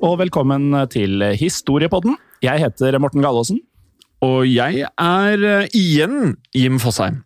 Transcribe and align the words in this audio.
Og 0.00 0.16
velkommen 0.20 0.72
til 0.92 1.20
Historiepodden. 1.36 2.14
Jeg 2.44 2.62
heter 2.62 2.96
Morten 3.02 3.20
Gallaasen. 3.20 3.58
Og 4.24 4.46
jeg 4.48 4.84
er 4.84 5.44
eh, 5.44 5.74
igjen 5.76 6.34
Jim 6.56 6.78
Fosheim. 6.80 7.22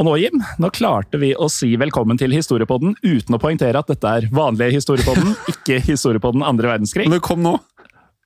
Og 0.00 0.08
nå, 0.08 0.14
Jim, 0.18 0.40
nå 0.60 0.70
klarte 0.74 1.20
vi 1.22 1.30
å 1.36 1.48
si 1.52 1.70
velkommen 1.80 2.18
til 2.20 2.34
Historiepodden 2.34 2.96
uten 3.04 3.36
å 3.36 3.40
poengtere 3.40 3.80
at 3.80 3.92
dette 3.92 4.12
er 4.18 4.28
vanlige 4.34 4.76
Historiepodden, 4.76 5.36
ikke 5.52 5.80
Historiepodden 5.86 6.44
andre 6.44 6.72
verdenskrig. 6.74 7.06
Men 7.08 7.16
det 7.16 7.24
kom 7.24 7.44
nå. 7.44 7.56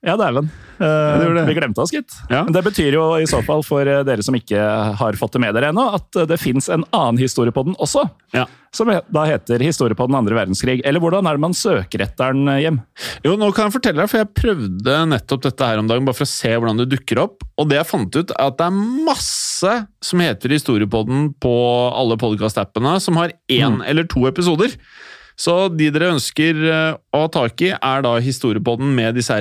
Ja, 0.07 0.15
dæven. 0.15 0.47
Uh, 0.79 1.25
gjorde 1.25 1.43
vi 1.49 1.55
glemte 1.57 1.83
oss, 1.83 1.91
gitt. 1.91 2.15
Ja. 2.31 2.45
Men 2.47 2.55
det 2.55 2.63
betyr 2.69 2.95
jo 2.95 3.07
i 3.19 3.27
så 3.27 3.41
fall 3.43 3.65
for 3.67 3.83
eh, 3.83 4.05
dere 4.07 4.23
som 4.23 4.37
ikke 4.39 4.63
har 5.01 5.19
fått 5.19 5.35
det 5.35 5.41
med 5.43 5.57
dere 5.57 5.73
ennå, 5.73 5.89
at 5.97 6.19
eh, 6.21 6.29
det 6.31 6.39
fins 6.39 6.69
en 6.71 6.85
annen 6.95 7.19
Historiepodden 7.19 7.75
også. 7.83 8.05
Ja. 8.37 8.45
Som 8.75 8.93
da 8.93 9.25
heter 9.27 9.65
Historiepodden 9.65 10.15
andre 10.15 10.39
verdenskrig. 10.39 10.79
Eller 10.87 11.03
hvordan 11.03 11.27
er 11.27 11.35
det 11.35 11.43
man 11.43 11.57
søker 11.59 12.05
etter 12.07 12.37
den, 12.37 12.47
hjem? 12.63 12.79
Jo, 13.27 13.35
nå 13.41 13.51
kan 13.57 13.67
jeg 13.67 13.75
fortelle 13.81 14.05
deg, 14.05 14.13
for 14.13 14.23
jeg 14.23 14.31
prøvde 14.39 15.01
nettopp 15.17 15.45
dette 15.49 15.73
her 15.73 15.83
om 15.83 15.91
dagen, 15.91 16.07
bare 16.07 16.21
for 16.21 16.29
å 16.29 16.35
se 16.37 16.55
hvordan 16.55 16.85
det 16.85 16.91
dukker 16.95 17.25
opp. 17.25 17.43
Og 17.59 17.67
det 17.73 17.81
jeg 17.81 17.91
fant 17.91 18.21
ut, 18.21 18.31
er 18.39 18.47
at 18.53 18.63
det 18.63 18.71
er 18.71 18.81
masse 19.11 19.77
som 20.13 20.23
heter 20.23 20.55
Historiepodden 20.55 21.33
på 21.43 21.59
alle 21.91 22.21
podkast-appene, 22.23 23.01
som 23.03 23.19
har 23.19 23.35
én 23.51 23.83
eller 23.83 24.07
to 24.07 24.29
episoder. 24.31 24.79
Så 25.39 25.55
de 25.71 25.87
dere 25.95 26.15
ønsker 26.17 26.65
eh, 26.67 26.97
å 27.15 27.23
ha 27.23 27.31
tak 27.31 27.63
i, 27.63 27.71
er 27.75 28.03
da 28.05 28.17
Historiepodden 28.23 28.91
med 28.97 29.19
disse 29.19 29.39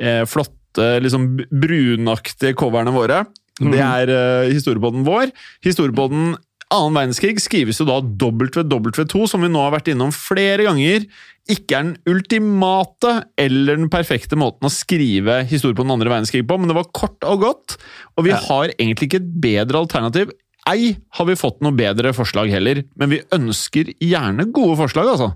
eh, 0.00 0.24
flotte, 0.28 0.88
liksom 1.04 1.30
brunaktige 1.50 2.56
coverne 2.58 2.94
våre. 2.94 3.24
Det 3.58 3.80
er 3.82 4.12
eh, 4.14 4.52
historiebåten 4.54 5.06
vår. 5.06 5.32
Historiebåten 5.66 6.36
annen 6.74 6.96
verdenskrig 6.96 7.40
skrives 7.40 7.80
jo 7.80 7.86
da 7.88 7.98
WW2, 8.02 9.24
som 9.30 9.44
vi 9.44 9.50
nå 9.50 9.62
har 9.62 9.74
vært 9.74 9.90
innom 9.92 10.12
flere 10.14 10.66
ganger, 10.68 11.06
ikke 11.48 11.78
er 11.78 11.86
den 11.86 12.12
ultimate 12.12 13.14
eller 13.40 13.78
den 13.80 13.88
perfekte 13.92 14.36
måten 14.36 14.68
å 14.68 14.72
skrive 14.72 15.40
historie 15.48 15.76
på 15.76 15.86
den 15.86 15.94
andre 15.94 16.12
verdenskrig 16.12 16.44
på, 16.48 16.58
men 16.60 16.68
det 16.68 16.76
var 16.76 16.90
kort 16.92 17.24
og 17.24 17.46
godt, 17.46 17.78
og 18.16 18.28
vi 18.28 18.36
har 18.36 18.74
egentlig 18.76 19.08
ikke 19.08 19.22
et 19.22 19.32
bedre 19.48 19.80
alternativ. 19.80 20.34
Ei 20.68 20.92
har 21.16 21.28
vi 21.30 21.38
fått 21.40 21.62
noe 21.64 21.72
bedre 21.76 22.12
forslag 22.16 22.52
heller, 22.52 22.82
men 23.00 23.14
vi 23.14 23.24
ønsker 23.32 23.94
gjerne 24.04 24.50
gode 24.52 24.76
forslag, 24.82 25.14
altså. 25.14 25.32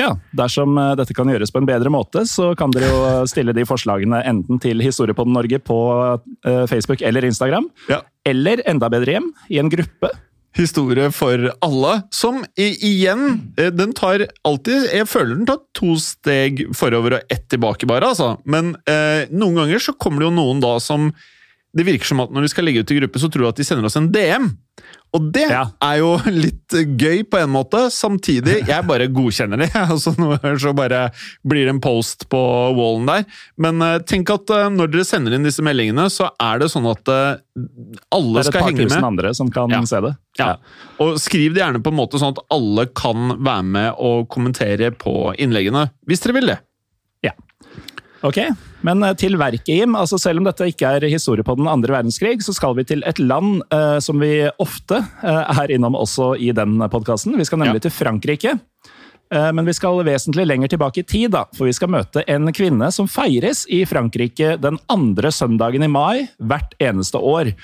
Ja, 0.00 0.14
Dersom 0.36 0.78
eh, 0.80 0.94
dette 0.98 1.14
kan 1.16 1.28
gjøres 1.28 1.52
på 1.52 1.60
en 1.60 1.68
bedre 1.68 1.92
måte, 1.92 2.24
så 2.28 2.54
kan 2.58 2.72
dere 2.72 2.88
jo 2.88 3.26
stille 3.28 3.52
de 3.56 3.66
forslagene 3.68 4.22
enten 4.26 4.60
til 4.62 4.80
Historiepodden 4.80 5.36
Norge 5.36 5.60
på 5.60 5.76
eh, 6.16 6.64
Facebook 6.70 7.04
eller 7.04 7.26
Instagram, 7.28 7.68
Ja. 7.90 8.00
eller 8.26 8.62
enda 8.70 8.88
bedre 8.92 9.18
hjem, 9.18 9.30
i 9.52 9.60
en 9.60 9.68
gruppe. 9.72 10.10
Historie 10.58 11.12
for 11.14 11.44
alle, 11.62 11.90
som 12.10 12.40
igjen 12.58 13.52
eh, 13.56 13.68
Den 13.70 13.92
tar 13.94 14.24
alltid 14.42 14.88
Jeg 14.90 15.06
føler 15.06 15.36
den 15.38 15.46
tar 15.46 15.60
to 15.78 15.92
steg 16.02 16.64
forover 16.74 17.20
og 17.20 17.30
ett 17.30 17.44
tilbake, 17.52 17.86
bare, 17.86 18.08
altså. 18.10 18.32
Men 18.50 18.72
eh, 18.90 19.28
noen 19.30 19.60
ganger 19.60 19.78
så 19.84 19.94
kommer 19.94 20.24
det 20.24 20.26
jo 20.30 20.34
noen 20.40 20.58
da 20.64 20.72
som 20.82 21.12
Det 21.70 21.86
virker 21.86 22.10
som 22.10 22.24
at 22.24 22.34
når 22.34 22.48
de 22.48 22.50
skal 22.50 22.66
legge 22.66 22.82
ut 22.82 22.90
i 22.90 22.98
gruppe, 22.98 23.22
så 23.22 23.30
tror 23.30 23.46
de 23.46 23.52
at 23.52 23.60
de 23.62 23.68
sender 23.68 23.86
oss 23.86 23.94
en 24.00 24.10
DM. 24.10 24.50
Og 25.16 25.24
det 25.34 25.46
Ja. 25.50 25.64
er 25.82 25.96
jo 25.98 26.10
litt 26.30 26.70
gøy 27.00 27.24
på 27.26 27.38
en 27.40 27.50
måte. 27.50 27.80
Samtidig, 27.90 28.60
jeg 28.68 28.86
bare 28.86 29.08
godkjenner 29.10 29.58
det. 29.64 29.70
altså 29.90 30.12
så 30.14 30.72
bare 30.76 31.10
blir 31.42 31.66
det 31.66 31.74
en 31.74 31.80
post 31.82 32.28
på 32.30 32.38
wallen 32.78 33.08
der. 33.10 33.24
Men 33.58 33.82
eh, 33.82 33.98
tenk 34.06 34.30
at 34.30 34.50
eh, 34.54 34.68
når 34.70 34.92
dere 34.94 35.04
sender 35.08 35.34
inn 35.34 35.46
disse 35.48 35.64
meldingene, 35.66 36.06
så 36.14 36.30
er 36.38 36.62
det 36.62 36.70
sånn 36.70 36.86
at 36.92 37.10
eh, 37.10 37.42
alle 38.14 38.44
Det 38.44 38.52
er 38.54 38.54
et 38.54 38.62
par 38.62 38.78
tusen 38.78 39.08
andre 39.10 39.34
som 39.34 39.50
kan 39.50 39.70
Ja. 39.74 39.82
se 39.90 40.00
det. 40.06 40.14
Ja. 40.38 40.52
Og 41.02 41.18
skriv 41.20 41.54
det 41.56 41.64
gjerne 41.64 41.82
på 41.82 41.90
en 41.90 41.98
måte 41.98 42.20
sånn 42.22 42.36
at 42.36 42.44
alle 42.54 42.86
kan 42.94 43.34
være 43.42 43.66
med 43.66 43.94
og 43.98 44.28
kommentere 44.30 44.92
på 44.94 45.32
innleggene, 45.42 45.88
hvis 46.06 46.22
dere 46.22 46.38
vil 46.38 46.52
det. 46.54 46.60
Ok, 48.26 48.36
men 48.84 49.00
eh, 49.06 49.14
til 49.16 49.38
verket, 49.40 49.70
Jim. 49.80 49.94
Altså, 49.96 50.18
selv 50.20 50.42
om 50.42 50.48
dette 50.48 50.66
ikke 50.68 50.90
er 50.98 51.06
historie 51.08 51.44
på 51.46 51.54
den 51.56 51.68
andre 51.70 51.94
verdenskrig, 51.96 52.42
så 52.44 52.52
skal 52.52 52.74
vi 52.76 52.84
til 52.84 53.04
et 53.08 53.18
land 53.22 53.62
uh, 53.72 53.96
som 54.04 54.20
vi 54.20 54.42
ofte 54.60 54.98
uh, 55.00 55.60
er 55.62 55.72
innom 55.72 55.96
også 55.96 56.34
i 56.36 56.50
den 56.56 56.76
podkasten. 56.92 57.38
Vi 57.40 57.46
skal 57.48 57.62
nemlig 57.62 57.80
Ja. 57.80 57.86
til 57.88 57.94
Frankrike. 57.96 58.58
Uh, 59.32 59.48
men 59.56 59.64
vi 59.64 59.72
skal 59.72 60.02
vesentlig 60.04 60.44
lenger 60.50 60.68
tilbake 60.72 61.00
i 61.00 61.06
tid, 61.06 61.30
da, 61.32 61.46
for 61.56 61.70
vi 61.70 61.72
skal 61.72 61.92
møte 61.94 62.24
en 62.28 62.50
kvinne 62.52 62.90
som 62.92 63.08
feires 63.08 63.62
i 63.72 63.84
Frankrike 63.88 64.56
den 64.60 64.76
andre 64.92 65.30
søndagen 65.32 65.86
i 65.86 65.88
mai 65.88 66.26
hvert 66.42 66.74
eneste 66.82 67.16
år. 67.16 67.54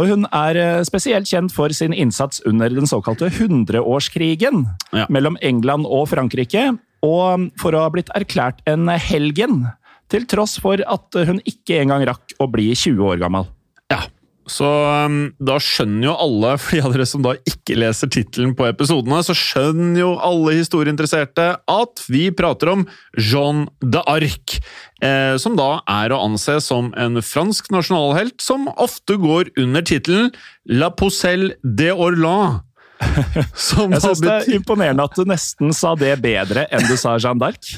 Og 0.00 0.08
hun 0.08 0.24
er 0.32 0.80
spesielt 0.88 1.28
kjent 1.28 1.52
for 1.52 1.68
sin 1.76 1.92
innsats 1.92 2.40
under 2.48 2.72
den 2.72 2.88
såkalte 2.88 3.28
hundreårskrigen 3.38 4.64
Ja. 4.96 5.04
mellom 5.12 5.36
England 5.42 5.84
og 5.86 6.08
Frankrike, 6.08 6.78
og 7.04 7.50
for 7.60 7.76
å 7.76 7.82
ha 7.84 7.90
blitt 7.92 8.08
erklært 8.16 8.64
en 8.66 8.88
helgen, 8.88 9.66
til 10.12 10.28
tross 10.30 10.58
for 10.62 10.82
at 10.84 11.22
hun 11.28 11.40
ikke 11.48 11.80
engang 11.82 12.04
rakk 12.08 12.36
å 12.42 12.48
bli 12.52 12.70
20 12.76 13.14
år 13.14 13.22
gammel. 13.22 13.48
Ja. 13.92 14.04
Så 14.50 14.66
um, 14.66 15.18
da 15.38 15.54
skjønner 15.62 16.08
jo 16.08 16.14
alle, 16.18 16.54
for 16.60 16.74
de 16.74 16.82
av 16.82 16.94
dere 16.96 17.06
som 17.08 17.22
da 17.24 17.34
ikke 17.48 17.76
leser 17.78 18.10
tittelen 18.12 18.56
på 18.58 18.66
episodene, 18.68 19.20
så 19.24 19.36
skjønner 19.38 20.02
jo 20.02 20.10
alle 20.22 20.56
historieinteresserte 20.58 21.46
at 21.70 22.04
vi 22.10 22.26
prater 22.34 22.72
om 22.74 22.84
Jeanne 23.16 23.68
d'Arc. 23.80 24.58
Eh, 25.02 25.34
som 25.42 25.56
da 25.58 25.80
er 25.90 26.14
å 26.14 26.20
anse 26.26 26.58
som 26.62 26.92
en 26.98 27.22
fransk 27.24 27.70
nasjonalhelt 27.74 28.42
som 28.42 28.68
ofte 28.76 29.16
går 29.22 29.50
under 29.62 29.86
tittelen 29.86 30.30
La 30.70 30.92
Pousselle 30.94 31.56
de 31.62 31.90
Orlan. 31.94 32.60
Som 33.58 33.90
Jeg 33.90 33.98
syns 34.04 34.20
det 34.22 34.30
er 34.30 34.52
imponerende 34.54 35.02
at 35.02 35.16
du 35.18 35.26
nesten 35.26 35.72
sa 35.74 35.96
det 35.98 36.12
bedre 36.22 36.68
enn 36.70 36.84
du 36.86 36.94
sa 36.94 37.16
Jeanne 37.18 37.42
d'Arc. 37.42 37.72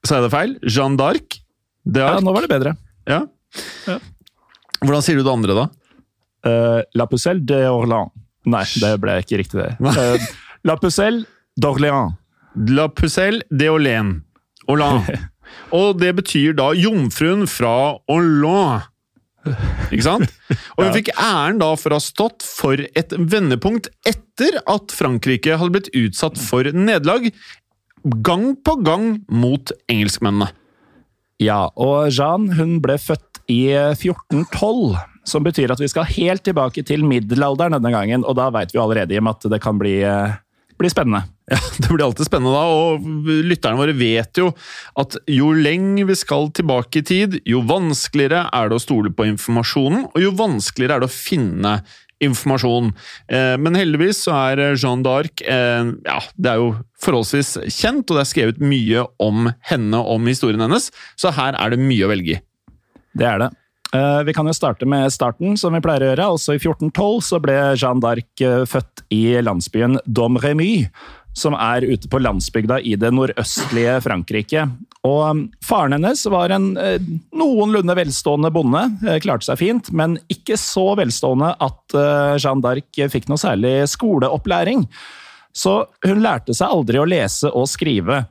Sa 0.00 0.16
jeg 0.16 0.24
det 0.24 0.32
feil? 0.32 0.54
Jeanne 0.64 0.96
d'Arc? 0.96 1.39
Ja, 1.88 2.18
nå 2.20 2.32
var 2.34 2.44
det 2.44 2.50
bedre. 2.52 2.74
Ja. 3.08 3.24
Ja. 3.88 3.98
Hvordan 4.80 5.04
sier 5.04 5.20
du 5.20 5.24
det 5.24 5.32
andre, 5.32 5.56
da? 5.56 5.66
Uh, 6.46 6.80
La 6.96 7.06
Pucelle 7.10 7.44
de 7.44 7.62
Orléans. 7.68 8.12
Nei, 8.48 8.64
det 8.80 8.94
ble 9.02 9.18
ikke 9.20 9.40
riktig, 9.42 9.60
det. 9.60 9.74
Uh, 9.80 10.16
La 10.64 10.76
Pucelle 10.80 11.24
d'Orléans. 11.60 12.16
La 12.68 12.88
Pucelle 12.88 13.44
de 13.50 13.68
Orléans. 13.68 14.20
Orléans. 14.68 15.08
Og 15.76 15.98
det 16.00 16.14
betyr 16.20 16.54
da 16.58 16.70
jomfruen 16.78 17.46
fra 17.50 17.74
Orléans. 18.10 18.86
Ikke 19.90 20.04
sant? 20.04 20.32
Og 20.76 20.84
hun 20.84 20.92
fikk 20.94 21.10
æren 21.16 21.60
da 21.62 21.70
for 21.80 21.94
å 21.94 21.98
ha 21.98 22.04
stått 22.04 22.44
for 22.44 22.76
et 22.76 23.14
vendepunkt 23.16 23.88
etter 24.08 24.60
at 24.68 24.92
Frankrike 24.92 25.56
hadde 25.56 25.74
blitt 25.74 25.92
utsatt 25.96 26.36
for 26.40 26.68
nederlag 26.76 27.30
gang 28.24 28.52
på 28.60 28.76
gang 28.84 29.06
mot 29.32 29.72
engelskmennene. 29.92 30.50
Ja, 31.40 31.70
og 31.80 32.10
Jeanne 32.12 32.52
hun 32.58 32.76
ble 32.84 32.98
født 33.00 33.40
i 33.50 33.72
1412, 33.72 34.98
som 35.28 35.44
betyr 35.46 35.72
at 35.72 35.80
vi 35.80 35.88
skal 35.90 36.08
helt 36.12 36.44
tilbake 36.44 36.84
til 36.86 37.04
middelalderen 37.08 37.78
denne 37.78 37.92
gangen, 37.94 38.26
og 38.28 38.36
da 38.38 38.50
veit 38.52 38.74
vi 38.74 38.80
allerede 38.82 39.18
om 39.20 39.30
at 39.32 39.46
det 39.48 39.60
kan 39.64 39.80
bli, 39.80 40.00
eh, 40.04 40.36
bli 40.80 40.90
spennende. 40.92 41.24
Ja, 41.50 41.58
Det 41.80 41.88
blir 41.88 42.04
alltid 42.04 42.28
spennende 42.28 42.52
da, 42.54 42.66
og 42.68 43.08
lytterne 43.48 43.80
våre 43.80 43.96
vet 43.96 44.38
jo 44.38 44.50
at 45.00 45.16
jo 45.32 45.50
lenger 45.56 46.10
vi 46.12 46.18
skal 46.18 46.52
tilbake 46.54 47.00
i 47.00 47.06
tid, 47.08 47.40
jo 47.48 47.64
vanskeligere 47.66 48.44
er 48.52 48.70
det 48.70 48.76
å 48.76 48.84
stole 48.84 49.10
på 49.10 49.26
informasjonen, 49.32 50.06
og 50.12 50.20
jo 50.20 50.36
vanskeligere 50.36 51.00
er 51.00 51.04
det 51.04 51.10
å 51.10 51.16
finne 51.16 51.74
informasjon. 52.24 52.92
Eh, 53.32 53.56
Men 53.60 53.78
heldigvis 53.78 54.24
så 54.26 54.34
er 54.52 54.62
Jeanne 54.74 55.04
d'Arc 55.06 55.42
eh, 55.46 55.92
ja, 56.06 56.18
det 56.36 56.52
er 56.52 56.60
jo 56.60 56.74
forholdsvis 57.00 57.54
kjent, 57.72 58.04
og 58.10 58.18
det 58.18 58.24
er 58.26 58.30
skrevet 58.32 58.60
mye 58.60 59.06
om 59.22 59.48
henne, 59.70 59.96
om 59.96 60.26
historien 60.28 60.60
hennes, 60.60 60.90
så 61.16 61.32
her 61.32 61.56
er 61.56 61.72
det 61.72 61.80
mye 61.80 62.04
å 62.04 62.12
velge 62.12 62.36
i. 62.36 62.42
Det 63.16 63.26
er 63.26 63.38
det. 63.46 63.50
Eh, 63.96 64.20
Vi 64.28 64.34
kan 64.36 64.46
jo 64.46 64.52
starte 64.54 64.86
med 64.86 65.10
starten, 65.10 65.56
som 65.58 65.74
vi 65.74 65.80
pleier 65.82 66.04
å 66.04 66.10
gjøre. 66.12 66.28
Altså 66.36 66.54
I 66.54 66.60
1412 66.60 67.24
så 67.26 67.40
ble 67.42 67.56
Jeanne 67.74 68.04
d'Arc 68.04 68.44
eh, 68.46 68.66
født 68.70 69.02
i 69.10 69.22
landsbyen 69.42 69.98
Domremy, 70.06 70.86
som 71.36 71.54
er 71.54 71.86
ute 71.86 72.08
på 72.10 72.20
landsbygda 72.20 72.80
i 72.86 72.96
det 72.98 73.12
nordøstlige 73.14 73.98
Frankrike. 74.04 74.66
Og 75.06 75.20
um, 75.30 75.44
Faren 75.64 75.94
hennes 75.96 76.26
var 76.28 76.52
en 76.52 76.74
eh, 76.76 76.98
noenlunde 77.32 77.94
velstående 77.96 78.50
bonde, 78.52 78.82
eh, 79.06 79.20
klarte 79.24 79.48
seg 79.48 79.60
fint, 79.62 79.88
men 79.96 80.18
ikke 80.32 80.58
så 80.60 80.90
velstående 80.98 81.54
at 81.56 81.96
eh, 81.96 82.34
Jeanne 82.36 82.60
d'Arc 82.64 83.00
fikk 83.14 83.30
noe 83.30 83.40
særlig 83.40 83.78
skoleopplæring. 83.94 84.84
Så 85.56 85.84
hun 86.04 86.20
lærte 86.22 86.54
seg 86.56 86.68
aldri 86.68 87.00
å 87.00 87.08
lese 87.08 87.48
og 87.48 87.70
skrive. 87.70 88.24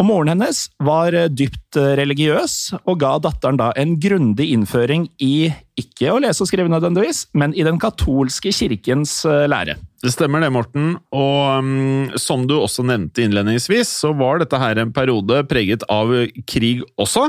Og 0.00 0.08
Moren 0.08 0.32
hennes 0.34 0.66
var 0.82 1.14
eh, 1.14 1.30
eh, 1.80 1.92
religiøs, 2.00 2.56
og 2.86 2.98
ga 3.02 3.16
datteren 3.22 3.60
da 3.60 3.70
en 3.78 3.96
grundig 4.00 4.50
innføring 4.54 5.08
i 5.22 5.52
ikke 5.80 6.10
å 6.12 6.20
lese 6.20 6.44
og 6.44 6.50
skrive 6.50 6.70
nødvendigvis, 6.70 7.26
men 7.38 7.54
i 7.56 7.64
den 7.64 7.80
katolske 7.80 8.52
kirkens 8.54 9.22
eh, 9.28 9.48
lære. 9.48 9.78
Det 10.02 10.10
stemmer 10.10 10.42
det, 10.42 10.48
Morten. 10.50 10.96
Og 11.14 11.62
um, 11.62 12.08
som 12.18 12.42
du 12.50 12.56
også 12.56 12.82
nevnte 12.82 13.22
innledningsvis, 13.22 13.86
så 14.02 14.10
var 14.18 14.40
dette 14.42 14.58
her 14.58 14.80
en 14.82 14.90
periode 14.94 15.44
preget 15.46 15.84
av 15.86 16.10
krig 16.50 16.82
også. 16.98 17.28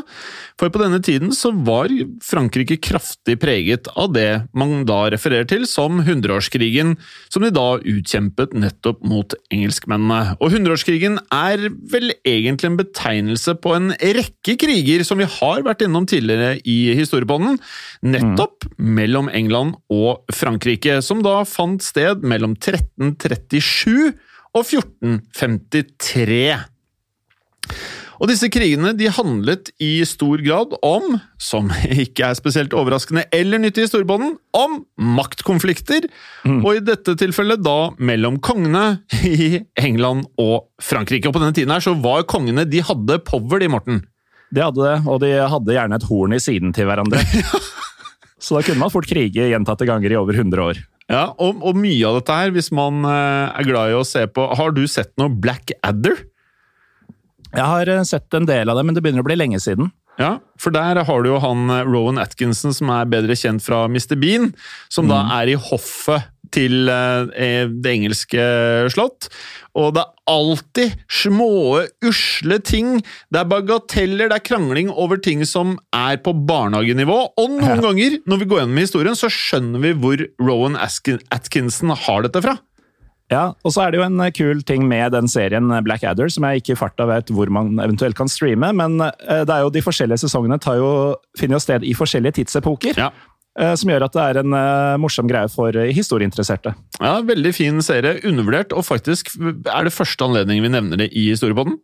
For 0.58 0.74
på 0.74 0.82
denne 0.82 0.98
tiden 1.06 1.36
så 1.38 1.52
var 1.54 1.94
Frankrike 2.26 2.80
kraftig 2.82 3.38
preget 3.44 3.92
av 3.94 4.10
det 4.18 4.48
man 4.58 4.88
da 4.90 5.04
refererer 5.14 5.46
til 5.52 5.68
som 5.70 6.02
hundreårskrigen, 6.02 6.96
som 7.30 7.46
de 7.46 7.54
da 7.54 7.68
utkjempet 7.78 8.58
nettopp 8.58 9.06
mot 9.06 9.38
engelskmennene. 9.54 10.40
Og 10.42 10.58
hundreårskrigen 10.58 11.22
er 11.30 11.70
vel 11.94 12.16
egentlig 12.26 12.72
en 12.72 12.82
betegnelse 12.82 13.54
på 13.62 13.78
en 13.78 13.94
rekke 13.94 14.33
kriger 14.60 15.04
som 15.08 15.18
vi 15.22 15.28
har 15.30 15.64
vært 15.66 15.82
innom 15.86 16.06
tidligere 16.10 16.58
i 16.66 16.94
historiebånden, 16.98 17.60
nettopp 18.04 18.68
mellom 18.78 19.30
England 19.34 19.76
og 19.94 20.24
Frankrike, 20.34 21.02
som 21.06 21.24
da 21.26 21.44
fant 21.48 21.84
sted 21.86 22.24
mellom 22.26 22.58
1337 22.60 24.14
og 24.54 24.64
1453. 24.64 26.56
Og 28.22 28.30
disse 28.30 28.48
krigene 28.54 28.94
de 28.96 29.10
handlet 29.12 29.72
i 29.84 29.98
stor 30.08 30.40
grad 30.46 30.76
om, 30.86 31.18
som 31.42 31.68
ikke 32.06 32.30
er 32.30 32.38
spesielt 32.38 32.76
overraskende 32.78 33.26
eller 33.36 33.60
nyttig 33.60 33.88
i 33.88 33.90
storbånden, 33.90 34.38
om 34.56 34.80
maktkonflikter, 35.18 36.08
og 36.62 36.70
i 36.78 36.86
dette 36.86 37.18
tilfellet 37.20 37.64
da 37.66 37.92
mellom 38.00 38.40
kongene 38.44 38.86
i 39.28 39.64
England 39.80 40.28
og 40.40 40.70
Frankrike. 40.82 41.28
Og 41.28 41.36
på 41.36 41.44
denne 41.44 41.58
tiden 41.58 41.74
her 41.74 41.84
så 41.84 41.96
var 42.00 42.28
kongene 42.30 42.68
De 42.70 42.84
hadde 42.86 43.20
power, 43.28 43.60
de, 43.60 43.72
Morten. 43.74 44.04
De 44.54 44.62
hadde 44.62 44.84
det, 44.86 44.98
og 45.10 45.22
de 45.24 45.32
hadde 45.50 45.76
gjerne 45.76 45.98
et 45.98 46.08
horn 46.10 46.36
i 46.36 46.42
siden 46.42 46.74
til 46.76 46.86
hverandre. 46.90 47.22
Så 48.44 48.58
da 48.58 48.66
kunne 48.66 48.84
man 48.84 48.92
fort 48.94 49.08
krige 49.08 49.48
gjentatte 49.50 49.88
ganger 49.88 50.14
i 50.14 50.20
over 50.20 50.36
100 50.36 50.62
år. 50.62 50.82
Ja, 51.12 51.26
og, 51.42 51.64
og 51.64 51.80
mye 51.80 52.04
av 52.08 52.20
dette 52.20 52.36
her, 52.38 52.54
hvis 52.56 52.70
man 52.76 53.04
eh, 53.08 53.56
er 53.60 53.68
glad 53.68 53.92
i 53.92 53.98
å 53.98 54.06
se 54.08 54.24
på 54.32 54.46
Har 54.56 54.72
du 54.76 54.86
sett 54.88 55.12
noe 55.20 55.32
Black 55.32 55.74
Adder? 55.84 56.22
Jeg 57.54 57.66
har 57.70 57.92
eh, 57.92 58.06
sett 58.08 58.34
en 58.38 58.48
del 58.48 58.72
av 58.72 58.80
det, 58.80 58.86
men 58.88 58.96
det 58.96 59.04
begynner 59.04 59.24
å 59.24 59.28
bli 59.28 59.38
lenge 59.40 59.60
siden. 59.64 59.92
Ja, 60.22 60.38
for 60.62 60.74
der 60.76 61.00
har 61.02 61.24
du 61.24 61.32
jo 61.32 61.42
han 61.42 61.66
eh, 61.74 61.84
Rowan 61.88 62.22
Atkinson, 62.22 62.76
som 62.76 62.92
er 62.94 63.10
bedre 63.10 63.36
kjent 63.38 63.64
fra 63.66 63.84
Mr. 63.90 64.16
Bean, 64.20 64.52
som 64.94 65.10
da 65.12 65.24
er 65.40 65.54
i 65.54 65.60
hoffet 65.60 66.30
til 66.54 66.90
eh, 66.92 67.68
det 67.68 67.94
engelske 67.98 68.44
slott. 68.94 69.30
Og 69.74 69.96
det 69.96 70.04
er 70.04 70.34
alltid 70.34 70.98
små, 71.10 71.82
usle 72.06 72.60
ting. 72.62 73.00
Det 73.34 73.42
er 73.42 73.50
bagateller, 73.50 74.30
det 74.30 74.38
er 74.38 74.46
krangling 74.46 74.92
over 74.92 75.18
ting 75.18 75.42
som 75.50 75.78
er 75.96 76.20
på 76.24 76.36
barnehagenivå. 76.48 77.18
Og 77.42 77.56
noen 77.58 77.82
ganger, 77.84 78.20
når 78.30 78.44
vi 78.44 78.50
går 78.52 78.64
gjennom 78.64 78.84
historien, 78.84 79.18
så 79.18 79.32
skjønner 79.34 79.82
vi 79.84 79.96
hvor 79.98 80.28
Rowan 80.42 80.78
Atkinson 80.78 81.98
har 82.06 82.28
dette 82.28 82.46
fra. 82.46 82.60
Ja, 83.32 83.44
og 83.64 83.74
så 83.74 83.86
er 83.86 83.94
det 83.94 84.02
jo 84.02 84.06
en 84.06 84.22
eh, 84.22 84.34
kul 84.36 84.62
ting 84.68 84.86
med 84.90 85.14
den 85.16 85.30
serien 85.32 85.72
eh, 85.72 85.84
Black 85.86 86.04
Adder, 86.06 86.30
som 86.32 86.46
jeg 86.48 86.62
ikke 86.62 86.76
i 86.76 86.80
farta 86.80 87.08
vet 87.10 87.32
hvor 87.34 87.50
man 87.54 87.80
eventuelt 87.82 88.18
kan 88.18 88.30
streame, 88.30 88.74
men 88.78 89.00
eh, 89.02 89.44
det 89.48 89.54
er 89.54 89.64
jo 89.64 89.72
de 89.74 89.84
forskjellige 89.86 90.26
sesongene 90.26 90.60
tar 90.62 90.82
jo, 90.82 90.90
finner 91.40 91.58
jo 91.58 91.64
sted 91.64 91.88
i 91.88 91.96
forskjellige 91.98 92.42
tidsepoker. 92.42 93.00
Ja. 93.00 93.10
Eh, 93.60 93.74
Som 93.80 93.92
gjør 93.94 94.08
at 94.08 94.16
det 94.16 94.26
er 94.26 94.42
en 94.44 94.58
eh, 94.58 95.00
morsom 95.02 95.30
greie 95.30 95.50
for 95.52 95.76
eh, 95.80 95.94
historieinteresserte. 95.96 96.76
Ja, 97.00 97.16
Veldig 97.26 97.54
fin 97.56 97.82
serie. 97.86 98.20
Undervurdert, 98.28 98.76
og 98.76 98.86
faktisk 98.88 99.34
er 99.40 99.88
det 99.88 99.96
første 99.96 100.28
anledning 100.28 100.64
vi 100.64 100.72
nevner 100.74 101.04
det 101.04 101.12
i 101.12 101.30
Historiepodden. 101.32 101.80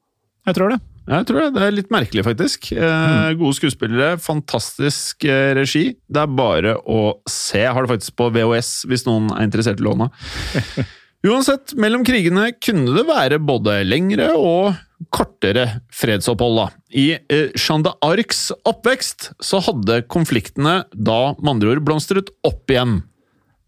Jeg 0.48 0.56
tror 0.56 0.71
det. 0.74 0.80
Jeg 1.10 1.25
tror 1.27 1.42
det. 1.42 1.50
Det 1.57 1.66
er 1.66 1.74
litt 1.75 1.89
merkelig, 1.94 2.24
faktisk. 2.25 2.69
Mm. 2.74 3.39
Gode 3.42 3.57
skuespillere, 3.57 4.19
fantastisk 4.21 5.25
regi. 5.57 5.83
Det 6.07 6.21
er 6.21 6.38
bare 6.38 6.75
å 6.80 7.01
se. 7.30 7.60
Jeg 7.66 7.74
har 7.75 7.86
det 7.86 7.92
faktisk 7.92 8.16
på 8.18 8.30
VHS, 8.33 8.71
hvis 8.89 9.06
noen 9.10 9.27
er 9.36 9.45
interessert 9.45 9.81
i 9.81 9.86
låna. 9.86 10.10
Uansett, 11.27 11.74
mellom 11.75 12.06
krigene 12.07 12.54
kunne 12.63 12.94
det 12.95 13.04
være 13.10 13.42
både 13.44 13.81
lengre 13.83 14.30
og 14.39 14.77
kortere 15.12 15.81
fredsopphold. 15.92 16.56
da. 16.62 16.68
I 16.95 17.07
eh, 17.19 17.51
Jeanne 17.60 17.89
d'Arcs 17.89 18.50
oppvekst 18.68 19.33
så 19.44 19.60
hadde 19.66 20.04
konfliktene 20.07 20.83
da 20.94 21.19
med 21.39 21.57
andre 21.57 21.74
ord 21.74 21.83
blomstret 21.88 22.31
opp 22.48 22.71
igjen. 22.71 23.01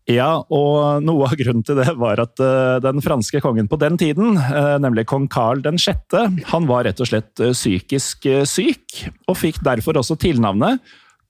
Ja, 0.10 0.42
og 0.50 1.04
noe 1.06 1.28
av 1.28 1.36
grunnen 1.40 1.64
til 1.68 1.78
det 1.78 1.92
var 2.00 2.24
at 2.24 2.40
eh, 2.42 2.80
den 2.84 3.04
franske 3.04 3.44
kongen 3.44 3.70
på 3.72 3.80
den 3.84 4.00
tiden, 4.00 4.40
eh, 4.40 4.76
nemlig 4.82 5.06
kong 5.12 5.28
Carl 5.32 5.62
6., 5.62 6.18
han 6.52 6.68
var 6.72 6.88
rett 6.88 7.04
og 7.04 7.12
slett 7.12 7.44
eh, 7.44 7.52
psykisk 7.56 8.32
syk, 8.48 9.04
og 9.28 9.40
fikk 9.44 9.60
derfor 9.68 10.00
også 10.00 10.18
tilnavnet 10.20 10.80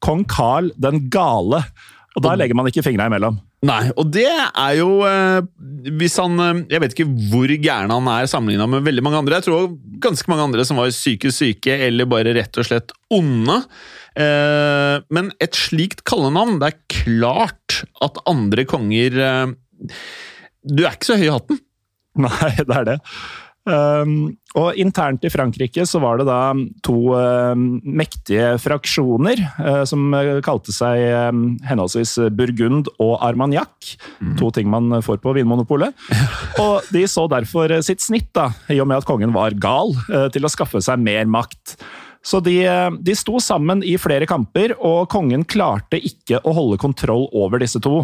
kong 0.01 0.23
Carl 0.29 0.71
den 0.81 1.07
gale. 1.13 1.65
Og 2.15 2.25
da 2.25 2.37
legger 2.37 2.57
man 2.57 2.69
ikke 2.69 2.85
fingra 2.85 3.09
imellom. 3.09 3.41
Nei, 3.61 3.91
og 3.93 4.07
det 4.09 4.25
er 4.25 4.71
jo 4.79 5.03
eh, 5.05 5.43
Hvis 5.99 6.15
han 6.17 6.33
eh, 6.41 6.61
Jeg 6.73 6.81
vet 6.81 6.95
ikke 6.95 7.11
hvor 7.29 7.51
gæren 7.61 7.93
han 7.93 8.07
er 8.09 8.29
sammenligna 8.29 8.65
med 8.69 8.87
veldig 8.87 9.03
mange 9.05 9.19
andre. 9.21 9.37
Jeg 9.37 9.49
tror 9.49 9.75
ganske 10.01 10.31
mange 10.31 10.47
andre 10.47 10.65
som 10.65 10.79
var 10.81 10.89
psykisk 10.93 11.43
syke 11.43 11.75
eller 11.89 12.09
bare 12.09 12.33
rett 12.37 12.57
og 12.57 12.65
slett 12.65 12.93
onde. 13.13 13.59
Eh, 14.17 14.95
men 15.13 15.29
et 15.39 15.55
slikt 15.55 16.01
kallenavn 16.09 16.57
Det 16.59 16.71
er 16.71 16.81
klart 16.91 17.77
at 18.03 18.17
andre 18.27 18.65
konger 18.67 19.21
eh, 19.23 19.53
Du 20.65 20.83
er 20.83 20.97
ikke 20.97 21.11
så 21.11 21.19
høy 21.21 21.29
i 21.29 21.35
hatten. 21.35 21.61
Nei, 22.25 22.51
det 22.57 22.75
er 22.81 22.89
det. 22.89 22.97
Um, 23.61 24.31
og 24.57 24.77
internt 24.81 25.21
i 25.21 25.29
Frankrike 25.29 25.83
så 25.85 25.99
var 26.01 26.17
det 26.17 26.25
da 26.25 26.39
to 26.81 27.13
uh, 27.13 27.53
mektige 27.53 28.55
fraksjoner 28.61 29.37
uh, 29.61 29.83
som 29.85 30.07
uh, 30.17 30.39
kalte 30.41 30.73
seg 30.73 31.03
um, 31.29 31.43
henholdsvis 31.67 32.15
Burgund 32.33 32.89
og 32.97 33.19
Armagnac. 33.21 33.93
To 34.41 34.49
ting 34.55 34.69
man 34.71 34.97
får 35.05 35.21
på 35.21 35.35
Vinmonopolet. 35.37 35.93
og 36.63 36.89
de 36.89 37.05
så 37.05 37.27
derfor 37.29 37.77
uh, 37.77 37.83
sitt 37.85 38.01
snitt, 38.01 38.31
da, 38.33 38.49
i 38.73 38.81
og 38.81 38.89
med 38.89 39.03
at 39.03 39.09
kongen 39.09 39.35
var 39.35 39.53
gal, 39.61 39.93
uh, 40.09 40.25
til 40.33 40.47
å 40.47 40.51
skaffe 40.51 40.81
seg 40.81 41.01
mer 41.01 41.29
makt. 41.29 41.77
Så 42.25 42.37
de, 42.45 42.59
de 43.01 43.13
sto 43.17 43.39
sammen 43.41 43.79
i 43.85 43.95
flere 43.97 44.27
kamper, 44.29 44.75
og 44.77 45.07
kongen 45.09 45.41
klarte 45.49 45.97
ikke 45.97 46.37
å 46.45 46.53
holde 46.53 46.77
kontroll 46.81 47.25
over 47.33 47.61
disse 47.61 47.81
to. 47.81 48.03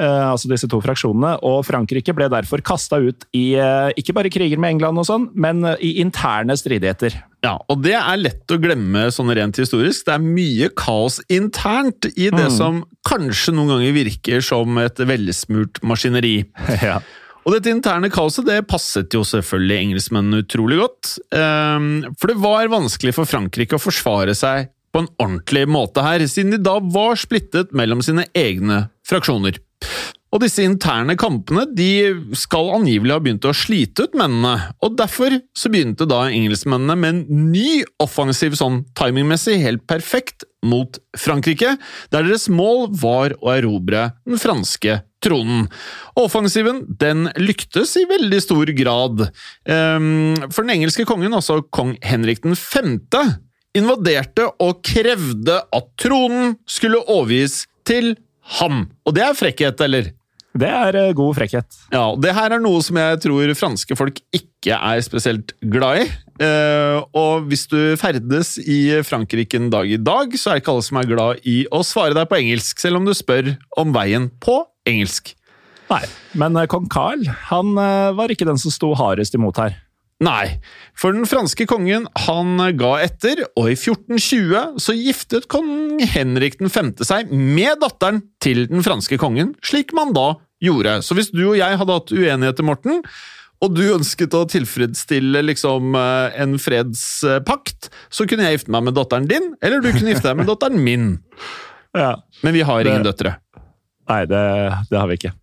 Eh, 0.00 0.30
altså 0.30 0.48
disse 0.48 0.68
to 0.72 0.78
fraksjonene, 0.80 1.34
og 1.44 1.66
Frankrike 1.68 2.14
ble 2.16 2.30
derfor 2.32 2.62
kasta 2.64 2.96
ut 3.02 3.26
i 3.36 3.52
eh, 3.60 3.90
ikke 4.00 4.14
bare 4.16 4.30
kriger 4.32 4.60
med 4.60 4.78
England, 4.78 5.02
og 5.02 5.04
sånn, 5.04 5.26
men 5.36 5.60
eh, 5.68 5.82
i 5.84 5.90
interne 6.00 6.56
stridigheter. 6.56 7.18
Ja, 7.44 7.58
og 7.68 7.82
det 7.84 7.98
er 7.98 8.20
lett 8.22 8.54
å 8.54 8.60
glemme 8.62 9.08
sånn 9.12 9.32
rent 9.36 9.58
historisk. 9.60 10.06
Det 10.06 10.14
er 10.14 10.24
mye 10.24 10.70
kaos 10.78 11.18
internt 11.28 12.08
i 12.14 12.30
det 12.32 12.48
som 12.54 12.84
kanskje 13.08 13.52
noen 13.56 13.74
ganger 13.74 13.96
virker 13.98 14.44
som 14.46 14.78
et 14.80 15.02
velsmurt 15.10 15.82
maskineri. 15.84 16.36
ja. 16.86 17.00
Og 17.42 17.56
dette 17.56 17.72
interne 17.74 18.08
kaoset 18.14 18.46
det 18.46 18.60
passet 18.70 19.12
jo 19.12 19.24
selvfølgelig 19.26 19.80
engelskmennene 19.80 20.44
utrolig 20.44 20.78
godt. 20.78 21.16
ehm, 21.34 22.14
For 22.14 22.30
det 22.30 22.38
var 22.38 22.70
vanskelig 22.70 23.16
for 23.16 23.26
Frankrike 23.26 23.74
å 23.74 23.82
forsvare 23.82 24.36
seg 24.38 24.70
på 24.94 25.02
en 25.02 25.10
ordentlig 25.16 25.64
måte 25.66 26.04
her, 26.04 26.22
siden 26.30 26.54
de 26.54 26.62
da 26.62 26.76
var 26.94 27.18
splittet 27.18 27.74
mellom 27.74 28.04
sine 28.04 28.28
egne 28.38 28.84
fraksjoner. 29.08 29.58
Og 30.32 30.40
disse 30.40 30.64
interne 30.64 31.12
kampene 31.20 31.66
de 31.76 32.08
skal 32.38 32.70
angivelig 32.78 33.12
ha 33.12 33.20
begynt 33.20 33.44
å 33.44 33.52
slite 33.56 34.06
ut 34.06 34.16
mennene, 34.16 34.70
og 34.80 34.96
derfor 34.96 35.36
så 35.52 35.68
begynte 35.72 36.08
da 36.08 36.22
engelskmennene 36.30 36.96
med 36.96 37.12
en 37.12 37.50
ny 37.52 37.82
offensiv 38.00 38.56
sånn 38.56 38.80
timingmessig 38.96 39.58
helt 39.60 39.84
perfekt 39.90 40.46
mot 40.64 40.96
Frankrike, 41.18 41.74
der 42.14 42.24
deres 42.24 42.48
mål 42.48 42.88
var 43.02 43.36
å 43.42 43.52
erobre 43.52 44.08
den 44.24 44.40
franske 44.40 45.02
tronen. 45.22 45.68
Offensiven 46.18 46.82
den 46.98 47.28
lyktes 47.36 47.92
i 48.00 48.08
veldig 48.08 48.40
stor 48.42 48.72
grad, 48.78 49.26
ehm, 49.68 50.34
for 50.48 50.64
den 50.64 50.78
engelske 50.78 51.06
kongen, 51.08 51.36
altså 51.36 51.60
kong 51.70 51.98
Henrik 52.00 52.40
5., 52.40 52.98
invaderte 53.76 54.48
og 54.60 54.82
krevde 54.84 55.60
at 55.72 55.86
tronen 56.00 56.56
skulle 56.68 57.00
overgis 57.08 57.66
til 57.88 58.14
ham. 58.58 58.84
Og 59.06 59.16
det 59.16 59.24
er 59.24 59.38
frekkhet, 59.38 59.80
eller? 59.84 60.12
Det 60.52 60.68
er 60.68 60.96
eh, 61.00 61.14
god 61.16 61.36
frekkhet. 61.38 61.78
Ja, 61.92 62.10
og 62.12 62.20
Det 62.20 62.34
her 62.36 62.52
er 62.52 62.60
noe 62.60 62.82
som 62.84 62.98
jeg 63.00 63.20
tror 63.24 63.52
franske 63.56 63.96
folk 63.96 64.20
ikke 64.36 64.76
er 64.76 65.00
spesielt 65.04 65.54
glad 65.72 66.02
i. 66.02 66.08
Eh, 66.44 66.98
og 67.16 67.46
hvis 67.48 67.64
du 67.70 67.96
ferdes 68.00 68.58
i 68.60 69.00
Frankrike 69.06 69.56
en 69.56 69.70
dag 69.72 69.88
i 69.88 70.00
dag, 70.00 70.36
så 70.36 70.52
er 70.52 70.60
ikke 70.60 70.74
alle 70.74 70.84
som 70.84 71.00
er 71.00 71.08
glad 71.08 71.46
i 71.48 71.62
å 71.72 71.80
svare 71.86 72.16
deg 72.18 72.28
på 72.28 72.40
engelsk, 72.40 72.82
selv 72.82 73.00
om 73.00 73.08
du 73.08 73.14
spør 73.16 73.54
om 73.80 73.94
veien 73.96 74.28
på 74.44 74.60
engelsk. 74.88 75.32
Nei, 75.92 76.04
men 76.40 76.56
eh, 76.60 76.68
kong 76.68 76.90
Carl 76.92 77.24
han 77.48 77.72
var 77.72 78.32
ikke 78.32 78.48
den 78.48 78.60
som 78.60 78.74
sto 78.74 78.92
hardest 78.98 79.36
imot 79.38 79.60
her. 79.60 79.80
Nei, 80.22 80.60
for 80.94 81.10
den 81.16 81.26
franske 81.26 81.64
kongen 81.66 82.04
han 82.28 82.54
ga 82.78 82.92
etter, 83.02 83.40
og 83.58 83.72
i 83.72 83.74
1420 83.74 84.78
så 84.82 84.94
giftet 84.94 85.48
kong 85.50 85.98
Henrik 86.12 86.60
5. 86.62 86.92
seg 87.02 87.32
med 87.34 87.80
datteren 87.82 88.20
til 88.42 88.68
den 88.70 88.84
franske 88.86 89.18
kongen, 89.18 89.54
slik 89.66 89.90
man 89.96 90.12
da 90.14 90.28
gjorde. 90.62 91.00
Så 91.02 91.16
hvis 91.18 91.32
du 91.34 91.42
og 91.50 91.56
jeg 91.58 91.78
hadde 91.80 91.96
hatt 91.98 92.12
uenigheter, 92.14 92.62
Morten, 92.68 93.00
og 93.62 93.74
du 93.74 93.82
ønsket 93.94 94.34
å 94.34 94.44
tilfredsstille 94.50 95.42
liksom 95.46 95.94
eh, 95.98 96.38
en 96.42 96.54
fredspakt, 96.58 97.90
så 98.10 98.26
kunne 98.30 98.46
jeg 98.46 98.60
gifte 98.60 98.72
meg 98.74 98.86
med 98.88 98.96
datteren 98.98 99.26
din, 99.30 99.52
eller 99.62 99.82
du 99.82 99.90
kunne 99.94 100.14
gifte 100.14 100.30
deg 100.30 100.40
med 100.42 100.50
datteren 100.50 100.82
min. 100.86 101.12
Ja, 101.92 102.14
Men 102.40 102.54
vi 102.56 102.62
har 102.64 102.80
ingen 102.86 103.02
Det- 103.04 103.10
døtre. 103.12 103.34
Nei, 104.08 104.22
det, 104.24 104.38
det 104.88 104.96
har 104.96 105.10
vi 105.10 105.18
ikke. 105.18 105.34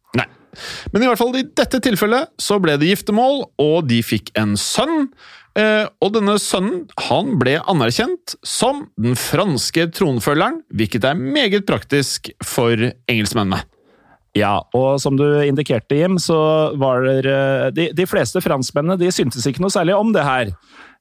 Men 0.93 1.03
i 1.03 1.09
hvert 1.09 1.19
fall 1.21 1.35
i 1.37 1.45
dette 1.45 1.81
tilfellet 1.83 2.31
så 2.41 2.59
ble 2.61 2.77
det 2.79 2.89
giftermål, 2.91 3.43
og 3.61 3.89
de 3.89 4.01
fikk 4.05 4.31
en 4.39 4.55
sønn. 4.59 5.09
Eh, 5.57 5.85
og 6.03 6.13
denne 6.13 6.37
sønnen 6.41 6.85
han 7.07 7.33
ble 7.41 7.57
anerkjent 7.69 8.35
som 8.45 8.85
den 9.01 9.17
franske 9.19 9.87
tronfølgeren, 9.97 10.61
hvilket 10.69 11.07
er 11.09 11.19
meget 11.19 11.65
praktisk 11.69 12.31
for 12.45 12.77
engelskmennene. 13.09 13.63
Ja, 14.37 14.59
og 14.77 14.99
som 15.01 15.17
du 15.17 15.25
indikerte, 15.41 15.97
Jim, 15.97 16.19
så 16.21 16.37
var 16.77 17.01
det 17.01 17.23
eh, 17.25 17.69
De, 17.73 17.87
de 17.97 18.05
fleste 18.07 18.43
franskmennene 18.45 18.99
de 19.01 19.09
syntes 19.13 19.47
ikke 19.49 19.63
noe 19.63 19.73
særlig 19.73 19.97
om 19.97 20.13
det 20.15 20.25
her. 20.25 20.53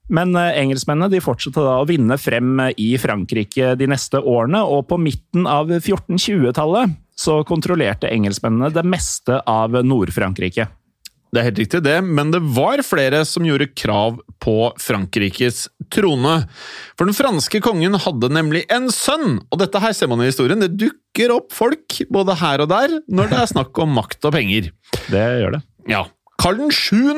Men 0.09 0.33
eh, 0.41 0.57
engelskmennene 0.63 1.13
de 1.13 1.23
fortsatte 1.23 1.63
da 1.63 1.77
å 1.83 1.89
vinne 1.89 2.17
frem 2.21 2.57
i 2.81 2.95
Frankrike 3.01 3.75
de 3.79 3.91
neste 3.91 4.23
årene, 4.23 4.65
og 4.65 4.89
på 4.89 5.01
midten 5.03 5.45
av 5.51 5.69
1420-tallet 5.77 6.97
så 7.19 7.41
kontrollerte 7.49 8.11
engelskmennene 8.11 8.71
det 8.75 8.85
meste 8.87 9.41
av 9.49 9.75
Nord-Frankrike. 9.85 10.69
Det 11.29 11.43
er 11.43 11.49
helt 11.51 11.59
riktig, 11.61 11.81
det, 11.85 11.99
men 12.01 12.31
det 12.33 12.41
var 12.57 12.81
flere 12.87 13.21
som 13.29 13.45
gjorde 13.45 13.69
krav 13.77 14.17
på 14.41 14.55
Frankrikes 14.81 15.67
trone. 15.93 16.39
For 16.97 17.05
den 17.05 17.17
franske 17.17 17.61
kongen 17.65 17.99
hadde 18.01 18.31
nemlig 18.33 18.63
en 18.73 18.89
sønn, 18.95 19.43
og 19.51 19.61
dette 19.61 19.83
her 19.83 19.93
ser 19.97 20.09
man 20.09 20.23
i 20.25 20.31
historien. 20.31 20.63
Det 20.65 20.79
dukker 20.81 21.35
opp 21.35 21.53
folk 21.53 22.01
både 22.15 22.39
her 22.41 22.65
og 22.65 22.73
der 22.73 22.97
når 23.13 23.29
det 23.33 23.43
er 23.43 23.53
snakk 23.53 23.83
om 23.85 23.93
makt 23.99 24.25
og 24.25 24.35
penger. 24.39 24.73
Det 25.13 25.27
gjør 25.43 25.59
det. 25.59 25.63
Ja, 25.93 26.07
Karl 26.41 26.63
den 26.63 26.73
7. 26.73 27.13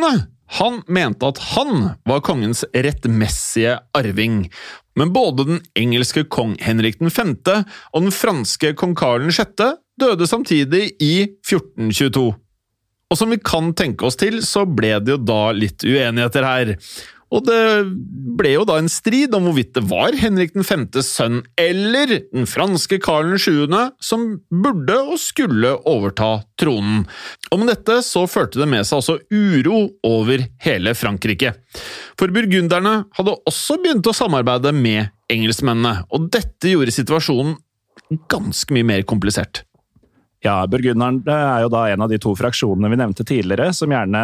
Han 0.59 0.81
mente 0.91 1.29
at 1.31 1.39
han 1.53 1.93
var 2.09 2.25
kongens 2.27 2.65
rettmessige 2.75 3.77
arving. 3.95 4.49
Men 4.99 5.13
både 5.15 5.47
den 5.47 5.61
engelske 5.79 6.25
kong 6.27 6.57
Henrik 6.59 6.99
5. 6.99 7.37
og 7.95 8.03
den 8.03 8.11
franske 8.11 8.73
kong 8.75 8.97
Karl 8.99 9.31
6. 9.31 9.79
døde 10.01 10.29
samtidig 10.29 10.87
i 11.03 11.15
1422. 11.45 12.29
Og 13.11 13.19
som 13.19 13.33
vi 13.33 13.41
kan 13.43 13.73
tenke 13.75 14.07
oss 14.07 14.19
til, 14.21 14.39
så 14.47 14.65
ble 14.67 14.95
det 15.03 15.17
jo 15.17 15.23
da 15.23 15.41
litt 15.57 15.83
uenigheter 15.83 16.47
her. 16.47 16.77
Og 17.31 17.45
det 17.47 17.87
ble 18.39 18.55
jo 18.57 18.65
da 18.67 18.77
en 18.81 18.91
strid 18.91 19.35
om 19.37 19.45
hvorvidt 19.47 19.73
det 19.77 19.85
var 19.87 20.17
Henrik 20.19 20.57
5.s 20.57 21.13
sønn 21.15 21.39
eller 21.59 22.17
den 22.33 22.49
franske 22.51 22.99
Karl 23.03 23.37
7. 23.39 23.71
som 24.03 24.27
burde 24.51 24.97
og 24.99 25.19
skulle 25.23 25.77
overta 25.87 26.33
tronen. 26.59 27.05
Og 27.55 27.63
med 27.63 27.71
dette 27.71 28.01
så 28.07 28.25
førte 28.31 28.59
det 28.59 28.69
med 28.71 28.87
seg 28.87 28.99
også 28.99 29.19
uro 29.31 29.85
over 30.07 30.43
hele 30.67 30.95
Frankrike. 30.99 31.55
For 32.19 32.35
burgunderne 32.35 33.05
hadde 33.15 33.39
også 33.47 33.79
begynt 33.79 34.11
å 34.11 34.17
samarbeide 34.17 34.75
med 34.75 35.15
engelskmennene, 35.31 36.09
og 36.11 36.31
dette 36.35 36.75
gjorde 36.75 36.95
situasjonen 36.95 37.55
ganske 38.31 38.75
mye 38.75 38.87
mer 38.87 39.07
komplisert. 39.07 39.63
Ja, 40.41 40.63
Burgunderen 40.73 41.19
er 41.29 41.67
jo 41.67 41.69
da 41.73 41.83
en 41.93 42.01
av 42.01 42.09
de 42.09 42.17
to 42.21 42.31
fraksjonene 42.37 42.89
vi 42.89 42.97
nevnte 42.97 43.27
tidligere, 43.29 43.75
som 43.77 43.93
gjerne 43.93 44.23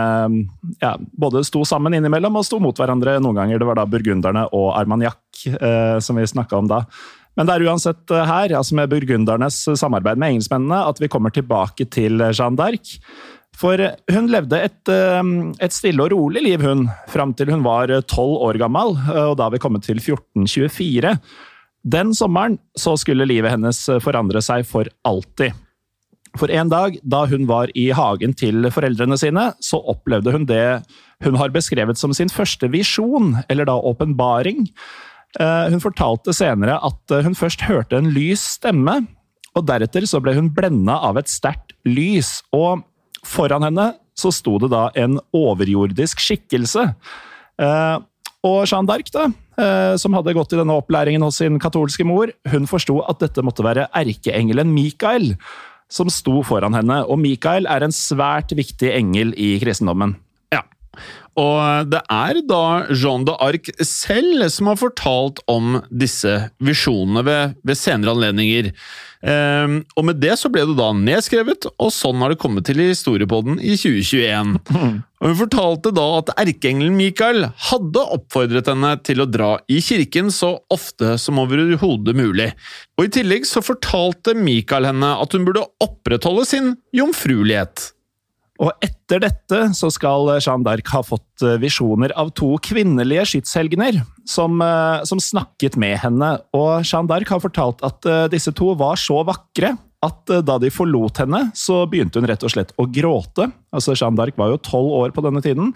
ja, 0.81 0.95
både 1.13 1.43
sto 1.45 1.61
sammen 1.69 1.99
innimellom 1.99 2.39
og 2.41 2.47
sto 2.49 2.57
mot 2.63 2.79
hverandre 2.81 3.19
noen 3.21 3.37
ganger. 3.37 3.61
Det 3.61 3.69
var 3.69 3.77
da 3.77 3.85
burgunderne 3.91 4.47
og 4.57 4.71
Armagnac 4.79 5.45
eh, 5.53 5.99
som 6.01 6.17
vi 6.17 6.25
snakka 6.31 6.57
om 6.57 6.71
da. 6.73 6.87
Men 7.37 7.49
det 7.49 7.57
er 7.57 7.67
uansett 7.69 8.15
eh, 8.17 8.25
her, 8.25 8.55
altså 8.57 8.79
med 8.79 8.89
burgundernes 8.95 9.59
samarbeid 9.77 10.21
med 10.21 10.37
engelskmennene, 10.37 10.79
at 10.89 11.03
vi 11.03 11.11
kommer 11.13 11.35
tilbake 11.37 11.85
til 11.93 12.25
Jeanne 12.31 12.57
d'Arc. 12.57 12.97
For 13.57 13.81
hun 14.13 14.33
levde 14.33 14.63
et, 14.71 14.81
eh, 14.93 15.21
et 15.69 15.77
stille 15.77 16.01
og 16.07 16.15
rolig 16.17 16.47
liv, 16.49 16.65
hun, 16.65 16.87
fram 17.13 17.37
til 17.37 17.53
hun 17.53 17.65
var 17.67 17.93
tolv 18.09 18.41
år 18.49 18.61
gammel, 18.65 18.97
eh, 19.05 19.27
og 19.35 19.37
da 19.43 19.51
vi 19.53 19.61
kommet 19.61 19.85
til 19.85 20.01
1424. 20.01 21.13
Den 21.87 22.17
sommeren 22.17 22.57
så 22.73 22.97
skulle 22.99 23.29
livet 23.29 23.53
hennes 23.53 23.85
forandre 24.03 24.41
seg 24.43 24.65
for 24.67 24.89
alltid. 25.07 25.53
For 26.37 26.53
en 26.53 26.71
dag 26.73 26.99
da 27.03 27.25
hun 27.31 27.47
var 27.49 27.71
i 27.79 27.89
hagen 27.97 28.35
til 28.37 28.69
foreldrene 28.75 29.19
sine, 29.21 29.51
så 29.63 29.81
opplevde 29.93 30.35
hun 30.35 30.47
det 30.49 30.83
hun 31.25 31.37
har 31.41 31.53
beskrevet 31.55 31.97
som 31.97 32.13
sin 32.17 32.29
første 32.33 32.69
visjon, 32.73 33.39
eller 33.49 33.69
da 33.69 33.77
åpenbaring. 33.81 34.67
Eh, 35.41 35.69
Hun 35.73 35.81
fortalte 35.81 36.35
senere 36.37 36.79
at 36.85 37.13
eh, 37.13 37.25
hun 37.25 37.37
først 37.37 37.65
hørte 37.69 37.97
en 37.99 38.11
lys 38.13 38.43
stemme, 38.57 39.07
og 39.57 39.65
deretter 39.69 40.05
så 40.09 40.21
ble 40.21 40.35
hun 40.37 40.51
blenda 40.53 40.99
av 41.09 41.17
et 41.17 41.31
sterkt 41.33 41.73
lys, 41.89 42.43
og 42.53 42.85
foran 43.25 43.65
henne 43.65 43.95
så 44.17 44.33
sto 44.33 44.59
det 44.61 44.71
da 44.73 44.91
en 44.97 45.19
overjordisk 45.37 46.21
skikkelse. 46.21 46.91
Eh, 47.61 47.97
Og 48.47 48.63
Jeanne 48.69 48.87
d'Arc, 48.87 49.09
da, 49.11 49.25
som 49.99 50.15
hadde 50.15 50.35
gått 50.37 50.53
i 50.55 50.59
denne 50.61 50.75
opplæringen 50.79 51.25
hos 51.25 51.41
sin 51.41 51.57
katolske 51.59 52.05
mor, 52.07 52.31
hun 52.53 52.69
forsto 52.71 53.01
at 53.11 53.19
dette 53.19 53.43
måtte 53.43 53.65
være 53.65 53.89
erkeengelen 53.97 54.71
Mikael 54.71 55.33
som 55.93 56.11
sto 56.11 56.41
foran 56.47 56.75
henne, 56.77 57.03
og 57.07 57.21
Mikael 57.23 57.69
er 57.71 57.87
en 57.87 57.95
svært 57.95 58.55
viktig 58.57 58.91
engel 58.95 59.35
i 59.39 59.57
kristendommen. 59.63 60.17
Og 61.37 61.91
det 61.93 62.01
er 62.13 62.39
da 62.49 62.63
Jeanne 62.89 63.29
d'Arc 63.29 63.69
selv 63.85 64.47
som 64.53 64.71
har 64.71 64.79
fortalt 64.81 65.43
om 65.53 65.83
disse 65.91 66.33
visjonene 66.65 67.25
ved, 67.27 67.59
ved 67.67 67.77
senere 67.77 68.17
anledninger. 68.17 68.71
Um, 69.27 69.81
og 69.97 70.05
med 70.07 70.21
det 70.23 70.35
så 70.39 70.49
ble 70.53 70.63
det 70.69 70.77
da 70.79 70.91
nedskrevet, 70.95 71.67
og 71.83 71.91
sånn 71.93 72.21
har 72.23 72.33
det 72.33 72.41
kommet 72.41 72.67
til 72.69 72.81
i 72.81 72.91
historiepodden 72.93 73.59
i 73.59 73.75
2021. 73.75 74.57
Og 75.17 75.31
hun 75.31 75.39
fortalte 75.39 75.91
da 75.97 76.05
at 76.19 76.31
erkeengelen 76.37 76.93
Mikael 76.99 77.47
hadde 77.71 78.03
oppfordret 78.19 78.69
henne 78.69 78.91
til 79.01 79.25
å 79.25 79.29
dra 79.29 79.55
i 79.73 79.79
kirken 79.81 80.29
så 80.35 80.51
ofte 80.73 81.15
som 81.19 81.41
overhodet 81.41 82.13
mulig. 82.19 82.51
Og 83.01 83.09
i 83.09 83.13
tillegg 83.17 83.49
så 83.49 83.65
fortalte 83.65 84.37
Mikael 84.37 84.91
henne 84.91 85.15
at 85.17 85.33
hun 85.33 85.49
burde 85.49 85.65
opprettholde 85.83 86.45
sin 86.53 86.75
jomfruelighet. 86.95 87.96
Og 88.63 88.73
etter 88.85 89.21
dette 89.23 89.61
så 89.77 89.91
skal 89.93 90.31
Jeanne 90.39 90.65
d'Arc 90.67 90.89
ha 90.95 91.03
fått 91.05 91.45
eh, 91.45 91.59
visjoner 91.63 92.15
av 92.19 92.33
to 92.39 92.55
kvinnelige 92.65 93.27
skytshelgener 93.33 94.01
som, 94.29 94.61
eh, 94.65 95.03
som 95.09 95.21
snakket 95.23 95.77
med 95.81 95.99
henne. 96.03 96.31
Og 96.57 96.87
Jeanne 96.87 97.11
d'Arc 97.11 97.35
har 97.35 97.43
fortalt 97.45 97.85
at 97.87 98.09
eh, 98.09 98.25
disse 98.33 98.55
to 98.57 98.73
var 98.79 98.99
så 99.01 99.21
vakre 99.29 99.75
at 100.07 100.33
eh, 100.33 100.43
da 100.45 100.59
de 100.63 100.73
forlot 100.73 101.23
henne, 101.23 101.47
så 101.57 101.85
begynte 101.91 102.21
hun 102.21 102.29
rett 102.31 102.45
og 102.47 102.53
slett 102.55 102.75
å 102.81 102.89
gråte. 102.89 103.51
Altså 103.77 103.97
Jeanne 103.97 104.19
d'Arc 104.19 104.41
var 104.41 104.55
jo 104.55 104.63
tolv 104.65 104.97
år 105.03 105.15
på 105.17 105.25
denne 105.27 105.45
tiden. 105.45 105.73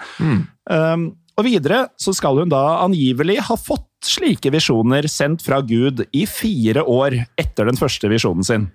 Um, 0.70 1.10
og 1.40 1.46
videre 1.46 1.87
så 2.00 2.12
skal 2.16 2.42
hun 2.42 2.50
da 2.52 2.82
angivelig 2.82 3.38
ha 3.46 3.56
fått 3.56 3.88
slike 4.04 4.52
visjoner 4.52 5.06
sendt 5.10 5.44
fra 5.44 5.60
Gud 5.64 6.02
i 6.16 6.26
fire 6.28 6.84
år 6.84 7.16
etter 7.40 7.68
den 7.68 7.80
første 7.80 8.10
visjonen 8.12 8.46
sin. 8.46 8.68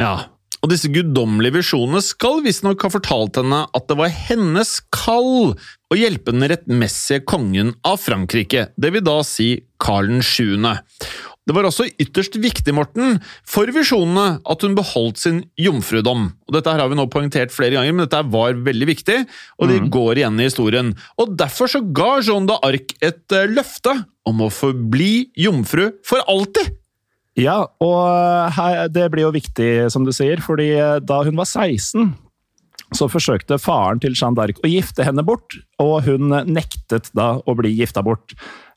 Ja, 0.00 0.28
og 0.66 0.72
disse 0.72 0.90
guddommelige 0.90 1.60
visjonene 1.60 2.00
skal 2.02 2.40
visstnok 2.42 2.82
ha 2.82 2.90
fortalt 2.90 3.38
henne 3.38 3.62
at 3.70 3.84
det 3.86 3.96
var 4.00 4.10
hennes 4.10 4.72
kall 4.90 5.52
å 5.54 5.94
hjelpe 5.94 6.32
den 6.34 6.48
rettmessige 6.50 7.22
kongen 7.22 7.70
av 7.86 8.00
Frankrike, 8.02 8.72
det 8.74 8.90
vil 8.90 9.04
da 9.06 9.20
si 9.22 9.52
Karl 9.78 10.10
7. 10.18 10.56
det 10.58 11.54
var 11.54 11.68
også 11.68 11.86
ytterst 12.02 12.40
viktig, 12.42 12.74
Morten, 12.74 13.20
for 13.46 13.70
visjonene 13.70 14.40
at 14.42 14.64
hun 14.66 14.74
beholdt 14.74 15.20
sin 15.22 15.38
jomfrudom. 15.54 16.32
Og 16.48 16.56
Dette 16.56 16.72
her 16.74 16.82
har 16.82 16.90
vi 16.90 16.98
nå 16.98 17.04
poengtert 17.14 17.54
flere 17.54 17.76
ganger, 17.76 17.94
men 17.94 18.08
dette 18.08 18.24
var 18.34 18.58
veldig 18.66 18.88
viktig, 18.90 19.20
og 19.62 19.70
det 19.70 19.84
går 19.94 20.18
igjen 20.18 20.42
i 20.42 20.48
historien. 20.48 20.90
Og 21.22 21.36
Derfor 21.38 21.70
så 21.70 21.84
ga 21.86 22.16
Jeanne 22.18 22.50
d'Arc 22.50 22.96
et 22.98 23.38
eh, 23.38 23.46
løfte 23.54 23.94
om 24.26 24.42
å 24.42 24.50
forbli 24.50 25.28
jomfru 25.38 25.92
for 26.02 26.26
alltid! 26.26 26.74
Ja, 27.36 27.58
og 27.84 27.98
eh, 28.48 28.86
det 28.92 29.10
blir 29.12 29.26
jo 29.26 29.34
viktig, 29.34 29.90
som 29.92 30.06
du 30.06 30.12
sier, 30.16 30.40
fordi 30.44 30.70
eh, 30.78 30.98
da 31.04 31.20
hun 31.26 31.36
var 31.36 31.48
16 31.48 32.14
så 32.94 33.08
forsøkte 33.10 33.58
faren 33.58 33.98
til 34.00 34.14
Jeanne 34.14 34.38
d'Arc 34.38 34.60
å 34.62 34.70
gifte 34.70 35.04
henne 35.04 35.24
bort, 35.26 35.56
og 35.82 36.06
hun 36.06 36.30
nektet 36.46 37.10
da 37.18 37.34
å 37.42 37.54
bli 37.58 37.72
gifta 37.74 38.00
bort. 38.06 38.32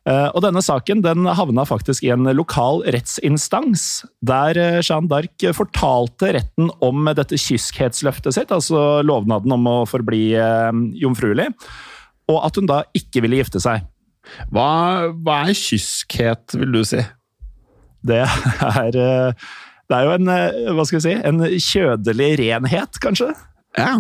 Eh, 0.10 0.28
og 0.34 0.42
denne 0.44 0.64
saken 0.66 1.04
den 1.06 1.30
havna 1.38 1.64
faktisk 1.70 2.04
i 2.04 2.10
en 2.16 2.26
lokal 2.34 2.82
rettsinstans, 2.96 3.86
der 4.26 4.58
Jeanne 4.82 5.08
d'Arc 5.12 5.46
fortalte 5.56 6.34
retten 6.36 6.74
om 6.84 7.08
dette 7.16 7.40
kyskhetsløftet 7.40 8.36
sitt, 8.36 8.52
altså 8.52 9.06
lovnaden 9.06 9.56
om 9.56 9.70
å 9.72 9.78
forbli 9.88 10.34
jomfruelig, 11.00 11.48
og 12.34 12.42
at 12.44 12.60
hun 12.60 12.68
da 12.70 12.82
ikke 12.98 13.24
ville 13.24 13.40
gifte 13.40 13.62
seg. 13.64 13.88
Hva, 14.52 14.68
hva 15.16 15.44
er 15.46 15.56
kyskhet, 15.58 16.58
vil 16.60 16.76
du 16.76 16.84
si? 16.86 17.06
Det 18.06 18.22
er 18.24 18.96
Det 19.90 19.98
er 19.98 20.06
jo 20.06 20.16
en, 20.16 20.32
hva 20.78 20.86
skal 20.86 21.00
vi 21.00 21.06
si, 21.08 21.14
en 21.26 21.44
kjødelig 21.66 22.32
renhet, 22.44 23.00
kanskje? 23.02 23.32
Ja. 23.78 23.96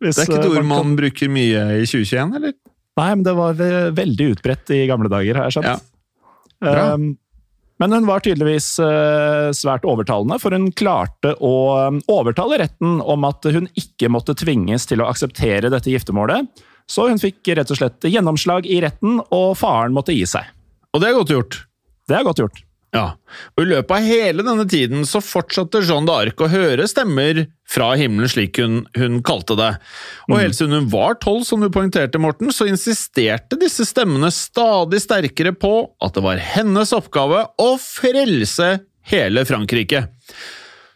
det 0.00 0.14
er 0.14 0.24
ikke 0.24 0.38
et 0.40 0.48
ord 0.48 0.64
man 0.64 0.94
bruker 0.96 1.28
mye 1.32 1.66
i 1.82 1.82
2021, 1.84 2.38
eller? 2.38 2.54
Nei, 2.96 3.08
men 3.10 3.24
det 3.26 3.34
var 3.36 3.60
veldig 3.96 4.30
utbredt 4.34 4.72
i 4.72 4.86
gamle 4.88 5.12
dager, 5.12 5.36
har 5.36 5.50
jeg 5.50 5.58
skjønt. 5.58 5.84
Ja. 6.64 6.94
Um, 6.94 7.12
men 7.82 7.96
hun 7.96 8.08
var 8.08 8.24
tydeligvis 8.24 8.70
svært 9.58 9.84
overtalende, 9.88 10.36
for 10.40 10.54
hun 10.56 10.68
klarte 10.76 11.34
å 11.42 11.54
um, 11.90 12.00
overtale 12.12 12.60
retten 12.62 13.00
om 13.00 13.28
at 13.28 13.48
hun 13.52 13.68
ikke 13.76 14.08
måtte 14.12 14.36
tvinges 14.38 14.86
til 14.88 15.02
å 15.02 15.08
akseptere 15.10 15.72
dette 15.72 15.92
giftermålet. 15.92 16.48
Så 16.90 17.08
hun 17.08 17.20
fikk 17.20 17.52
rett 17.56 17.70
og 17.72 17.78
slett 17.78 18.06
gjennomslag 18.08 18.66
i 18.70 18.80
retten, 18.84 19.20
og 19.32 19.56
faren 19.58 19.94
måtte 19.96 20.14
gi 20.14 20.26
seg. 20.28 20.46
Og 20.92 21.02
det 21.02 21.08
er 21.08 21.16
godt 21.16 21.32
gjort. 21.32 21.58
Det 22.10 22.18
er 22.18 22.26
godt 22.26 22.42
gjort. 22.42 22.62
Ja, 22.92 23.14
og 23.56 23.62
I 23.62 23.70
løpet 23.70 23.94
av 23.96 24.04
hele 24.04 24.44
denne 24.44 24.66
tiden 24.68 25.06
så 25.08 25.22
fortsatte 25.24 25.80
Jeanne 25.80 26.04
d'Arc 26.10 26.42
å 26.44 26.50
høre 26.52 26.84
stemmer 26.90 27.46
fra 27.72 27.94
himmelen, 27.96 28.28
slik 28.28 28.60
hun, 28.60 28.82
hun 28.98 29.22
kalte 29.24 29.56
det. 29.56 29.70
Og 30.28 30.36
Helt 30.42 30.58
siden 30.58 30.76
hun 30.76 30.90
var 30.92 31.16
tolv, 31.22 31.46
som 31.48 31.64
du 31.64 31.70
poengterte, 31.72 32.20
Morten, 32.20 32.52
så 32.52 32.68
insisterte 32.68 33.56
disse 33.60 33.86
stemmene 33.88 34.28
stadig 34.34 35.00
sterkere 35.00 35.54
på 35.56 35.72
at 36.04 36.18
det 36.18 36.26
var 36.26 36.42
hennes 36.52 36.92
oppgave 36.92 37.46
å 37.64 37.70
frelse 37.80 38.74
hele 39.08 39.46
Frankrike. 39.48 40.04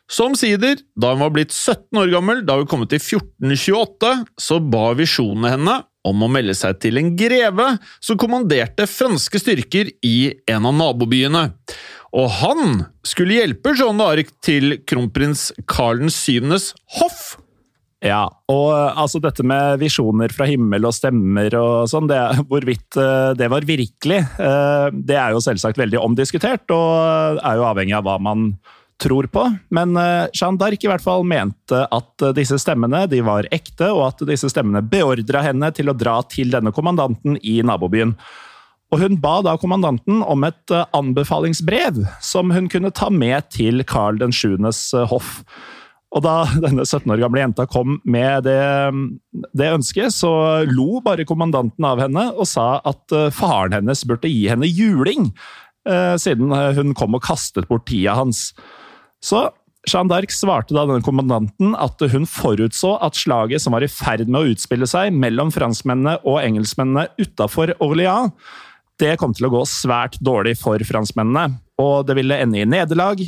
Som 0.06 0.36
sider, 0.38 0.76
da 1.00 1.14
hun 1.14 1.24
var 1.24 1.32
blitt 1.34 1.56
17 1.56 1.96
år 1.98 2.12
gammel, 2.12 2.44
da 2.46 2.60
hun 2.60 2.68
kom 2.70 2.84
til 2.86 3.00
1428, 3.00 4.12
så 4.36 4.60
ba 4.60 4.90
visjonene 5.00 5.56
henne 5.56 5.80
om 6.06 6.24
å 6.24 6.30
melde 6.30 6.54
seg 6.56 6.78
til 6.82 7.00
en 7.00 7.12
greve 7.18 7.72
som 7.98 8.18
kommanderte 8.20 8.86
franske 8.90 9.40
styrker 9.42 9.90
i 10.06 10.18
en 10.50 10.68
av 10.68 10.76
nabobyene. 10.78 11.48
Og 12.16 12.30
han 12.40 12.84
skulle 13.06 13.40
hjelpe 13.40 13.74
Jeanne 13.76 14.00
d'Arc 14.00 14.30
til 14.44 14.78
kronprins 14.88 15.50
Karl 15.68 16.06
7.s 16.06 16.72
hoff. 17.00 17.34
Ja, 18.04 18.26
og 18.52 18.68
altså 19.00 19.18
dette 19.24 19.44
med 19.46 19.80
visjoner 19.80 20.32
fra 20.34 20.46
himmel 20.48 20.84
og 20.86 20.94
stemmer 20.94 21.54
og 21.58 21.88
sånn, 21.90 22.08
det, 22.10 22.18
hvorvidt 22.50 22.98
eh, 23.00 23.30
det 23.38 23.48
var 23.50 23.66
virkelig, 23.66 24.20
eh, 24.20 24.88
det 24.92 25.16
er 25.16 25.32
jo 25.32 25.40
selvsagt 25.42 25.80
veldig 25.80 26.02
omdiskutert, 26.04 26.68
og 26.76 27.40
er 27.40 27.56
jo 27.56 27.64
avhengig 27.66 27.96
av 27.96 28.04
hva 28.06 28.18
man 28.22 28.50
tror 29.02 29.28
på, 29.28 29.44
men 29.68 29.96
eh, 29.96 30.26
Jeanne 30.32 30.58
d'Arc 30.60 30.84
i 30.84 30.90
hvert 30.90 31.04
fall 31.04 31.24
mente 31.28 31.82
at 31.92 32.24
eh, 32.24 32.34
disse 32.36 32.58
stemmene 32.62 33.04
de 33.10 33.20
var 33.26 33.48
ekte, 33.54 33.90
og 33.92 34.06
at 34.08 34.26
disse 34.28 34.48
stemmene 34.52 34.84
beordra 34.84 35.44
henne 35.44 35.70
til 35.76 35.92
å 35.92 35.96
dra 35.96 36.18
til 36.30 36.52
denne 36.54 36.72
kommandanten 36.74 37.36
i 37.44 37.58
nabobyen. 37.66 38.16
Og 38.94 39.02
Hun 39.02 39.16
ba 39.18 39.40
da 39.44 39.56
kommandanten 39.60 40.22
om 40.24 40.46
et 40.48 40.72
eh, 40.74 40.86
anbefalingsbrev 40.96 42.04
som 42.24 42.54
hun 42.54 42.70
kunne 42.72 42.94
ta 42.94 43.10
med 43.12 43.50
til 43.52 43.84
Karl 43.88 44.22
7.s 44.22 44.88
hoff. 45.10 45.42
Og 46.16 46.24
da 46.24 46.46
denne 46.64 46.86
17 46.86 47.12
år 47.12 47.20
gamle 47.20 47.42
jenta 47.44 47.68
kom 47.68 47.98
med 48.08 48.46
det, 48.48 48.56
det, 49.52 49.74
ønsket, 49.74 50.14
så 50.14 50.64
lo 50.70 51.02
bare 51.04 51.28
kommandanten 51.28 51.84
av 51.84 52.00
henne 52.00 52.30
og 52.32 52.48
sa 52.48 52.78
at 52.86 53.12
faren 53.36 53.76
hennes 53.76 54.06
burde 54.08 54.30
gi 54.30 54.46
henne 54.48 54.70
juling, 54.70 55.28
siden 56.18 56.50
hun 56.78 56.96
kom 56.98 57.14
og 57.14 57.22
kastet 57.26 57.68
bort 57.68 57.84
tida 57.90 58.16
hans. 58.16 58.48
Så 59.24 59.48
Jeanne 59.86 60.10
d'Arc 60.10 60.32
svarte 60.34 60.74
da 60.74 60.82
denne 60.88 61.04
kommandanten 61.04 61.76
at 61.78 62.02
hun 62.10 62.26
forutså 62.26 62.96
at 63.06 63.18
slaget 63.18 63.62
som 63.62 63.76
var 63.76 63.86
i 63.86 63.90
ferd 63.90 64.26
med 64.26 64.40
å 64.40 64.54
utspille 64.54 64.88
seg 64.90 65.14
mellom 65.14 65.52
franskmennene 65.54 66.18
og 66.26 66.40
engelskmennene 66.42 67.06
utafor 67.22 67.76
Orléans, 67.84 68.34
det 68.98 69.14
kom 69.20 69.34
til 69.36 69.46
å 69.46 69.52
gå 69.52 69.62
svært 69.68 70.16
dårlig 70.24 70.56
for 70.58 70.80
franskmennene, 70.88 71.60
og 71.78 72.06
det 72.08 72.16
ville 72.16 72.38
ende 72.40 72.62
i 72.62 72.68
nederlag. 72.68 73.20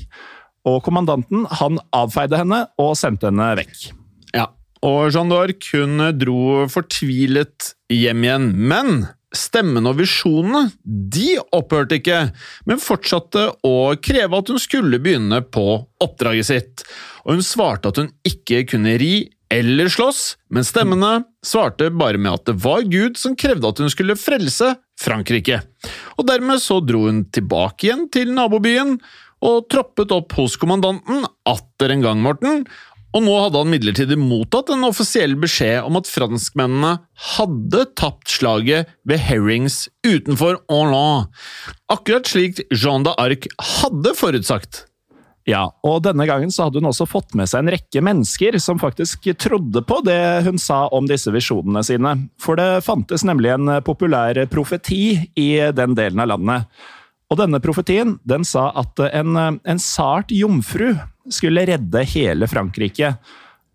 Og 0.69 0.81
kommandanten 0.85 1.45
han 1.61 1.77
avfeide 1.95 2.41
henne 2.41 2.63
og 2.81 2.95
sendte 2.99 3.29
henne 3.29 3.51
vekk. 3.61 3.91
Ja, 4.33 4.49
og 4.83 5.13
Jeanne 5.13 5.35
d'Arc 5.35 5.69
hun 5.77 6.09
dro 6.17 6.41
fortvilet 6.73 7.75
hjem 7.93 8.25
igjen, 8.25 8.49
men 8.57 9.05
Stemmen 9.37 9.85
og 9.85 9.99
visjonene 9.99 10.71
de 10.85 11.35
opphørte 11.53 11.99
ikke, 11.99 12.21
men 12.65 12.81
fortsatte 12.81 13.51
å 13.67 13.75
kreve 14.01 14.41
at 14.41 14.53
hun 14.53 14.61
skulle 14.63 15.01
begynne 15.05 15.43
på 15.45 15.67
oppdraget 16.01 16.49
sitt. 16.49 16.87
Og 17.27 17.37
hun 17.37 17.45
svarte 17.45 17.93
at 17.93 18.01
hun 18.01 18.09
ikke 18.29 18.63
kunne 18.71 18.97
ri 19.01 19.29
eller 19.53 19.89
slåss, 19.93 20.37
men 20.53 20.65
stemmene 20.65 21.13
svarte 21.45 21.89
bare 21.93 22.21
med 22.21 22.37
at 22.37 22.49
det 22.49 22.57
var 22.65 22.85
Gud 22.89 23.21
som 23.21 23.37
krevde 23.37 23.69
at 23.69 23.81
hun 23.81 23.93
skulle 23.93 24.17
frelse 24.21 24.75
Frankrike. 25.01 25.63
Og 26.17 26.29
dermed 26.29 26.61
så 26.65 26.81
dro 26.85 27.07
hun 27.07 27.27
tilbake 27.33 27.89
igjen 27.89 28.09
til 28.13 28.33
nabobyen 28.37 28.97
og 29.45 29.69
troppet 29.71 30.13
opp 30.15 30.35
hos 30.39 30.57
kommandanten 30.59 31.23
atter 31.47 31.95
en 31.95 32.03
gang, 32.03 32.23
Morten, 32.25 32.65
og 33.17 33.25
nå 33.25 33.37
hadde 33.41 33.63
han 33.63 33.71
midlertidig 33.73 34.19
mottatt 34.21 34.69
en 34.75 34.85
offisiell 34.89 35.33
beskjed 35.41 35.87
om 35.87 35.97
at 36.01 36.11
franskmennene 36.11 36.99
hadde 37.37 37.87
tapt 37.97 38.29
slaget 38.35 38.91
ved 39.09 39.23
Herrings 39.25 39.87
utenfor 40.07 40.61
Orlan, 40.73 41.31
akkurat 41.89 42.29
slik 42.29 42.61
Jean 42.75 43.07
d'Arc 43.07 43.49
hadde 43.81 44.13
forutsagt. 44.19 44.85
Ja, 45.49 45.63
og 45.87 46.03
denne 46.05 46.27
gangen 46.29 46.51
så 46.53 46.67
hadde 46.67 46.83
hun 46.83 46.91
også 46.91 47.07
fått 47.09 47.33
med 47.39 47.49
seg 47.49 47.65
en 47.65 47.73
rekke 47.73 48.03
mennesker 48.05 48.59
som 48.61 48.81
faktisk 48.83 49.31
trodde 49.41 49.81
på 49.89 50.03
det 50.05 50.45
hun 50.45 50.61
sa 50.61 50.83
om 50.93 51.09
disse 51.09 51.33
visjonene 51.33 51.81
sine, 51.89 52.13
for 52.37 52.61
det 52.61 52.85
fantes 52.85 53.25
nemlig 53.25 53.55
en 53.55 53.79
populær 53.87 54.43
profeti 54.53 55.17
i 55.41 55.49
den 55.73 55.97
delen 55.97 56.21
av 56.21 56.35
landet. 56.35 56.69
Og 57.29 57.37
denne 57.41 57.61
profetien 57.61 58.17
den 58.29 58.47
sa 58.49 58.71
at 58.79 59.01
en, 59.11 59.37
en 59.37 59.83
sart 59.83 60.33
jomfru 60.33 60.95
skulle 61.33 61.67
redde 61.69 62.05
hele 62.15 62.49
Frankrike. 62.49 63.13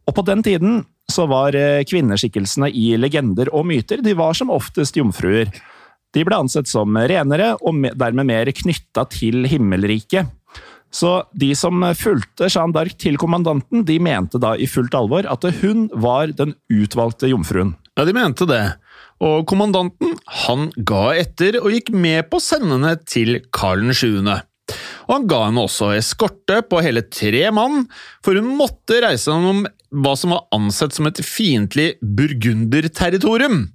Og 0.10 0.18
på 0.18 0.26
den 0.26 0.42
tiden 0.46 0.82
så 1.12 1.28
var 1.30 1.56
eh, 1.58 1.84
kvinneskikkelsene 1.86 2.72
i 2.74 2.94
legender 2.98 3.52
og 3.54 3.68
myter 3.70 4.02
de 4.02 4.16
var 4.18 4.34
som 4.38 4.52
oftest 4.54 4.98
jomfruer. 4.98 5.52
De 6.14 6.24
ble 6.26 6.38
ansett 6.38 6.70
som 6.70 6.98
renere 6.98 7.54
og 7.62 7.86
dermed 7.98 8.30
mer 8.30 8.50
knytta 8.54 9.06
til 9.12 9.46
himmelriket. 9.50 10.32
Så 10.94 11.24
de 11.34 11.50
som 11.58 11.82
fulgte 11.98 12.50
Jeanne 12.52 12.74
d'Arc 12.76 13.00
til 13.02 13.18
kommandanten, 13.18 13.82
de 13.86 13.98
mente 13.98 14.38
da 14.42 14.54
i 14.54 14.68
fullt 14.70 14.94
alvor 14.98 15.26
at 15.30 15.48
hun 15.64 15.88
var 15.94 16.30
den 16.38 16.54
utvalgte 16.70 17.32
jomfruen. 17.32 17.74
Ja, 17.98 18.06
de 18.06 18.14
mente 18.14 18.46
det 18.50 18.62
og 19.24 19.46
kommandanten 19.48 20.18
han 20.44 20.68
ga 20.76 21.14
etter 21.16 21.60
og 21.62 21.72
gikk 21.72 21.94
med 21.96 22.28
på 22.30 22.40
å 22.40 22.44
sende 22.44 22.76
henne 22.76 22.98
til 23.08 23.38
Karl 23.56 23.86
7. 23.96 24.20
Og 24.24 25.12
han 25.12 25.30
ga 25.30 25.40
henne 25.46 25.64
også 25.64 25.94
eskorte 25.98 26.62
på 26.68 26.82
hele 26.84 27.06
tre 27.08 27.46
mann, 27.56 27.86
for 28.24 28.40
hun 28.40 28.54
måtte 28.60 29.02
reise 29.04 29.32
gjennom 29.32 29.66
hva 30.04 30.14
som 30.18 30.34
var 30.34 30.46
ansett 30.56 30.96
som 30.96 31.08
et 31.10 31.22
fiendtlig 31.24 31.94
burgunderterritorium. 32.02 33.68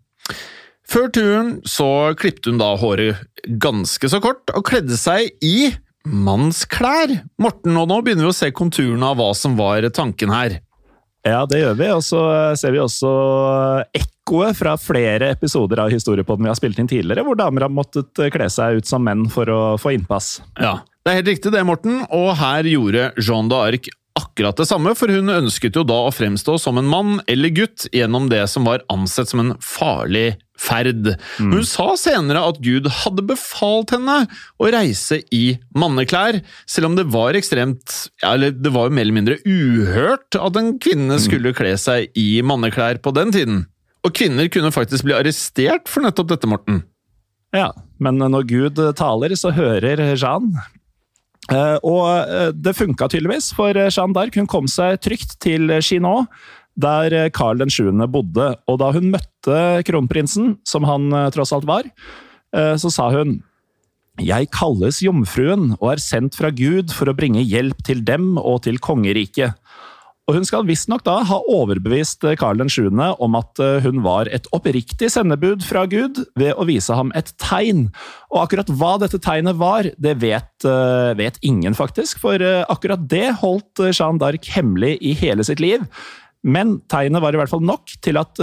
Før 0.88 1.10
turen 1.12 1.50
så 1.68 2.14
klipte 2.18 2.48
hun 2.48 2.60
da 2.60 2.72
håret 2.80 3.20
ganske 3.60 4.08
så 4.08 4.22
kort 4.24 4.48
og 4.56 4.64
kledde 4.68 4.96
seg 4.96 5.34
i 5.44 5.70
mannsklær. 6.08 7.12
Morten, 7.40 7.76
og 7.76 7.90
nå 7.90 8.00
begynner 8.04 8.24
vi 8.24 8.32
å 8.32 8.38
se 8.38 8.48
konturene 8.56 9.12
av 9.12 9.20
hva 9.20 9.34
som 9.36 9.58
var 9.58 9.84
tanken 9.92 10.32
her. 10.32 10.62
Ja, 11.26 11.42
det 11.50 11.60
gjør 11.60 11.76
vi, 11.76 11.88
og 11.92 12.04
så 12.06 12.22
ser 12.56 12.72
vi 12.72 12.80
også 12.80 13.10
ekko 13.92 14.17
ekkoet 14.28 14.56
fra 14.56 14.76
flere 14.76 15.30
episoder 15.32 15.80
av 15.80 15.90
Historiepodden 15.90 16.44
vi 16.44 16.52
har 16.52 16.58
spilt 16.58 16.78
inn 16.78 16.88
tidligere, 16.88 17.24
hvor 17.24 17.38
damer 17.38 17.64
har 17.64 17.72
måttet 17.72 18.18
eh, 18.20 18.30
kle 18.32 18.48
seg 18.52 18.82
ut 18.82 18.88
som 18.88 19.04
menn 19.04 19.28
for 19.32 19.48
å 19.48 19.60
få 19.80 19.94
innpass. 19.96 20.40
Ja, 20.60 20.80
det 21.04 21.12
er 21.12 21.22
helt 21.22 21.32
riktig 21.32 21.54
det, 21.54 21.64
Morten, 21.64 22.02
og 22.12 22.34
her 22.36 22.68
gjorde 22.68 23.12
Jeanne 23.16 23.48
d'Arc 23.48 23.88
akkurat 24.18 24.58
det 24.58 24.66
samme, 24.66 24.92
for 24.98 25.08
hun 25.14 25.30
ønsket 25.30 25.78
jo 25.78 25.84
da 25.86 25.96
å 26.08 26.12
fremstå 26.12 26.56
som 26.58 26.80
en 26.80 26.90
mann 26.90 27.20
eller 27.30 27.54
gutt 27.54 27.86
gjennom 27.94 28.26
det 28.28 28.42
som 28.50 28.66
var 28.66 28.82
ansett 28.90 29.30
som 29.30 29.44
en 29.44 29.54
farlig 29.62 30.34
ferd. 30.58 31.12
Hun 31.38 31.62
sa 31.62 31.92
senere 31.96 32.42
at 32.50 32.58
Gud 32.58 32.90
hadde 33.04 33.22
befalt 33.30 33.94
henne 33.94 34.24
å 34.58 34.72
reise 34.74 35.20
i 35.30 35.54
manneklær, 35.78 36.40
selv 36.66 36.90
om 36.90 36.98
det 36.98 37.06
var 37.14 37.38
ekstremt 37.38 38.10
eller 38.26 38.52
det 38.52 38.74
var 38.74 38.90
jo 38.90 38.98
mer 38.98 39.06
eller 39.06 39.20
mindre 39.20 39.40
uhørt 39.46 40.34
at 40.34 40.58
en 40.58 40.74
kvinne 40.82 41.22
skulle 41.22 41.54
kle 41.56 41.76
seg 41.78 42.10
i 42.18 42.42
manneklær 42.42 42.98
på 43.00 43.14
den 43.16 43.32
tiden. 43.38 43.66
Og 44.06 44.14
kvinner 44.14 44.48
kunne 44.52 44.72
faktisk 44.74 45.06
bli 45.06 45.16
arrestert 45.16 45.90
for 45.90 46.04
nettopp 46.04 46.30
dette, 46.30 46.50
Morten. 46.50 46.82
Ja, 47.56 47.72
men 48.02 48.20
når 48.20 48.46
Gud 48.48 48.82
taler, 48.98 49.34
så 49.38 49.52
hører 49.56 50.02
Jeanne. 50.12 50.66
Eh, 51.48 51.78
og 51.86 52.04
eh, 52.28 52.50
det 52.52 52.76
funka 52.76 53.08
tydeligvis, 53.08 53.52
for 53.56 53.72
Jeanne 53.72 54.14
d'Arc 54.16 54.36
hun 54.36 54.48
kom 54.50 54.68
seg 54.68 55.00
trygt 55.04 55.38
til 55.42 55.72
Chinon, 55.84 56.28
der 56.78 57.30
Carl 57.34 57.64
7. 57.64 57.90
bodde. 58.12 58.52
Og 58.68 58.80
da 58.82 58.92
hun 58.94 59.10
møtte 59.14 59.82
kronprinsen, 59.88 60.58
som 60.68 60.86
han 60.88 61.08
eh, 61.12 61.30
tross 61.34 61.54
alt 61.56 61.68
var, 61.68 61.88
så 62.48 62.88
sa 62.88 63.10
hun 63.12 63.34
jeg 64.24 64.48
kalles 64.56 65.02
jomfruen 65.04 65.74
og 65.76 65.90
er 65.92 66.00
sendt 66.00 66.38
fra 66.38 66.48
Gud 66.48 66.94
for 66.96 67.10
å 67.10 67.14
bringe 67.14 67.42
hjelp 67.44 67.82
til 67.84 68.00
dem 68.08 68.38
og 68.40 68.62
til 68.64 68.80
kongeriket. 68.80 69.52
Og 70.28 70.36
hun 70.36 70.44
skal 70.44 70.66
visstnok 70.68 71.06
da 71.06 71.22
ha 71.24 71.38
overbevist 71.48 72.26
Karl 72.36 72.60
7. 72.60 72.90
om 72.92 73.36
at 73.38 73.62
eh, 73.64 73.78
hun 73.80 74.02
var 74.04 74.28
et 74.28 74.44
oppriktig 74.52 75.08
sendebud 75.14 75.64
fra 75.64 75.86
Gud 75.88 76.20
ved 76.36 76.52
å 76.52 76.66
vise 76.68 76.92
ham 76.92 77.08
et 77.16 77.32
tegn. 77.40 77.86
Og 78.28 78.42
akkurat 78.42 78.68
hva 78.68 78.98
dette 79.00 79.22
tegnet 79.24 79.56
var, 79.56 79.88
det 79.96 80.18
vet, 80.20 80.52
eh, 80.68 81.14
vet 81.16 81.40
ingen, 81.40 81.72
faktisk. 81.72 82.20
For 82.20 82.44
eh, 82.44 82.60
akkurat 82.68 83.08
det 83.08 83.38
holdt 83.40 83.80
Jeanne 83.88 84.20
d'Arc 84.20 84.52
hemmelig 84.52 84.98
i 85.00 85.16
hele 85.16 85.48
sitt 85.48 85.64
liv. 85.64 85.88
Men 86.44 86.76
tegnet 86.92 87.24
var 87.24 87.32
i 87.32 87.40
hvert 87.40 87.50
fall 87.50 87.64
nok 87.64 87.96
til 88.04 88.20
at 88.20 88.38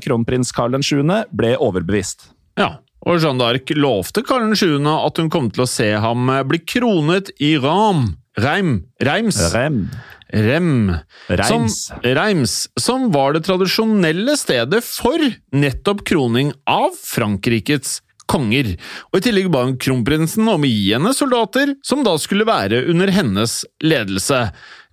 kronprins 0.00 0.54
Karl 0.54 0.78
7. 0.80 1.02
ble 1.36 1.52
overbevist. 1.60 2.30
Ja, 2.56 2.78
og 3.04 3.18
Jeanne 3.18 3.42
d'Arc 3.42 3.74
lovte 3.76 4.22
Karl 4.24 4.54
7. 4.54 4.78
at 4.94 5.20
hun 5.20 5.28
kom 5.34 5.50
til 5.52 5.66
å 5.66 5.68
se 5.68 5.90
ham 5.98 6.30
bli 6.48 6.62
kronet 6.62 7.34
i 7.42 7.56
Ram. 7.60 8.14
Reim. 8.40 8.86
Reims. 9.04 9.36
Rem. 9.52 9.84
Rem, 10.32 10.94
Reims. 11.28 11.76
Som, 11.88 12.00
Reims, 12.16 12.54
som 12.80 13.10
var 13.14 13.34
det 13.36 13.44
tradisjonelle 13.46 14.36
stedet 14.40 14.80
for 14.86 15.20
nettopp 15.54 16.04
kroning 16.08 16.54
av 16.70 16.96
Frankrikes 16.96 18.00
konger. 18.30 18.74
Og 19.12 19.20
I 19.20 19.24
tillegg 19.26 19.50
ba 19.52 19.64
hun 19.66 19.76
kronprinsen 19.80 20.48
om 20.48 20.64
å 20.64 20.70
gi 20.70 20.94
henne 20.94 21.12
soldater, 21.16 21.74
som 21.84 22.04
da 22.06 22.16
skulle 22.20 22.48
være 22.48 22.84
under 22.90 23.12
hennes 23.12 23.60
ledelse. 23.84 24.40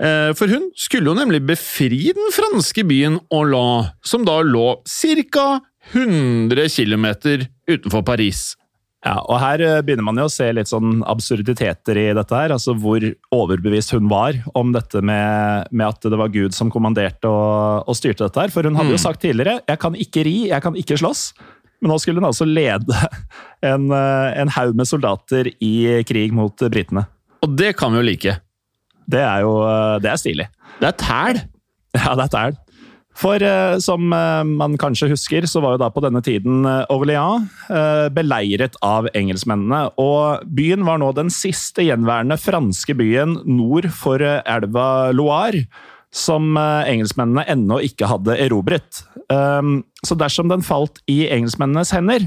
Eh, 0.02 0.32
for 0.38 0.52
hun 0.52 0.70
skulle 0.76 1.12
jo 1.12 1.18
nemlig 1.18 1.44
befri 1.48 2.12
den 2.18 2.32
franske 2.36 2.86
byen 2.88 3.20
Hollande, 3.32 3.94
som 4.04 4.26
da 4.28 4.42
lå 4.46 4.82
ca. 5.32 5.50
100 5.92 6.70
km 6.70 7.08
utenfor 7.68 8.04
Paris. 8.06 8.52
Ja, 9.02 9.16
og 9.26 9.40
Her 9.42 9.62
eh, 9.66 9.80
begynner 9.82 10.06
man 10.06 10.20
jo 10.22 10.28
å 10.28 10.32
se 10.32 10.46
litt 10.54 10.70
sånn 10.70 11.00
absurditeter 11.10 11.98
i 11.98 12.10
dette. 12.14 12.38
her, 12.38 12.54
altså 12.54 12.76
Hvor 12.78 13.02
overbevist 13.34 13.96
hun 13.96 14.12
var 14.12 14.38
om 14.58 14.76
dette 14.76 15.02
med, 15.02 15.72
med 15.72 15.88
at 15.88 16.06
det 16.06 16.20
var 16.22 16.30
Gud 16.34 16.54
som 16.54 16.70
kommanderte 16.74 17.30
og, 17.30 17.88
og, 17.88 17.98
styrte 17.98 18.28
dette. 18.28 18.44
her. 18.46 18.54
For 18.54 18.68
hun 18.68 18.78
hadde 18.78 18.94
jo 18.94 19.00
mm. 19.02 19.06
sagt 19.06 19.24
tidligere 19.26 19.62
'jeg 19.66 19.82
kan 19.82 19.98
ikke 19.98 20.26
ri, 20.28 20.38
jeg 20.54 20.62
kan 20.62 20.78
ikke 20.78 21.00
slåss'. 21.02 21.34
Men 21.82 21.90
nå 21.90 21.98
skulle 21.98 22.22
hun 22.22 22.30
altså 22.30 22.46
lede 22.46 22.94
en, 23.72 23.90
eh, 23.90 24.30
en 24.38 24.54
haug 24.54 24.78
med 24.78 24.86
soldater 24.86 25.50
i 25.58 26.04
krig 26.06 26.32
mot 26.32 26.54
britene. 26.54 27.08
Og 27.42 27.58
det 27.58 27.74
kan 27.78 27.90
vi 27.92 27.98
jo 27.98 28.06
like. 28.06 28.38
Det 29.10 29.24
er 29.26 29.42
jo 29.42 29.56
eh, 29.66 29.98
det 29.98 30.12
er 30.12 30.22
stilig. 30.22 30.48
Det 30.78 30.94
er 30.94 30.98
tæl. 31.02 31.42
Ja, 31.98 32.14
det 32.16 32.30
er 32.30 32.34
tæl. 32.38 32.60
For 33.18 33.44
eh, 33.44 33.78
som 33.84 34.14
eh, 34.16 34.44
man 34.48 34.78
kanskje 34.80 35.12
husker, 35.12 35.46
så 35.50 35.62
var 35.64 35.76
jo 35.76 35.82
da 35.84 35.90
på 35.92 36.04
denne 36.04 36.22
tiden 36.24 36.64
eh, 36.68 36.86
Orléans 36.94 37.50
eh, 37.68 38.08
beleiret 38.14 38.78
av 38.86 39.10
engelskmennene. 39.18 39.84
Og 40.02 40.46
byen 40.48 40.86
var 40.88 41.02
nå 41.02 41.12
den 41.18 41.32
siste 41.34 41.86
gjenværende 41.86 42.40
franske 42.40 42.96
byen 42.98 43.42
nord 43.46 43.90
for 43.96 44.24
eh, 44.24 44.40
elva 44.50 45.12
Loire. 45.16 45.66
Som 46.12 46.58
eh, 46.60 46.88
engelskmennene 46.92 47.46
ennå 47.52 47.82
ikke 47.88 48.10
hadde 48.12 48.40
erobret. 48.40 49.06
så 50.04 50.16
dersom 50.20 50.50
den 50.52 50.60
falt 50.60 50.98
i 51.08 51.22
engelskmennenes 51.32 51.94
hender, 51.96 52.26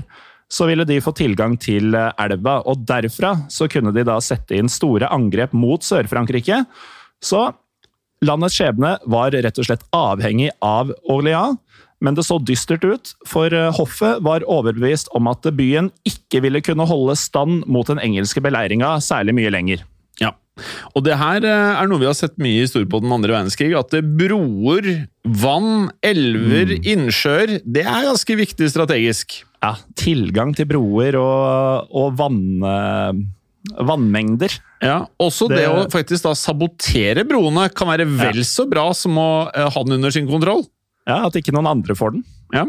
så 0.48 0.64
ville 0.70 0.86
de 0.88 1.02
få 1.04 1.12
tilgang 1.12 1.58
til 1.60 1.92
elva. 1.92 2.54
Og 2.64 2.86
derfra 2.88 3.34
så 3.52 3.68
kunne 3.68 3.92
de 3.92 4.06
da 4.08 4.16
sette 4.24 4.56
inn 4.56 4.70
store 4.72 5.10
angrep 5.12 5.52
mot 5.52 5.84
Sør-Frankrike. 5.84 6.62
Så 7.20 7.42
Landets 8.24 8.56
skjebne 8.58 8.96
var 9.10 9.34
rett 9.34 9.60
og 9.60 9.68
slett 9.68 9.84
avhengig 9.94 10.50
av 10.64 10.92
Orléans, 11.10 11.60
men 12.04 12.16
det 12.16 12.26
så 12.26 12.36
dystert 12.42 12.84
ut, 12.84 13.14
for 13.28 13.54
eh, 13.54 13.72
hoffet 13.72 14.20
var 14.24 14.44
overbevist 14.50 15.08
om 15.16 15.30
at 15.30 15.46
byen 15.56 15.90
ikke 16.08 16.42
ville 16.44 16.60
kunne 16.64 16.86
holde 16.88 17.16
stand 17.16 17.64
mot 17.70 17.88
den 17.88 18.02
engelske 18.02 18.42
beleiringa 18.44 18.96
særlig 19.04 19.36
mye 19.38 19.52
lenger. 19.54 19.84
Ja, 20.20 20.34
og 20.94 21.06
det 21.06 21.16
her 21.18 21.46
eh, 21.48 21.78
er 21.80 21.88
noe 21.90 22.02
vi 22.02 22.08
har 22.08 22.16
sett 22.18 22.36
mye 22.38 22.58
i 22.58 22.66
historien 22.66 22.90
på 22.90 23.00
den 23.02 23.14
andre 23.14 23.34
verdenskrig. 23.34 23.72
At 23.78 23.94
broer, 24.18 24.90
vann, 25.24 25.88
elver, 26.04 26.76
mm. 26.76 26.90
innsjøer 26.94 27.58
Det 27.64 27.86
er 27.86 28.10
ganske 28.10 28.38
viktig 28.38 28.68
strategisk. 28.70 29.40
Ja, 29.64 29.74
tilgang 29.96 30.52
til 30.56 30.68
broer 30.68 31.16
og, 31.16 31.88
og 31.94 32.18
vann 32.20 32.44
eh, 32.68 33.24
vannmengder. 33.72 34.52
Ja, 34.84 35.04
Også 35.22 35.48
det, 35.48 35.62
det, 35.62 35.68
å 35.72 35.88
faktisk 35.92 36.26
da 36.26 36.34
sabotere 36.36 37.24
broene 37.28 37.68
kan 37.72 37.88
være 37.90 38.06
vel 38.10 38.42
ja. 38.42 38.48
så 38.48 38.68
bra 38.68 38.90
som 38.96 39.16
å 39.20 39.30
uh, 39.48 39.66
ha 39.72 39.84
den 39.86 39.98
under 39.98 40.14
sin 40.14 40.28
kontroll. 40.28 40.64
Ja, 41.04 41.26
At 41.26 41.36
ikke 41.36 41.52
noen 41.52 41.68
andre 41.68 41.96
får 41.96 42.14
den. 42.14 42.22
Ja. 42.54 42.62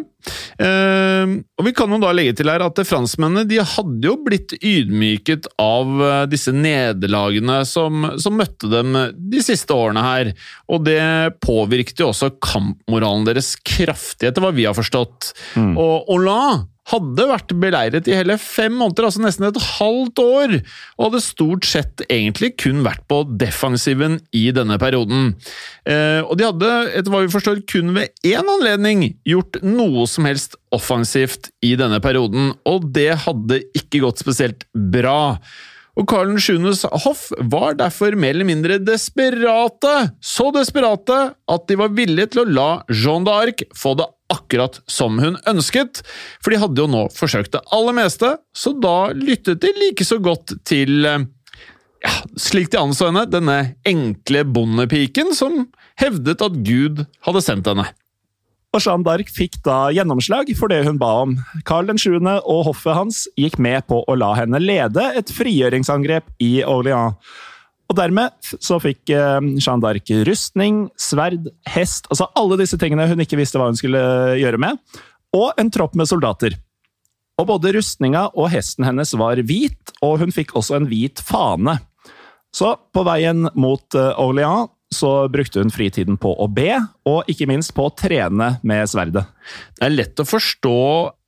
Uh, 0.57 1.35
og 1.59 1.67
Vi 1.67 1.73
kan 1.77 1.91
jo 1.93 1.99
da 2.01 2.09
legge 2.15 2.33
til 2.39 2.49
her 2.49 2.63
at 2.65 2.79
franskmennene 2.87 3.45
de 3.47 3.61
hadde 3.61 4.09
jo 4.09 4.15
blitt 4.25 4.55
ydmyket 4.57 5.47
av 5.61 5.91
uh, 6.01 6.25
disse 6.27 6.51
nederlagene 6.55 7.61
som, 7.69 8.09
som, 8.19 8.35
møtte 8.35 8.71
dem 8.71 8.95
de 9.15 9.43
siste 9.45 9.75
årene 9.75 10.03
her. 10.03 10.31
Og 10.71 10.83
det 10.87 10.99
påvirket 11.43 12.03
jo 12.03 12.11
også 12.11 12.33
kampmoralen 12.43 13.27
deres 13.27 13.53
kraftig, 13.63 14.31
etter 14.31 14.43
hva 14.43 14.51
vi 14.55 14.67
har 14.67 14.75
forstått. 14.77 15.31
Mm. 15.55 15.75
Og 15.75 16.09
Hollande 16.11 16.74
hadde 16.91 17.25
vært 17.29 17.53
beleiret 17.61 18.09
i 18.09 18.15
hele 18.17 18.37
fem 18.41 18.73
måneder, 18.77 19.07
altså 19.07 19.23
nesten 19.23 19.47
et 19.47 19.61
halvt 19.79 20.21
år, 20.21 20.55
og 20.97 21.07
hadde 21.07 21.23
stort 21.25 21.67
sett 21.67 22.05
egentlig 22.05 22.53
kun 22.61 22.83
vært 22.85 23.05
på 23.09 23.23
defensiven 23.41 24.19
i 24.35 24.47
denne 24.55 24.77
perioden. 24.81 25.33
Eh, 25.89 26.21
og 26.21 26.37
de 26.37 26.47
hadde, 26.47 26.73
etter 26.93 27.13
hva 27.13 27.23
vi 27.25 27.33
forstår, 27.33 27.63
kun 27.69 27.95
ved 27.97 28.13
én 28.27 28.53
anledning 28.57 29.07
gjort 29.25 29.61
noe 29.65 30.05
som 30.09 30.29
helst 30.29 30.59
offensivt 30.75 31.49
i 31.65 31.75
denne 31.79 32.01
perioden, 32.03 32.53
og 32.69 32.91
det 32.93 33.13
hadde 33.25 33.63
ikke 33.77 34.03
gått 34.05 34.21
spesielt 34.21 34.67
bra. 34.73 35.39
Og 35.95 36.03
Karl 36.11 36.33
7.s 36.35 36.83
hoff 37.05 37.29
var 37.51 37.77
derfor 37.79 38.17
mer 38.19 38.35
eller 38.35 38.47
mindre 38.47 38.81
desperate, 38.83 39.93
så 40.19 40.49
desperate 40.55 41.19
at 41.31 41.67
de 41.69 41.79
var 41.79 41.93
villige 41.95 42.33
til 42.33 42.43
å 42.43 42.49
la 42.49 42.69
Jeanne 42.91 43.27
d'Arc 43.29 43.63
få 43.79 43.95
det 43.99 44.09
akkurat 44.33 44.79
som 44.89 45.19
hun 45.21 45.37
ønsket, 45.49 46.01
for 46.41 46.53
de 46.53 46.61
hadde 46.61 46.81
jo 46.81 46.89
nå 46.89 47.05
forsøkt 47.13 47.53
det 47.55 47.63
aller 47.75 47.95
meste, 47.97 48.35
så 48.55 48.73
da 48.73 49.11
lyttet 49.13 49.61
de 49.63 49.73
like 49.77 50.05
så 50.07 50.17
godt 50.23 50.55
til 50.67 51.05
eh, 51.05 51.27
ja, 52.05 52.15
slik 52.39 52.71
de 52.73 52.81
anså 52.81 53.09
henne, 53.11 53.25
denne 53.29 53.59
enkle 53.87 54.45
bondepiken 54.49 55.33
som 55.37 55.67
hevdet 56.01 56.43
at 56.45 56.57
Gud 56.65 57.05
hadde 57.27 57.45
sendt 57.45 57.69
henne. 57.71 57.87
Og 58.75 58.83
Jeanne 58.83 59.07
d'Arc 59.07 59.29
fikk 59.31 59.61
da 59.63 59.87
gjennomslag 59.95 60.49
for 60.59 60.71
det 60.71 60.81
hun 60.83 60.97
ba 60.99 61.13
om. 61.23 61.37
Karl 61.67 61.87
7. 61.95 62.17
og 62.19 62.65
hoffet 62.67 62.97
hans 62.97 63.21
gikk 63.39 63.55
med 63.61 63.85
på 63.87 64.01
å 64.03 64.17
la 64.19 64.33
henne 64.35 64.59
lede 64.59 65.05
et 65.15 65.31
frigjøringsangrep 65.31 66.27
i 66.43 66.57
Orléans. 66.67 67.15
Og 67.85 67.97
dermed 67.97 68.33
så 68.63 68.79
fikk 68.81 69.11
eh, 69.13 69.39
Jeanne 69.59 69.83
d'Arc 69.83 70.11
rustning, 70.27 70.85
sverd, 70.97 71.51
hest 71.69 72.09
Altså 72.09 72.29
alle 72.37 72.57
disse 72.61 72.79
tingene 72.81 73.07
hun 73.11 73.21
ikke 73.21 73.39
visste 73.39 73.61
hva 73.61 73.69
hun 73.69 73.77
skulle 73.79 74.01
gjøre 74.41 74.61
med. 74.61 74.79
Og 75.35 75.51
en 75.61 75.71
tropp 75.73 75.97
med 75.99 76.09
soldater. 76.09 76.55
Og 77.35 77.49
både 77.49 77.73
rustninga 77.75 78.29
og 78.33 78.47
hesten 78.53 78.87
hennes 78.87 79.11
var 79.19 79.41
hvit, 79.43 79.91
og 80.05 80.21
hun 80.23 80.31
fikk 80.33 80.55
også 80.55 80.77
en 80.77 80.87
hvit 80.87 81.19
fane. 81.19 81.77
Så 82.55 82.71
på 82.95 83.03
veien 83.03 83.49
mot 83.59 83.97
eh, 83.99 84.13
Orléans 84.21 84.71
så 84.93 85.27
brukte 85.27 85.59
hun 85.59 85.73
fritiden 85.73 86.15
på 86.21 86.29
å 86.39 86.45
be, 86.47 86.77
og 87.09 87.27
ikke 87.31 87.47
minst 87.49 87.73
på 87.75 87.87
å 87.87 87.93
trene 87.97 88.53
med 88.63 88.87
sverdet. 88.87 89.25
Det 89.75 89.87
er 89.87 89.95
lett 89.95 90.21
å 90.21 90.27
forstå 90.27 90.79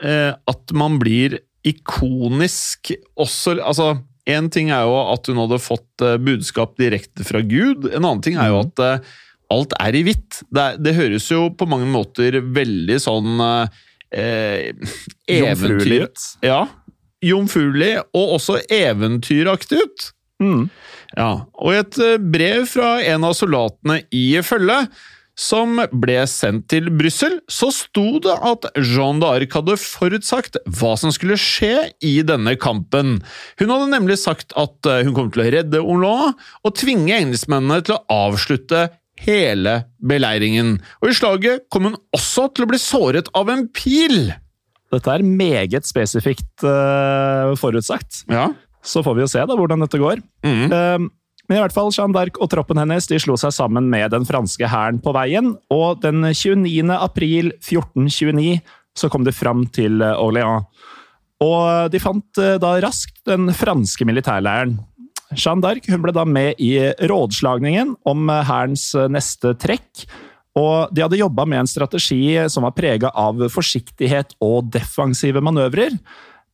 eh, 0.07 0.31
at 0.31 0.75
man 0.77 0.99
blir 1.01 1.39
ikonisk 1.67 2.93
også 3.19 3.57
Altså, 3.59 3.89
én 4.27 4.49
ting 4.53 4.71
er 4.73 4.85
jo 4.87 4.97
at 5.13 5.29
hun 5.29 5.39
hadde 5.43 5.61
fått 5.63 6.03
eh, 6.05 6.17
budskap 6.21 6.75
direkte 6.79 7.25
fra 7.27 7.41
Gud, 7.45 7.87
en 7.89 8.03
annen 8.03 8.23
ting 8.25 8.39
er 8.39 8.51
jo 8.51 8.59
mm. 8.59 8.67
at 8.67 8.83
eh, 8.85 9.13
alt 9.55 9.75
er 9.79 9.95
i 9.95 10.03
hvitt. 10.07 10.41
Det, 10.51 10.67
det, 10.83 10.97
høres 10.97 11.29
jo 11.31 11.47
på 11.55 11.67
mange 11.69 11.87
måter 11.89 12.41
veldig 12.41 12.99
sånn 12.99 13.39
eh, 13.45 14.73
Jomfruelig 15.31 16.01
ut. 16.03 16.27
Ja. 16.45 16.65
Jomfruelig, 17.23 17.93
og 18.15 18.37
også 18.37 18.59
eventyraktig 18.71 19.79
ut. 19.81 20.09
Mm. 20.43 20.67
Ja, 21.15 21.31
og 21.57 21.73
i 21.73 21.79
et 21.79 21.99
eh, 22.03 22.17
brev 22.21 22.67
fra 22.69 22.97
en 23.05 23.25
av 23.27 23.35
soldatene 23.37 24.01
i 24.13 24.25
følget, 24.45 24.91
som 25.37 25.77
ble 25.93 26.17
sendt 26.29 26.65
til 26.73 26.89
Brussel, 26.97 27.37
så 27.45 27.69
sto 27.73 28.17
det 28.23 28.33
at 28.33 28.65
Jeanne 28.75 29.21
d'Arc 29.21 29.53
hadde 29.53 29.77
forutsagt 29.79 30.57
hva 30.79 30.95
som 30.97 31.13
skulle 31.13 31.37
skje 31.39 31.91
i 32.01 32.15
denne 32.25 32.55
kampen. 32.59 33.19
Hun 33.61 33.73
hadde 33.73 33.91
nemlig 33.93 34.17
sagt 34.23 34.55
at 34.57 34.89
eh, 34.89 35.03
hun 35.05 35.13
kom 35.17 35.29
til 35.33 35.45
å 35.45 35.51
redde 35.53 35.83
Orlon 35.83 36.33
og 36.33 36.77
tvinge 36.79 37.19
engelskmennene 37.19 37.85
til 37.85 37.99
å 37.99 38.25
avslutte 38.27 38.87
hele 39.21 39.79
beleiringen. 40.01 40.77
Og 41.01 41.11
i 41.11 41.17
slaget 41.17 41.67
kom 41.73 41.89
hun 41.89 41.99
også 42.15 42.49
til 42.53 42.65
å 42.65 42.71
bli 42.73 42.81
såret 42.81 43.29
av 43.37 43.53
en 43.53 43.67
pil! 43.69 44.33
Dette 44.93 45.11
er 45.11 45.25
meget 45.25 45.83
spesifikt 45.83 46.63
uh, 46.63 47.51
forutsagt. 47.59 48.23
Ja. 48.31 48.47
Så 48.87 49.03
får 49.03 49.17
vi 49.17 49.25
jo 49.25 49.29
se 49.31 49.41
da 49.43 49.57
hvordan 49.57 49.83
dette 49.83 49.99
går. 49.99 50.21
Mhm. 50.47 50.71
Uh, 50.71 51.09
men 51.47 51.57
i 51.57 51.61
hvert 51.63 51.75
fall, 51.75 51.93
Jeanne 51.95 52.15
d'Arc 52.15 52.39
og 52.43 52.49
troppen 52.51 52.79
hennes 52.81 53.07
de 53.07 53.19
slo 53.23 53.37
seg 53.39 53.53
sammen 53.55 53.87
med 53.91 54.11
den 54.11 54.27
franske 54.27 54.67
hæren 54.67 54.99
på 55.03 55.13
veien, 55.15 55.53
og 55.71 56.01
den 56.03 56.25
29. 56.27 56.83
april 56.91 57.53
1429 57.55 58.59
så 58.97 59.09
kom 59.13 59.23
de 59.23 59.33
fram 59.35 59.63
til 59.71 60.01
eh, 60.01 60.19
Orléans. 60.19 60.67
Og 61.43 61.91
de 61.93 61.99
fant 62.01 62.39
uh, 62.41 62.55
da 62.57 62.71
raskt 62.81 63.19
den 63.29 63.51
franske 63.53 64.07
militærleiren. 64.09 64.79
Jeanne 65.37 65.61
d'Arc 65.61 65.85
ble 66.01 66.13
da 66.15 66.23
med 66.25 66.57
i 66.63 66.71
rådslagningen 67.11 67.93
om 68.09 68.31
uh, 68.31 68.41
hærens 68.47 68.89
neste 69.13 69.53
trekk. 69.61 70.07
Og 70.57 70.89
de 70.89 71.03
hadde 71.05 71.19
jobba 71.21 71.45
med 71.45 71.61
en 71.61 71.69
strategi 71.69 72.33
som 72.49 72.65
var 72.65 72.73
prega 72.73 73.11
av 73.13 73.43
forsiktighet 73.53 74.33
og 74.41 74.71
defensive 74.73 75.43
manøvrer. 75.45 75.93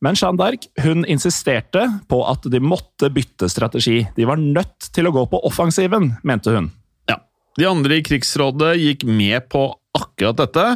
Men 0.04 0.18
Jeanne 0.18 0.40
d'Arc 0.40 0.68
hun 0.84 1.06
insisterte 1.08 1.86
på 2.10 2.20
at 2.28 2.44
de 2.52 2.60
måtte 2.60 3.08
bytte 3.14 3.48
strategi. 3.52 4.02
De 4.16 4.28
var 4.28 4.40
nødt 4.40 4.90
til 4.92 5.08
å 5.08 5.14
gå 5.14 5.24
på 5.32 5.40
offensiven, 5.48 6.12
mente 6.26 6.52
hun. 6.52 6.68
Ja. 7.10 7.22
De 7.56 7.68
andre 7.70 8.00
i 8.00 8.04
krigsrådet 8.04 8.74
gikk 8.82 9.06
med 9.08 9.48
på 9.52 9.70
akkurat 9.94 10.42
dette, 10.42 10.66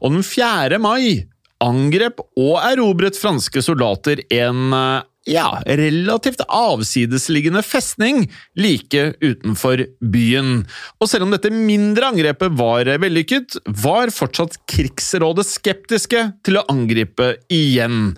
og 0.00 0.14
den 0.14 0.24
4. 0.24 0.78
mai 0.80 1.26
angrep 1.64 2.20
og 2.38 2.58
erobret 2.62 3.18
franske 3.18 3.62
soldater 3.66 4.22
en 4.30 4.74
eh, 4.76 5.06
ja, 5.28 5.62
relativt 5.66 6.40
avsidesliggende 6.46 7.62
festning 7.66 8.22
like 8.56 9.10
utenfor 9.20 9.82
byen. 10.00 10.62
Og 11.02 11.10
selv 11.10 11.26
om 11.26 11.34
dette 11.34 11.52
mindre 11.52 12.12
angrepet 12.12 12.54
var 12.56 12.88
vellykket, 13.02 13.58
var 13.82 14.14
fortsatt 14.14 14.60
krigsrådet 14.70 15.44
skeptiske 15.50 16.22
til 16.46 16.60
å 16.60 16.64
angripe 16.72 17.34
igjen. 17.52 18.14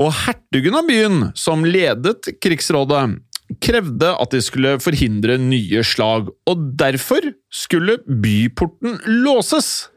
Og 0.00 0.12
hertugen 0.24 0.76
av 0.78 0.86
byen, 0.88 1.26
som 1.36 1.64
ledet 1.66 2.30
krigsrådet, 2.40 3.18
krevde 3.60 4.12
at 4.14 4.32
de 4.32 4.40
skulle 4.44 4.76
forhindre 4.80 5.36
nye 5.42 5.82
slag, 5.84 6.30
og 6.48 6.62
derfor 6.78 7.32
skulle 7.52 7.98
byporten 8.06 9.00
låses. 9.24 9.90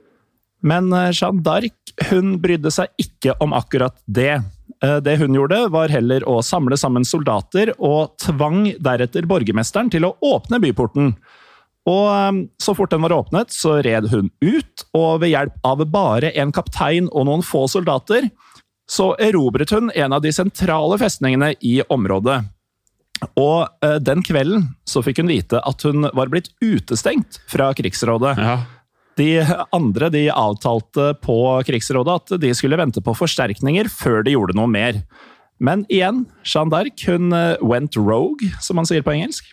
Men 0.65 0.89
eh, 0.95 1.11
Jeanne 1.13 1.43
d'Arc 1.45 1.93
hun 2.09 2.37
brydde 2.41 2.71
seg 2.73 2.89
ikke 2.99 3.35
om 3.43 3.53
akkurat 3.53 3.95
det. 4.07 4.41
Eh, 4.83 4.97
Det 5.05 5.17
hun 5.21 5.35
gjorde, 5.37 5.67
var 5.71 5.93
heller 5.93 6.25
å 6.27 6.39
samle 6.43 6.79
sammen 6.79 7.05
soldater, 7.05 7.71
og 7.77 8.17
tvang 8.23 8.73
deretter 8.81 9.27
borgermesteren 9.29 9.91
til 9.93 10.07
å 10.09 10.15
åpne 10.33 10.59
byporten. 10.63 11.13
Og 11.87 12.05
eh, 12.09 12.41
så 12.59 12.75
fort 12.75 12.91
den 12.91 13.05
var 13.05 13.15
åpnet, 13.15 13.53
så 13.53 13.77
red 13.85 14.09
hun 14.11 14.31
ut, 14.41 14.87
og 14.97 15.21
ved 15.21 15.35
hjelp 15.35 15.61
av 15.63 15.85
bare 15.93 16.33
en 16.41 16.51
kaptein 16.55 17.11
og 17.11 17.29
noen 17.29 17.45
få 17.45 17.67
soldater, 17.71 18.31
så 18.89 19.13
erobret 19.21 19.71
hun 19.73 19.91
en 19.95 20.13
av 20.13 20.23
de 20.23 20.31
sentrale 20.35 20.97
festningene 21.01 21.53
i 21.63 21.79
området. 21.93 22.41
Og 23.39 23.67
eh, 23.85 23.99
den 24.03 24.23
kvelden 24.25 24.69
så 24.89 25.03
fikk 25.05 25.21
hun 25.21 25.31
vite 25.31 25.61
at 25.63 25.85
hun 25.87 26.09
var 26.11 26.31
blitt 26.31 26.51
utestengt 26.63 27.39
fra 27.51 27.71
krigsrådet. 27.77 28.35
Ja. 28.39 28.57
De 29.19 29.29
andre 29.75 30.09
de 30.09 30.25
avtalte 30.33 31.11
på 31.21 31.37
krigsrådet 31.67 32.15
at 32.17 32.33
de 32.41 32.49
skulle 32.57 32.79
vente 32.79 33.03
på 33.03 33.13
forsterkninger 33.15 33.91
før 33.93 34.25
de 34.25 34.33
gjorde 34.33 34.57
noe 34.57 34.71
mer. 34.71 35.03
Men 35.63 35.85
igjen, 35.93 36.25
Jeanne 36.43 36.73
d'Arc 36.73 37.05
hun 37.07 37.35
eh, 37.37 37.61
went 37.63 37.95
rogue, 37.95 38.49
som 38.63 38.79
man 38.79 38.89
sier 38.89 39.05
på 39.05 39.13
engelsk. 39.13 39.47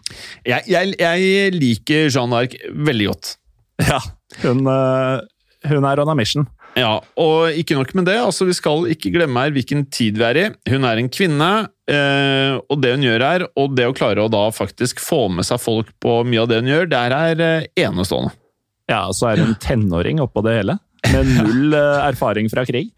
Jeg, 0.48 0.64
jeg, 0.66 0.96
jeg 0.98 1.52
liker 1.54 2.08
Jeanne 2.08 2.34
d'Arc 2.34 2.56
veldig 2.88 3.12
godt. 3.12 3.36
Ja, 3.80 4.00
hun, 4.42 4.64
eh, 4.68 5.20
hun 5.70 5.86
er 5.88 6.02
on 6.02 6.10
a 6.12 6.16
mission. 6.18 6.48
Ja, 6.78 7.00
og 7.18 7.56
ikke 7.58 7.74
nok 7.74 7.90
med 7.98 8.06
det, 8.06 8.16
altså 8.22 8.46
vi 8.46 8.54
skal 8.54 8.86
ikke 8.92 9.10
glemme 9.14 9.42
her 9.42 9.54
hvilken 9.54 9.82
tid 9.90 10.20
vi 10.20 10.26
er 10.26 10.38
i. 10.38 10.44
Hun 10.70 10.86
er 10.86 11.00
en 11.00 11.10
kvinne, 11.12 11.48
eh, 11.90 12.54
og 12.60 12.78
det 12.82 12.92
hun 12.94 13.06
gjør 13.08 13.24
her, 13.26 13.44
og 13.58 13.74
det 13.74 13.88
å 13.90 13.96
klare 13.96 14.22
å 14.22 14.30
da 14.30 14.44
faktisk 14.54 15.02
få 15.02 15.24
med 15.34 15.48
seg 15.48 15.60
folk 15.62 15.90
på 16.02 16.20
mye 16.28 16.44
av 16.44 16.50
det 16.52 16.60
hun 16.62 16.70
gjør, 16.70 16.86
det 16.92 17.00
er 17.00 17.42
eh, 17.46 17.66
enestående. 17.82 18.32
Ja, 18.90 19.04
og 19.08 19.18
så 19.18 19.32
er 19.32 19.42
hun 19.42 19.56
tenåring 19.62 20.22
oppå 20.22 20.44
det 20.46 20.60
hele, 20.60 20.78
med 21.10 21.32
null 21.40 21.74
eh, 21.74 22.06
erfaring 22.06 22.50
fra 22.52 22.66
krig. 22.68 22.92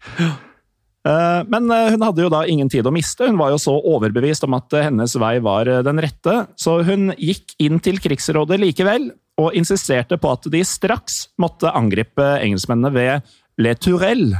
Men 1.03 1.65
hun 1.67 1.99
hadde 1.99 2.23
jo 2.23 2.29
da 2.31 2.45
ingen 2.47 2.69
tid 2.71 2.87
å 2.87 2.91
miste, 2.95 3.25
hun 3.27 3.35
var 3.35 3.49
jo 3.51 3.57
så 3.59 3.73
overbevist 3.75 4.45
om 4.47 4.53
at 4.55 4.71
hennes 4.85 5.17
vei 5.19 5.33
var 5.43 5.67
den 5.83 5.99
rette, 5.99 6.35
så 6.55 6.77
hun 6.87 7.09
gikk 7.19 7.57
inn 7.59 7.81
til 7.83 7.99
krigsrådet 7.99 8.55
likevel, 8.61 9.09
og 9.41 9.57
insisterte 9.57 10.15
på 10.21 10.31
at 10.31 10.47
de 10.53 10.61
straks 10.63 11.25
måtte 11.41 11.71
angripe 11.75 12.23
engelskmennene 12.37 12.93
ved 12.95 13.33
Le 13.61 13.73
Tourelle, 13.77 14.39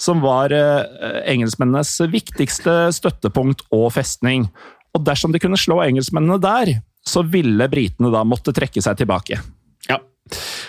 som 0.00 0.22
var 0.22 0.52
eh, 0.54 1.22
engelskmennenes 1.32 1.94
viktigste 2.12 2.92
støttepunkt 2.94 3.64
og 3.74 3.90
festning. 3.96 4.48
Og 4.96 5.04
dersom 5.06 5.34
de 5.34 5.40
kunne 5.42 5.60
slå 5.60 5.80
engelskmennene 5.84 6.40
der, 6.42 6.76
så 7.06 7.24
ville 7.26 7.68
britene 7.70 8.12
da 8.14 8.22
måtte 8.26 8.54
trekke 8.54 8.82
seg 8.84 9.00
tilbake. 9.00 9.40
Ja. 9.90 9.98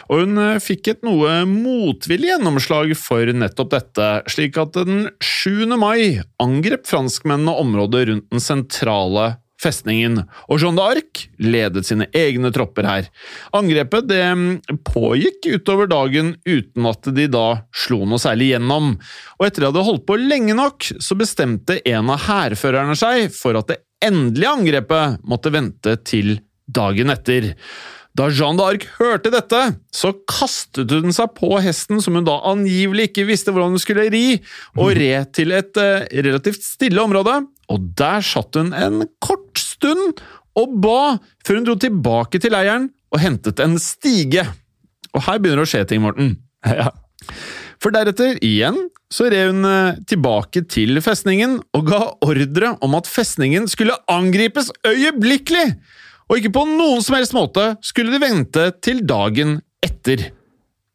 Og 0.10 0.24
hun 0.24 0.42
eh, 0.42 0.62
fikk 0.64 0.92
et 0.94 1.06
noe 1.06 1.44
motvillig 1.50 2.34
gjennomslag 2.34 2.96
for 3.00 3.30
nettopp 3.34 3.74
dette, 3.76 4.10
slik 4.32 4.58
at 4.62 4.78
den 4.80 5.08
7. 5.24 5.78
mai 5.78 6.22
angrep 6.44 6.88
franskmennene 6.90 7.56
området 7.64 8.08
rundt 8.10 8.30
den 8.34 8.44
sentrale 8.44 9.34
festningen, 9.64 10.20
og 10.48 10.62
Jeanne 10.62 10.80
d'Arc 10.80 11.24
ledet 11.44 11.88
sine 11.88 12.10
egne 12.16 12.52
tropper 12.54 12.88
her. 12.88 13.10
Angrepet 13.56 14.10
det 14.10 14.22
mm, 14.36 14.52
pågikk 14.88 15.50
utover 15.56 15.90
dagen 15.92 16.36
uten 16.46 16.90
at 16.92 17.10
de 17.16 17.30
da 17.32 17.48
slo 17.86 18.04
noe 18.04 18.22
særlig 18.22 18.52
gjennom, 18.54 18.94
og 19.40 19.48
etter 19.48 19.64
de 19.64 19.72
hadde 19.72 19.88
holdt 19.88 20.08
på 20.10 20.20
lenge 20.20 20.58
nok, 20.60 20.92
så 21.00 21.18
bestemte 21.20 21.80
en 21.90 22.12
av 22.14 22.28
hærførerne 22.28 22.98
seg 23.00 23.32
for 23.36 23.58
at 23.60 23.72
det 23.72 23.82
endelige 24.04 24.54
angrepet 24.60 25.28
måtte 25.28 25.54
vente 25.54 25.98
til 26.04 26.38
dagen 26.68 27.12
etter. 27.14 27.54
Da 28.14 28.28
Jeanne 28.30 28.60
d'Arc 28.60 28.84
hørte 29.00 29.32
dette, 29.34 29.60
så 29.90 30.12
kastet 30.30 30.92
hun 30.94 31.14
seg 31.16 31.32
på 31.34 31.50
hesten 31.66 32.02
som 32.04 32.14
hun 32.20 32.28
da 32.28 32.36
angivelig 32.46 33.08
ikke 33.10 33.26
visste 33.26 33.50
hvordan 33.54 33.74
hun 33.74 33.82
skulle 33.82 34.06
ri, 34.14 34.38
og 34.78 34.94
red 35.00 35.32
til 35.34 35.54
et 35.56 35.80
eh, 35.82 36.06
relativt 36.22 36.62
stille 36.62 37.02
område, 37.02 37.40
og 37.74 37.92
der 37.98 38.24
satt 38.26 38.56
hun 38.60 38.72
en 38.78 39.08
kort 39.24 39.60
stund 39.60 40.22
og 40.60 40.76
ba, 40.84 41.18
før 41.46 41.60
hun 41.60 41.68
dro 41.68 41.78
tilbake 41.82 42.42
til 42.42 42.54
leiren 42.54 42.92
og 43.14 43.22
hentet 43.24 43.62
en 43.64 43.80
stige. 43.82 44.46
Og 45.14 45.26
her 45.26 45.42
begynner 45.42 45.64
det 45.64 45.70
å 45.70 45.74
skje 45.74 45.86
ting, 45.90 46.06
Morten. 46.06 46.38
Ja. 46.80 46.92
For 47.84 47.92
deretter, 47.92 48.38
igjen, 48.46 48.78
så 49.12 49.28
red 49.32 49.50
hun 49.50 49.68
eh, 49.68 49.98
tilbake 50.08 50.62
til 50.72 51.02
festningen 51.04 51.58
og 51.76 51.90
ga 51.90 52.00
ordre 52.24 52.70
om 52.86 52.96
at 52.96 53.10
festningen 53.12 53.68
skulle 53.72 53.98
angripes 54.12 54.72
øyeblikkelig! 54.88 55.74
Og 56.32 56.40
ikke 56.40 56.54
på 56.56 56.64
noen 56.70 57.04
som 57.04 57.18
helst 57.18 57.36
måte 57.36 57.74
skulle 57.84 58.14
de 58.14 58.22
vente 58.24 58.70
til 58.86 59.04
dagen 59.08 59.58
etter. 59.84 60.30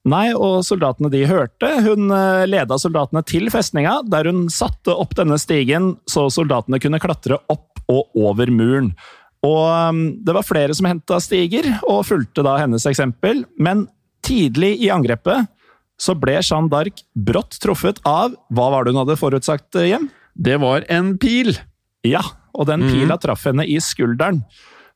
Nei, 0.08 0.30
og 0.32 0.62
soldatene 0.66 1.10
de 1.12 1.24
hørte. 1.28 1.68
Hun 1.84 2.12
eh, 2.14 2.46
leda 2.48 2.78
soldatene 2.80 3.24
til 3.26 3.50
festninga, 3.52 3.98
der 4.08 4.30
hun 4.30 4.46
satte 4.52 4.94
opp 4.94 5.16
denne 5.18 5.38
stigen 5.40 5.96
så 6.08 6.28
soldatene 6.32 6.80
kunne 6.82 7.00
klatre 7.02 7.40
opp 7.50 7.82
og 7.88 8.14
over 8.20 8.52
muren. 8.52 8.92
Og 9.46 9.66
um, 9.90 10.00
det 10.24 10.34
var 10.34 10.46
flere 10.46 10.74
som 10.74 10.88
henta 10.88 11.20
stiger, 11.22 11.68
og 11.86 12.06
fulgte 12.08 12.44
da 12.46 12.56
hennes 12.62 12.86
eksempel. 12.88 13.44
Men 13.58 13.86
tidlig 14.26 14.74
i 14.82 14.90
angrepet 14.92 15.48
så 15.98 16.14
ble 16.18 16.36
Jeanne 16.38 16.70
d'Arc 16.70 17.02
brått 17.14 17.58
truffet 17.62 17.98
av 18.06 18.36
Hva 18.54 18.68
var 18.70 18.84
det 18.84 18.94
hun 18.94 19.00
hadde 19.02 19.18
forutsagt, 19.18 19.72
eh, 19.78 19.90
Hjem? 19.92 20.08
Det 20.38 20.58
var 20.62 20.86
en 20.94 21.16
pil. 21.18 21.56
Ja, 22.06 22.22
og 22.54 22.68
den 22.70 22.84
pila 22.86 23.16
traff 23.18 23.48
henne 23.48 23.66
i 23.66 23.80
skulderen. 23.82 24.44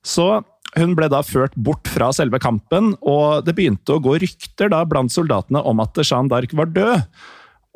Så 0.07 0.45
hun 0.79 0.95
ble 0.97 1.09
da 1.13 1.21
ført 1.27 1.55
bort 1.61 1.89
fra 1.93 2.09
selve 2.17 2.39
kampen, 2.41 2.95
og 3.05 3.45
det 3.45 3.55
begynte 3.59 3.93
å 3.97 4.01
gå 4.03 4.17
rykter 4.23 4.71
da 4.73 4.83
blant 4.89 5.13
soldatene 5.13 5.61
om 5.69 5.83
at 5.85 5.99
Jeanne 6.01 6.33
d'Arc 6.33 6.55
var 6.57 6.71
død. 6.73 7.03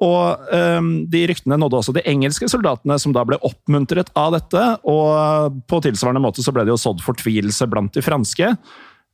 Og 0.05 0.49
um, 0.53 0.89
de 1.09 1.23
ryktene 1.31 1.57
nådde 1.61 1.79
også 1.79 1.95
de 1.97 2.03
engelske 2.09 2.49
soldatene, 2.53 2.99
som 3.01 3.15
da 3.17 3.23
ble 3.25 3.39
oppmuntret 3.45 4.11
av 4.17 4.35
dette. 4.37 4.63
Og 4.85 5.57
på 5.69 5.81
tilsvarende 5.85 6.21
måte 6.21 6.45
så 6.45 6.53
ble 6.53 6.67
det 6.69 6.75
jo 6.75 6.81
sådd 6.81 7.01
fortvilelse 7.05 7.69
blant 7.73 7.97
de 7.97 8.05
franske. 8.05 8.51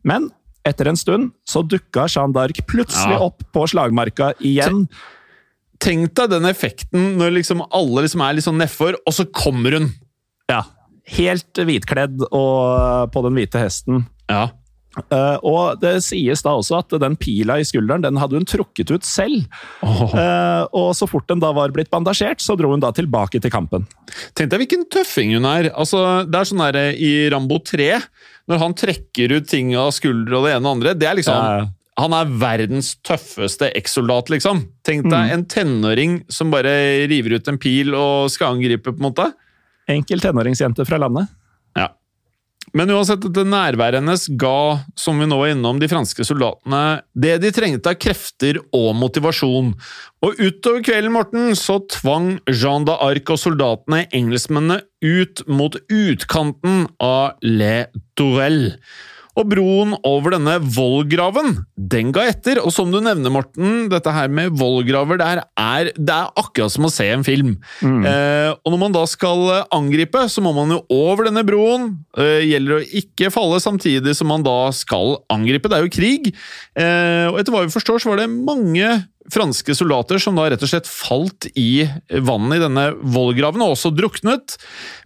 Men 0.06 0.26
etter 0.66 0.90
en 0.90 0.98
stund 0.98 1.30
så 1.46 1.62
dukka 1.66 2.08
Jeanne 2.10 2.34
d'Arc 2.34 2.62
plutselig 2.70 3.18
Ja. 3.18 3.22
opp 3.30 3.42
på 3.54 3.66
slagmarka 3.70 4.32
igjen. 4.42 4.84
Tenk 5.82 6.14
deg 6.14 6.30
den 6.30 6.46
effekten 6.46 7.16
når 7.18 7.34
liksom 7.40 7.62
alle 7.70 8.04
liksom 8.06 8.22
er 8.22 8.34
litt 8.38 8.46
sånn 8.46 8.58
nedfor, 8.62 8.98
og 9.02 9.14
så 9.14 9.26
kommer 9.26 9.78
hun! 9.78 9.88
Ja, 10.50 10.62
helt 11.18 11.58
hvitkledd 11.66 12.22
og 12.30 13.10
på 13.12 13.22
den 13.26 13.34
hvite 13.38 13.58
hesten. 13.62 14.04
Ja. 14.30 14.50
Uh, 15.08 15.38
og 15.40 15.78
det 15.80 16.02
sies 16.04 16.42
da 16.44 16.52
også 16.58 16.76
at 16.82 16.92
den 17.00 17.14
pila 17.16 17.54
i 17.56 17.64
skulderen 17.64 18.02
den 18.04 18.18
hadde 18.20 18.36
hun 18.36 18.44
trukket 18.44 18.90
ut 18.92 19.06
selv. 19.08 19.46
Eh, 19.82 20.64
og 20.76 20.90
så 20.98 21.08
fort 21.08 21.24
den 21.30 21.40
da 21.40 21.48
var 21.56 21.72
blitt 21.72 21.88
bandasjert, 21.90 22.42
så 22.44 22.56
dro 22.60 22.70
hun 22.74 22.82
da 22.82 22.90
tilbake 22.92 23.40
til 23.40 23.50
kampen. 23.54 23.86
Tenk 24.36 24.52
deg 24.52 24.60
hvilken 24.66 24.84
tøffing 24.92 25.32
hun 25.32 25.48
er. 25.48 25.70
Altså, 25.72 26.26
det 26.28 26.36
er 26.42 26.50
sånn 26.50 26.60
der 26.66 26.78
eh, 26.82 26.98
i 27.00 27.12
Rambo 27.32 27.56
3, 27.64 27.88
når 28.52 28.60
han 28.66 28.76
trekker 28.76 29.32
ut 29.38 29.48
ting 29.48 29.72
av 29.80 29.94
skuldre 29.96 30.36
og 30.42 30.44
det 30.48 30.56
ene 30.58 30.68
og 30.68 30.76
andre. 30.76 30.92
Det 30.98 31.08
er 31.08 31.16
liksom 31.22 31.40
Ja. 31.40 31.70
Han 32.00 32.14
er 32.16 32.24
verdens 32.40 32.94
tøffeste 33.04 33.68
ekssoldat, 33.76 34.30
liksom. 34.32 34.62
Tenk 34.82 35.04
deg 35.10 35.12
Mm. 35.12 35.32
en 35.34 35.42
tenåring 35.44 36.14
som 36.32 36.50
bare 36.50 37.04
river 37.06 37.34
ut 37.36 37.48
en 37.48 37.58
pil 37.60 37.92
og 37.94 38.30
skal 38.32 38.54
angripe, 38.56 38.92
på 38.92 38.96
en 38.96 39.08
måte. 39.12 39.26
Enkel 39.90 40.22
tenåringsjente 40.22 40.86
fra 40.86 41.00
landet. 41.02 41.30
Ja. 41.78 41.88
Men 42.76 42.92
uansett, 42.94 43.24
dette 43.24 43.42
nærværet 43.48 44.00
hennes 44.00 44.28
ga, 44.40 44.84
som 44.96 45.18
vi 45.20 45.26
nå 45.28 45.36
var 45.40 45.50
innom, 45.52 45.80
de 45.82 45.88
franske 45.90 46.24
soldatene 46.24 47.02
det 47.18 47.34
de 47.42 47.50
trengte 47.52 47.90
av 47.90 47.98
krefter 48.00 48.60
og 48.72 48.94
motivasjon. 49.00 49.72
Og 50.22 50.40
utover 50.40 50.84
kvelden, 50.86 51.12
Morten, 51.12 51.56
så 51.58 51.80
tvang 51.98 52.36
Jean 52.48 52.86
d'Arc 52.88 53.34
og 53.34 53.42
soldatene 53.42 54.06
engelskmennene 54.14 54.80
ut 55.02 55.42
mot 55.50 55.76
utkanten 55.90 56.86
av 57.02 57.42
Le 57.44 57.88
Tourelle. 58.16 58.78
Og 59.38 59.46
broen 59.48 59.94
over 60.04 60.34
denne 60.34 60.58
vollgraven, 60.60 61.54
den 61.76 62.10
ga 62.12 62.26
etter. 62.28 62.60
Og 62.60 62.72
som 62.74 62.90
du 62.92 62.98
nevner, 63.00 63.32
Morten, 63.32 63.86
dette 63.92 64.12
her 64.12 64.28
med 64.28 64.52
vollgraver, 64.60 65.20
det 65.20 65.28
er, 65.56 65.92
det 65.96 66.16
er 66.16 66.42
akkurat 66.42 66.74
som 66.74 66.88
å 66.88 66.92
se 66.92 67.06
en 67.14 67.24
film. 67.24 67.54
Eh, 67.80 68.50
og 68.52 68.74
når 68.74 68.82
man 68.82 68.96
da 68.96 69.06
skal 69.08 69.46
eh, 69.54 69.64
angripe, 69.72 70.26
så 70.28 70.44
må 70.44 70.52
man 70.56 70.74
jo 70.76 70.82
over 70.92 71.30
denne 71.30 71.46
broen. 71.48 71.94
Eh, 72.20 72.44
gjelder 72.50 72.76
å 72.76 72.84
ikke 73.02 73.32
falle 73.32 73.62
samtidig 73.64 74.12
som 74.18 74.28
man 74.28 74.44
da 74.44 74.58
skal 74.76 75.22
angripe. 75.32 75.72
Det 75.72 75.80
er 75.80 75.88
jo 75.88 75.96
krig. 75.96 76.32
Eh, 76.76 77.26
og 77.30 77.40
etter 77.40 77.56
hva 77.56 77.64
vi 77.64 77.72
forstår, 77.72 78.04
så 78.04 78.12
var 78.12 78.20
det 78.20 78.28
mange 78.32 78.92
franske 79.30 79.74
soldater 79.76 80.20
som 80.22 80.36
da 80.36 80.48
rett 80.50 80.62
og 80.64 80.70
slett 80.70 80.88
falt 80.88 81.46
i 81.58 81.84
vannet 82.24 82.58
i 82.58 82.62
denne 82.64 82.86
vollgraven, 83.14 83.62
og 83.62 83.76
også 83.76 83.92
druknet. 83.94 84.56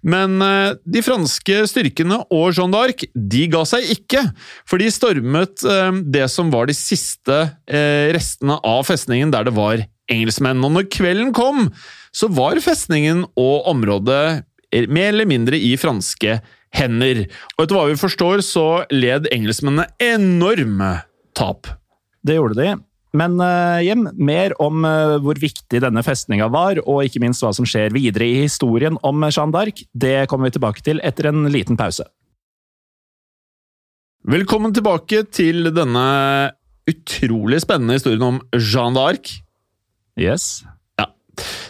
Men 0.07 0.41
eh, 0.45 0.77
de 0.85 1.03
franske 1.05 1.63
styrkene 1.71 2.23
og 2.31 2.49
Jeanne 2.57 2.73
d'Arc 2.75 3.07
de 3.13 3.45
ga 3.53 3.65
seg 3.69 3.91
ikke, 3.97 4.23
for 4.69 4.83
de 4.83 4.91
stormet 4.95 5.67
eh, 5.67 6.01
det 6.17 6.27
som 6.33 6.53
var 6.55 6.71
de 6.71 6.77
siste 6.77 7.43
eh, 7.67 8.09
restene 8.17 8.59
av 8.65 8.87
festningen 8.89 9.35
der 9.35 9.49
det 9.49 9.57
var 9.57 9.85
engelskmenn. 10.13 10.65
Og 10.65 10.77
når 10.79 10.91
kvelden 10.93 11.33
kom, 11.37 11.71
så 12.15 12.31
var 12.33 12.63
festningen 12.65 13.27
og 13.37 13.71
området 13.73 14.45
mer 14.91 15.13
eller 15.13 15.29
mindre 15.29 15.59
i 15.61 15.75
franske 15.79 16.41
hender. 16.77 17.25
Og 17.57 17.65
etter 17.65 17.77
hva 17.77 17.87
vi 17.91 17.99
forstår, 18.01 18.43
så 18.45 18.85
led 18.93 19.29
engelskmennene 19.35 19.89
enorme 20.03 20.93
tap. 21.37 21.71
Det 22.27 22.39
gjorde 22.39 22.59
de. 22.59 22.75
Men 23.17 23.41
Jim, 23.85 24.05
mer 24.19 24.53
om 24.63 24.85
eh, 24.85 25.17
hvor 25.25 25.39
viktig 25.41 25.81
denne 25.81 26.03
festninga 26.05 26.51
var, 26.53 26.83
og 26.85 27.07
ikke 27.07 27.23
minst 27.23 27.45
hva 27.45 27.55
som 27.57 27.69
skjer 27.69 27.95
videre 27.95 28.29
i 28.29 28.43
historien 28.45 28.99
om 29.07 29.25
Jeanne 29.31 29.55
d'Arc, 29.55 29.87
det 29.97 30.27
kommer 30.31 30.51
vi 30.51 30.59
tilbake 30.59 30.85
til 30.85 31.01
etter 31.07 31.31
en 31.31 31.47
liten 31.53 31.79
pause. 31.81 32.05
Velkommen 34.27 34.75
tilbake 34.75 35.23
til 35.31 35.69
denne 35.71 36.07
utrolig 36.91 37.61
spennende 37.63 37.95
historien 37.95 38.25
om 38.27 38.41
Jeanne 38.55 38.99
d'Arc. 38.99 39.37
Yes. 40.19 40.65
Ja. 40.99 41.07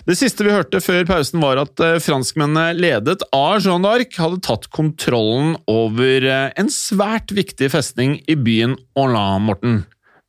Det 0.07 0.17
siste 0.17 0.47
vi 0.47 0.55
hørte 0.55 0.81
før 0.81 1.05
pausen, 1.09 1.43
var 1.43 1.61
at 1.61 1.83
eh, 1.85 1.99
franskmennene 2.01 2.77
ledet 2.79 3.27
av 3.35 3.59
Jeanne 3.61 3.85
d'Arc 3.85 4.17
hadde 4.23 4.41
tatt 4.47 4.71
kontrollen 4.73 5.57
over 5.69 6.25
eh, 6.25 6.49
en 6.57 6.73
svært 6.73 7.35
viktig 7.37 7.69
festning 7.75 8.21
i 8.25 8.39
byen 8.41 8.79
Orlan, 8.97 9.45
Morten. 9.51 9.83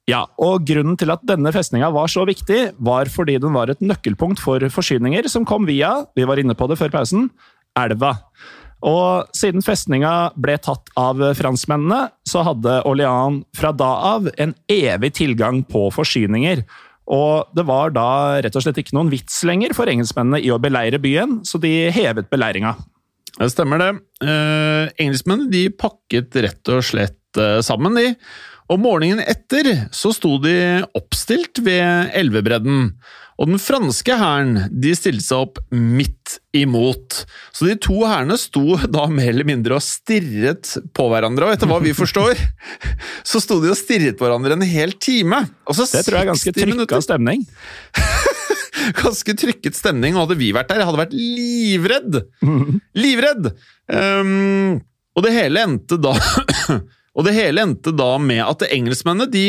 Ja, 0.08 0.22
og 0.40 0.64
Grunnen 0.68 0.96
til 1.00 1.12
at 1.12 1.24
denne 1.28 1.52
festninga 1.52 1.90
var 1.92 2.08
så 2.08 2.24
viktig, 2.28 2.78
var 2.80 3.12
fordi 3.12 3.36
den 3.44 3.56
var 3.56 3.72
et 3.72 3.84
nøkkelpunkt 3.84 4.40
for 4.40 4.64
forsyninger 4.72 5.28
som 5.32 5.48
kom 5.48 5.68
via 5.68 5.92
vi 6.16 6.24
var 6.28 6.40
inne 6.40 6.56
på 6.56 6.70
det 6.72 6.80
før 6.80 6.94
pausen 6.94 7.28
elva. 7.78 8.14
Og 8.88 9.28
siden 9.36 9.66
festninga 9.66 10.32
ble 10.38 10.56
tatt 10.62 10.92
av 11.00 11.20
franskmennene, 11.38 12.12
så 12.30 12.44
hadde 12.46 12.82
Orléans 12.88 13.44
fra 13.58 13.74
da 13.74 13.90
av 14.14 14.30
en 14.38 14.54
evig 14.72 15.16
tilgang 15.18 15.64
på 15.68 15.88
forsyninger. 15.94 16.62
Og 17.08 17.56
det 17.56 17.64
var 17.68 17.94
da 17.96 18.10
rett 18.44 18.56
og 18.56 18.64
slett 18.64 18.80
ikke 18.82 18.96
noen 18.98 19.12
vits 19.12 19.40
lenger 19.48 19.74
for 19.76 19.90
engelskmennene 19.90 20.42
i 20.44 20.52
å 20.54 20.60
beleire 20.62 21.00
byen, 21.02 21.42
så 21.48 21.60
de 21.64 21.90
hevet 21.96 22.30
beleiringa. 22.32 22.76
Det 23.38 23.52
stemmer 23.54 23.82
det. 23.82 23.92
Eh, 24.26 24.92
engelskmennene 25.04 25.52
de 25.54 25.68
pakket 25.74 26.38
rett 26.44 26.74
og 26.74 26.86
slett 26.86 27.40
eh, 27.40 27.60
sammen, 27.66 27.98
de. 27.98 28.14
Og 28.68 28.82
morgenen 28.84 29.24
etter 29.24 29.88
så 29.96 30.12
sto 30.16 30.36
de 30.44 30.84
oppstilt 30.98 31.62
ved 31.64 32.12
elvebredden. 32.18 32.92
Og 33.38 33.52
den 33.52 33.62
franske 33.62 34.16
hæren 34.18 34.64
de 34.74 34.92
stilte 34.98 35.24
seg 35.24 35.44
opp 35.46 35.60
midt 35.72 36.40
imot. 36.58 37.22
Så 37.54 37.68
de 37.68 37.76
to 37.80 38.00
hærene 38.02 38.36
sto 38.42 38.80
da 38.90 39.06
mer 39.12 39.30
eller 39.30 39.48
mindre 39.48 39.78
og 39.78 39.86
stirret 39.86 40.74
på 40.98 41.06
hverandre. 41.12 41.46
Og 41.46 41.54
etter 41.54 41.70
hva 41.70 41.78
vi 41.84 41.94
forstår, 42.02 42.40
så 43.22 43.42
sto 43.44 43.60
de 43.64 43.72
og 43.72 43.80
stirret 43.80 44.18
på 44.18 44.26
hverandre 44.26 44.58
en 44.58 44.66
hel 44.68 44.96
time. 44.98 45.46
Altså 45.70 45.86
Det 45.86 46.04
tror 46.08 46.20
jeg 46.20 46.26
er 46.26 46.32
ganske 46.34 46.56
60 46.58 46.76
trykka 46.82 47.02
stemning. 47.06 47.46
ganske 49.04 49.38
trykket 49.38 49.78
stemning, 49.78 50.18
og 50.18 50.26
hadde 50.26 50.40
vi 50.42 50.52
vært 50.56 50.72
der, 50.72 50.82
jeg 50.82 50.90
hadde 50.90 51.04
vært 51.06 51.16
livredd! 51.18 52.22
Livredd! 53.04 53.52
Um, 53.88 54.80
og 55.18 55.26
det 55.26 55.34
hele 55.34 55.64
endte 55.66 55.98
da 56.02 56.14
Og 57.18 57.26
det 57.26 57.36
hele 57.38 57.64
endte 57.66 57.94
da 57.98 58.14
med 58.22 58.44
at 58.46 58.68
engelskmennene 58.70 59.30
de 59.34 59.48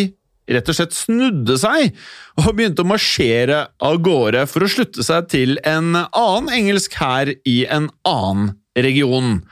rett 0.49 0.71
og 0.73 0.77
slett 0.79 0.97
snudde 0.97 1.59
seg 1.61 1.91
og 2.41 2.55
begynte 2.57 2.85
å 2.85 2.89
marsjere 2.89 3.67
av 3.85 3.99
gårde 4.05 4.47
for 4.49 4.65
å 4.65 4.71
slutte 4.73 5.05
seg 5.05 5.29
til 5.33 5.59
en 5.69 5.93
annen 5.99 6.49
engelsk 6.55 6.97
hær 7.01 7.35
i 7.45 7.59
en 7.69 7.91
annen 8.09 8.55
region. 8.79 9.43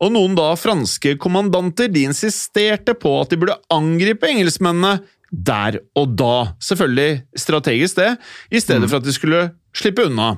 Og 0.00 0.14
noen 0.14 0.34
da 0.34 0.54
franske 0.58 1.14
kommandanter 1.20 1.90
de 1.92 2.06
insisterte 2.08 2.96
på 2.98 3.12
at 3.20 3.30
de 3.30 3.38
burde 3.40 3.58
angripe 3.72 4.28
engelskmennene 4.30 4.98
der 5.30 5.78
og 5.98 6.16
da. 6.18 6.56
Selvfølgelig 6.64 7.20
strategisk, 7.38 8.00
det, 8.00 8.14
i 8.50 8.62
stedet 8.62 8.88
for 8.88 8.98
at 8.98 9.06
de 9.06 9.14
skulle 9.14 9.44
slippe 9.76 10.08
unna. 10.08 10.32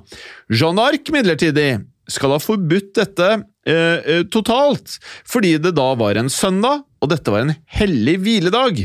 Jeanne 0.53 0.77
d'Arc 0.83 1.09
midlertidig 1.14 1.71
skal 2.11 2.35
ha 2.35 2.41
forbudt 2.43 2.95
dette 2.99 3.29
eh, 3.67 3.99
eh, 4.01 4.25
totalt, 4.33 4.99
fordi 5.29 5.57
det 5.62 5.75
da 5.77 5.93
var 5.99 6.19
en 6.19 6.31
søndag, 6.33 6.83
og 7.03 7.12
dette 7.12 7.35
var 7.35 7.47
en 7.47 7.55
hellig 7.79 8.19
hviledag. 8.25 8.85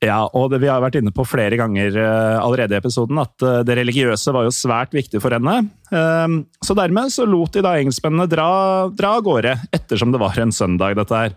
Ja, 0.00 0.22
og 0.32 0.48
det, 0.48 0.62
vi 0.62 0.68
har 0.70 0.80
vært 0.80 0.96
inne 0.96 1.12
på 1.12 1.26
flere 1.28 1.58
ganger 1.60 1.92
eh, 1.92 2.36
allerede 2.40 2.72
i 2.72 2.78
episoden 2.80 3.20
at 3.20 3.44
eh, 3.44 3.58
det 3.68 3.76
religiøse 3.76 4.32
var 4.32 4.46
jo 4.46 4.54
svært 4.54 4.96
viktig 4.96 5.20
for 5.20 5.36
henne. 5.36 5.58
Ehm, 5.92 6.38
så 6.64 6.76
dermed 6.78 7.12
så 7.12 7.26
lot 7.28 7.52
de 7.52 7.64
da 7.64 7.74
engelskmennene 7.76 8.24
dra, 8.30 8.48
dra 8.96 9.18
av 9.18 9.26
gårde, 9.26 9.52
ettersom 9.76 10.14
det 10.14 10.22
var 10.22 10.40
en 10.40 10.54
søndag, 10.56 10.96
dette 10.96 11.20
her. 11.20 11.36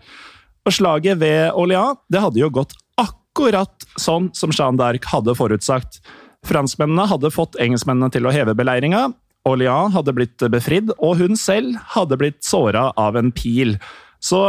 Og 0.64 0.72
slaget 0.72 1.20
ved 1.20 1.52
Orléans, 1.52 2.00
det 2.08 2.24
hadde 2.24 2.40
jo 2.40 2.48
gått 2.56 2.72
akkurat 3.00 3.84
sånn 4.00 4.30
som 4.32 4.54
Jeanne 4.54 4.80
d'Arc 4.80 5.12
hadde 5.12 5.36
forutsagt. 5.36 6.00
Franskmennene 6.48 7.04
hadde 7.10 7.32
fått 7.34 7.60
engelskmennene 7.60 8.08
til 8.16 8.24
å 8.24 8.32
heve 8.32 8.56
beleiringa. 8.56 9.10
Orléans 9.48 9.92
hadde 9.92 10.14
blitt 10.16 10.44
befridd, 10.52 10.92
og 10.98 11.18
hun 11.20 11.36
selv 11.36 11.76
hadde 11.94 12.18
blitt 12.20 12.40
såra 12.46 12.88
av 13.00 13.18
en 13.20 13.32
pil. 13.34 13.76
Så 14.24 14.40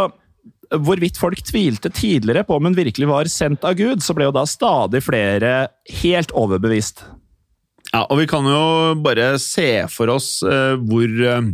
hvorvidt 0.72 1.20
folk 1.20 1.42
tvilte 1.46 1.92
tidligere 1.94 2.46
på 2.48 2.58
om 2.58 2.70
hun 2.70 2.78
virkelig 2.78 3.10
var 3.10 3.30
sendt 3.32 3.66
av 3.68 3.76
Gud, 3.80 4.04
så 4.04 4.16
ble 4.16 4.30
jo 4.30 4.36
da 4.36 4.46
stadig 4.50 5.04
flere 5.06 5.54
helt 6.02 6.34
overbevist. 6.36 7.04
Ja, 7.92 8.06
og 8.10 8.20
vi 8.20 8.28
kan 8.28 8.48
jo 8.50 8.96
bare 9.04 9.36
se 9.40 9.86
for 9.92 10.12
oss 10.16 10.40
eh, 10.44 10.74
hvor 10.88 11.06
eh, 11.06 11.52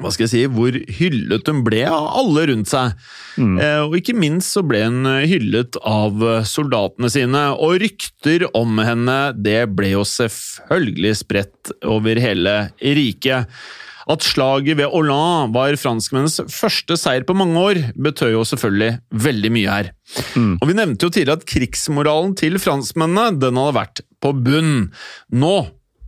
hva 0.00 0.10
skal 0.12 0.26
jeg 0.26 0.32
si, 0.32 0.40
hvor 0.52 0.76
hyllet 1.00 1.48
hun 1.48 1.60
ble 1.64 1.82
av 1.88 2.08
alle 2.20 2.46
rundt 2.50 2.68
seg. 2.70 2.96
Eh, 3.40 3.80
og 3.84 3.96
ikke 3.96 4.16
minst 4.16 4.56
så 4.56 4.62
ble 4.66 4.82
hun 4.86 5.08
hyllet 5.28 5.78
av 5.88 6.20
eh, 6.24 6.40
soldatene 6.48 7.10
sine, 7.12 7.46
og 7.56 7.80
rykter 7.80 8.44
om 8.56 8.80
henne 8.84 9.18
det 9.36 9.62
ble 9.76 9.94
jo 9.94 10.04
selvfølgelig 10.08 11.14
spredt 11.22 11.72
over 11.88 12.20
hele 12.20 12.56
riket. 12.80 13.48
At 14.10 14.24
slaget 14.26 14.78
ved 14.80 14.90
Hollande 14.90 15.52
var 15.54 15.76
franskmennenes 15.78 16.40
første 16.50 16.96
seier 16.98 17.24
på 17.28 17.36
mange 17.36 17.60
år, 17.60 17.82
betød 18.00 18.34
jo 18.34 18.46
selvfølgelig 18.48 18.96
veldig 19.26 19.50
mye 19.54 19.74
her. 19.76 19.90
Og 20.58 20.64
Vi 20.66 20.76
nevnte 20.76 21.06
jo 21.06 21.12
tidligere 21.14 21.38
at 21.38 21.46
krigsmoralen 21.48 22.34
til 22.40 22.58
franskmennene 22.58 23.38
den 23.38 23.60
hadde 23.60 23.76
vært 23.76 24.02
på 24.20 24.32
bunn. 24.34 24.88
Nå 25.30 25.54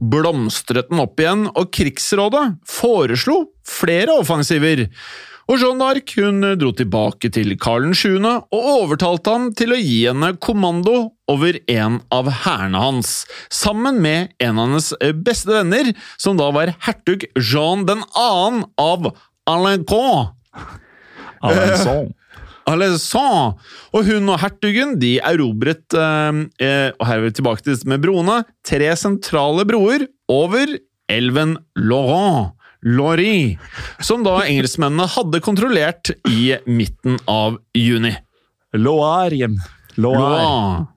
blomstret 0.03 0.91
den 0.91 1.03
opp 1.03 1.21
igjen, 1.23 1.47
og 1.53 1.71
Krigsrådet 1.75 2.57
foreslo 2.69 3.45
flere 3.69 4.19
offensiver. 4.19 4.89
Og 5.51 5.59
Jeanne 5.59 5.83
d'Arc 5.83 6.13
hun 6.23 6.45
dro 6.59 6.71
tilbake 6.77 7.29
til 7.35 7.57
Karl 7.61 7.89
7. 7.99 8.15
og 8.23 8.69
overtalte 8.77 9.35
ham 9.35 9.49
til 9.59 9.75
å 9.75 9.81
gi 9.81 9.99
henne 10.07 10.33
kommando 10.43 11.11
over 11.31 11.59
en 11.71 11.99
av 12.15 12.31
hærene 12.45 12.79
hans, 12.79 13.13
sammen 13.51 13.99
med 14.05 14.33
en 14.43 14.59
av 14.59 14.71
hennes 14.71 14.93
beste 15.27 15.51
venner, 15.51 15.93
som 16.17 16.39
da 16.39 16.49
var 16.55 16.75
hertug 16.87 17.27
Jean 17.37 17.85
2. 17.89 17.99
av 18.79 19.13
Alençon. 19.51 20.33
Alençon. 21.43 22.13
Alezan. 22.69 23.59
Og 23.93 24.09
hun 24.09 24.33
og 24.33 24.41
hertugen 24.43 24.97
de 25.03 25.17
erobret 25.25 25.97
eh, 25.99 26.41
eh, 26.63 26.89
og 26.99 27.07
her 27.09 27.21
er 27.21 27.27
vi 27.27 27.37
tilbake 27.39 27.67
til 27.67 27.79
med 27.91 28.03
broene 28.05 28.43
tre 28.67 28.91
sentrale 28.99 29.67
broer 29.69 30.07
over 30.33 30.77
elven 31.13 31.57
Laurent. 31.77 32.57
Laurie, 32.83 33.59
som 34.03 34.25
da 34.27 34.41
engelskmennene 34.43 35.07
hadde 35.07 35.39
kontrollert 35.45 36.11
i 36.27 36.57
midten 36.67 37.21
av 37.31 37.61
juni. 37.79 38.11
Loire. 38.75 39.53
Loire. 40.03 40.89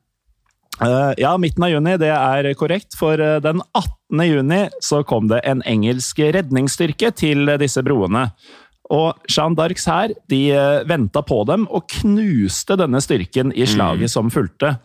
Eh, 0.82 1.14
ja, 1.18 1.38
midten 1.38 1.64
av 1.64 1.72
juni, 1.72 1.96
det 2.02 2.12
er 2.12 2.50
korrekt. 2.60 2.98
For 3.00 3.22
eh, 3.22 3.38
den 3.44 3.62
18. 3.78 4.26
juni 4.28 4.62
så 4.84 5.04
kom 5.08 5.30
det 5.32 5.44
en 5.48 5.62
engelsk 5.68 6.20
redningsstyrke 6.36 7.14
til 7.16 7.54
disse 7.62 7.84
broene. 7.86 8.28
Og 8.94 9.18
Jeanne 9.32 9.58
d'Arcs 9.58 9.88
hær 9.90 10.14
de 10.30 10.42
eh, 10.54 10.84
venta 10.90 11.24
på 11.26 11.42
dem 11.50 11.66
og 11.74 11.88
knuste 12.02 12.78
denne 12.78 13.02
styrken 13.02 13.54
i 13.56 13.66
slaget 13.70 14.12
som 14.14 14.30
fulgte. 14.34 14.76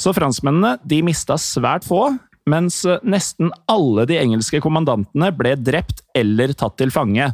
Så 0.00 0.14
franskmennene 0.16 0.78
de 0.88 1.02
mista 1.04 1.36
svært 1.40 1.84
få, 1.84 2.06
mens 2.48 2.80
nesten 3.04 3.52
alle 3.70 4.06
de 4.08 4.16
engelske 4.18 4.58
kommandantene 4.64 5.28
ble 5.36 5.52
drept 5.60 6.00
eller 6.16 6.54
tatt 6.58 6.78
til 6.80 6.90
fange. 6.90 7.28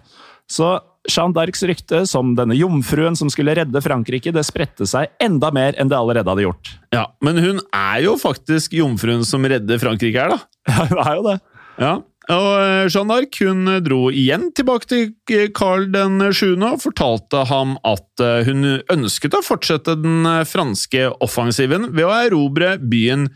Så 0.51 0.75
Jeanne 1.09 1.33
d'Arcs 1.37 1.63
rykte 1.69 2.03
som 2.11 2.35
denne 2.37 2.57
jomfruen 2.59 3.17
som 3.17 3.31
skulle 3.33 3.55
redde 3.57 3.81
Frankrike, 3.81 4.33
det 4.35 4.45
spredte 4.45 4.85
seg 4.89 5.09
enda 5.23 5.49
mer 5.55 5.79
enn 5.81 5.89
det 5.89 5.97
allerede 5.97 6.29
hadde 6.35 6.49
gjort. 6.49 6.75
Ja, 6.99 7.07
Men 7.25 7.37
hun 7.39 7.59
er 7.77 8.01
jo 8.03 8.17
faktisk 8.19 8.73
jomfruen 8.75 9.25
som 9.29 9.45
redder 9.45 9.81
Frankrike 9.81 10.19
her, 10.25 10.35
da. 10.35 10.39
Ja, 10.69 10.87
hun 10.91 11.01
er 11.05 11.15
jo 11.15 11.25
det. 11.29 11.37
Ja, 11.79 11.93
og 12.29 12.49
eh, 12.61 12.87
Jeanne 12.93 13.15
d'Arc 13.15 13.39
hun 13.47 13.71
dro 13.85 14.01
igjen 14.13 14.51
tilbake 14.57 14.89
til 14.91 15.49
Carl 15.57 15.87
den 15.95 16.21
7. 16.29 16.59
og 16.61 16.83
fortalte 16.83 17.47
ham 17.49 17.77
at 17.89 18.25
eh, 18.25 18.45
hun 18.49 18.67
ønsket 18.93 19.37
å 19.39 19.45
fortsette 19.45 19.97
den 20.03 20.29
eh, 20.29 20.45
franske 20.49 21.09
offensiven 21.25 21.89
ved 21.95 22.05
å 22.05 22.15
erobre 22.29 22.77
byen 22.83 23.31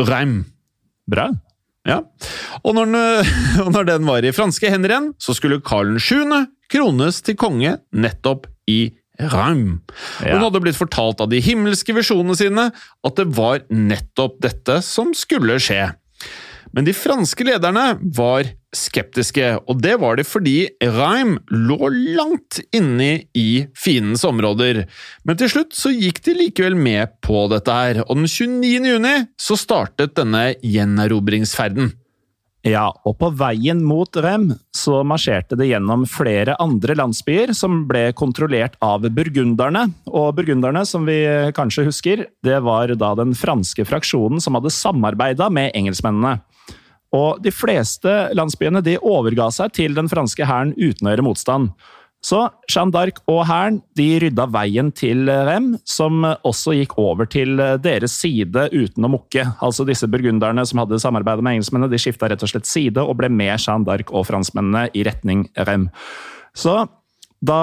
Reims. 0.00 0.50
Bra. 1.06 1.28
Ja. 1.86 2.00
Og 2.66 2.72
når, 2.74 2.88
den, 2.90 3.32
og 3.64 3.68
når 3.76 3.90
den 3.92 4.06
var 4.08 4.26
i 4.26 4.34
franske 4.34 4.70
hender 4.72 4.90
igjen, 4.90 5.12
så 5.22 5.36
skulle 5.38 5.62
Karl 5.62 5.94
7. 6.02 6.24
krones 6.72 7.20
til 7.22 7.38
konge 7.38 7.76
nettopp 7.94 8.48
i 8.66 8.88
Raum. 9.16 9.78
Ja. 10.20 10.34
Hun 10.34 10.42
hadde 10.44 10.60
blitt 10.64 10.76
fortalt 10.76 11.22
av 11.24 11.30
de 11.30 11.38
himmelske 11.40 11.94
visjonene 11.96 12.34
sine 12.36 12.66
at 12.74 13.20
det 13.20 13.28
var 13.38 13.62
nettopp 13.70 14.40
dette 14.44 14.80
som 14.84 15.14
skulle 15.16 15.56
skje. 15.62 15.86
Men 16.74 16.86
de 16.86 16.94
franske 16.96 17.46
lederne 17.46 17.84
var 18.16 18.48
skeptiske, 18.76 19.52
og 19.64 19.80
det 19.84 19.94
var 20.02 20.18
de 20.18 20.24
fordi 20.26 20.56
Reim 20.82 21.36
lå 21.52 21.90
langt 22.18 22.60
inne 22.76 23.26
i 23.36 23.66
fiendens 23.78 24.24
områder. 24.28 24.84
Men 25.24 25.40
til 25.40 25.52
slutt 25.52 25.76
så 25.76 25.92
gikk 25.94 26.22
de 26.26 26.36
likevel 26.36 26.76
med 26.78 27.16
på 27.24 27.46
dette 27.52 27.72
her, 27.72 28.02
og 28.06 28.18
den 28.20 28.28
29. 28.28 28.90
juni 28.92 29.14
så 29.40 29.58
startet 29.60 30.16
denne 30.18 30.50
gjenerobringsferden. 30.60 31.94
Ja, 32.66 32.88
og 33.06 33.14
på 33.20 33.28
veien 33.38 33.78
mot 33.86 34.16
Rem 34.18 34.48
så 34.74 35.04
marsjerte 35.06 35.54
det 35.58 35.68
gjennom 35.68 36.02
flere 36.10 36.56
andre 36.62 36.96
landsbyer 36.98 37.52
som 37.54 37.84
ble 37.86 38.08
kontrollert 38.18 38.74
av 38.82 39.06
burgunderne. 39.06 39.84
Og 40.10 40.32
burgunderne, 40.34 40.82
som 40.88 41.06
vi 41.06 41.20
kanskje 41.54 41.86
husker, 41.86 42.24
det 42.42 42.58
var 42.66 42.90
da 42.98 43.12
den 43.20 43.36
franske 43.38 43.86
fraksjonen 43.86 44.42
som 44.42 44.58
hadde 44.58 44.74
samarbeida 44.74 45.46
med 45.46 45.70
engelskmennene. 45.78 46.40
Og 47.14 47.38
de 47.44 47.52
fleste 47.54 48.16
landsbyene 48.34 48.82
de 48.82 48.98
overga 48.98 49.46
seg 49.54 49.70
til 49.78 49.94
den 49.94 50.10
franske 50.10 50.48
hæren 50.48 50.74
uten 50.74 51.06
å 51.06 51.14
gjøre 51.14 51.28
motstand. 51.28 51.70
Så 52.26 52.40
Jeanne 52.66 52.90
d'Arc 52.90 53.20
og 53.30 53.44
hæren 53.46 53.78
rydda 53.96 54.48
veien 54.50 54.90
til 54.96 55.28
Rem, 55.30 55.74
som 55.86 56.24
også 56.26 56.74
gikk 56.74 56.96
over 56.98 57.28
til 57.30 57.60
deres 57.84 58.16
side 58.18 58.66
uten 58.72 59.06
å 59.06 59.12
mukke. 59.12 59.44
Altså 59.62 59.86
Disse 59.86 60.08
burgunderne 60.10 60.64
som 60.66 60.82
hadde 60.82 60.98
samarbeidet 61.02 61.44
med 61.46 61.58
engelskmennene, 61.58 61.92
de 61.92 62.00
skifta 62.02 62.30
rett 62.32 62.42
og 62.42 62.50
slett 62.50 62.66
side 62.66 63.02
og 63.02 63.18
ble 63.20 63.30
med 63.30 63.54
Jeanne 63.54 63.86
d'Arc 63.86 64.10
og 64.10 64.26
franskmennene 64.26 64.88
i 64.96 65.06
retning 65.06 65.46
Rem. 65.68 65.86
Så 66.56 66.80
da 67.46 67.60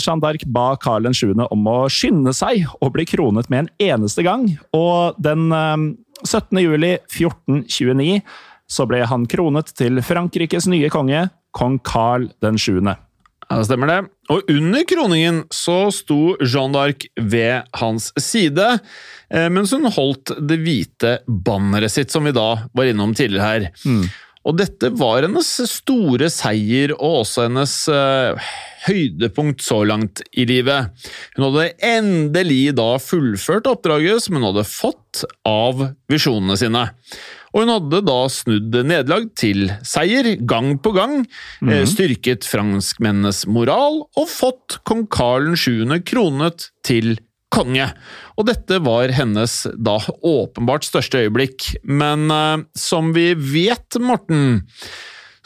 Jeanne 0.00 0.22
d'Arc 0.22 0.46
ba 0.48 0.70
Karl 0.80 1.10
7. 1.12 1.34
om 1.50 1.68
å 1.68 1.78
skynde 1.92 2.32
seg 2.36 2.64
og 2.80 2.94
bli 2.96 3.04
kronet 3.10 3.50
med 3.52 3.66
en 3.66 3.72
eneste 3.90 4.24
gang, 4.24 4.48
og 4.72 5.18
den 5.20 5.50
eh, 5.52 5.88
17. 6.24 6.62
juli 6.62 6.94
1429 7.04 8.22
så 8.66 8.86
ble 8.88 9.02
han 9.06 9.26
kronet 9.30 9.74
til 9.78 10.00
Frankrikes 10.02 10.70
nye 10.70 10.88
konge, 10.90 11.28
kong 11.54 11.76
Karl 11.84 12.30
7. 12.40 12.80
Ja, 13.46 13.60
det 13.60 13.68
stemmer 13.68 13.90
det. 13.90 13.98
Og 14.32 14.48
under 14.50 14.82
kroningen 14.90 15.42
så 15.54 15.86
sto 15.94 16.34
Jeanne 16.42 16.74
d'Arc 16.74 17.06
ved 17.30 17.68
hans 17.78 18.10
side, 18.18 18.68
eh, 19.30 19.48
mens 19.54 19.74
hun 19.74 19.86
holdt 19.86 20.34
det 20.42 20.58
hvite 20.64 21.18
banneret 21.26 21.94
sitt, 21.94 22.10
som 22.10 22.26
vi 22.26 22.34
da 22.34 22.48
var 22.74 22.90
innom 22.90 23.14
tidligere 23.14 23.46
her. 23.46 23.68
Og 24.46 24.54
dette 24.60 24.92
var 24.94 25.24
hennes 25.26 25.48
store 25.70 26.28
seier, 26.30 26.94
og 26.94 27.22
også 27.24 27.48
hennes 27.48 27.72
uh, 27.90 28.50
høydepunkt 28.86 29.64
så 29.64 29.80
langt 29.88 30.22
i 30.38 30.46
livet. 30.46 30.92
Hun 31.34 31.48
hadde 31.48 31.72
endelig 31.88 32.76
da 32.78 32.92
fullført 33.02 33.66
oppdraget 33.70 34.22
som 34.22 34.38
hun 34.38 34.46
hadde 34.46 34.66
fått 34.70 35.24
av 35.50 35.88
visjonene 36.12 36.58
sine. 36.60 36.84
Og 37.56 37.64
hun 37.64 37.72
hadde 37.72 38.02
da 38.04 38.16
snudd 38.28 38.74
nederlag 38.84 39.30
til 39.32 39.70
seier, 39.80 40.34
gang 40.44 40.74
på 40.76 40.92
gang, 40.92 41.22
eh, 41.64 41.86
styrket 41.88 42.44
franskmennenes 42.44 43.46
moral 43.48 44.02
og 44.12 44.28
fått 44.28 44.76
kong 44.84 45.06
Karl 45.08 45.54
7. 45.56 46.04
kronet 46.04 46.68
til 46.84 47.16
konge. 47.48 47.88
Og 48.36 48.44
dette 48.50 48.76
var 48.84 49.08
hennes 49.16 49.54
da 49.72 49.96
åpenbart 50.20 50.84
største 50.84 51.24
øyeblikk. 51.24 51.72
Men 51.82 52.28
uh, 52.28 52.64
som 52.76 53.14
vi 53.16 53.30
vet, 53.32 53.96
Morten, 54.02 54.60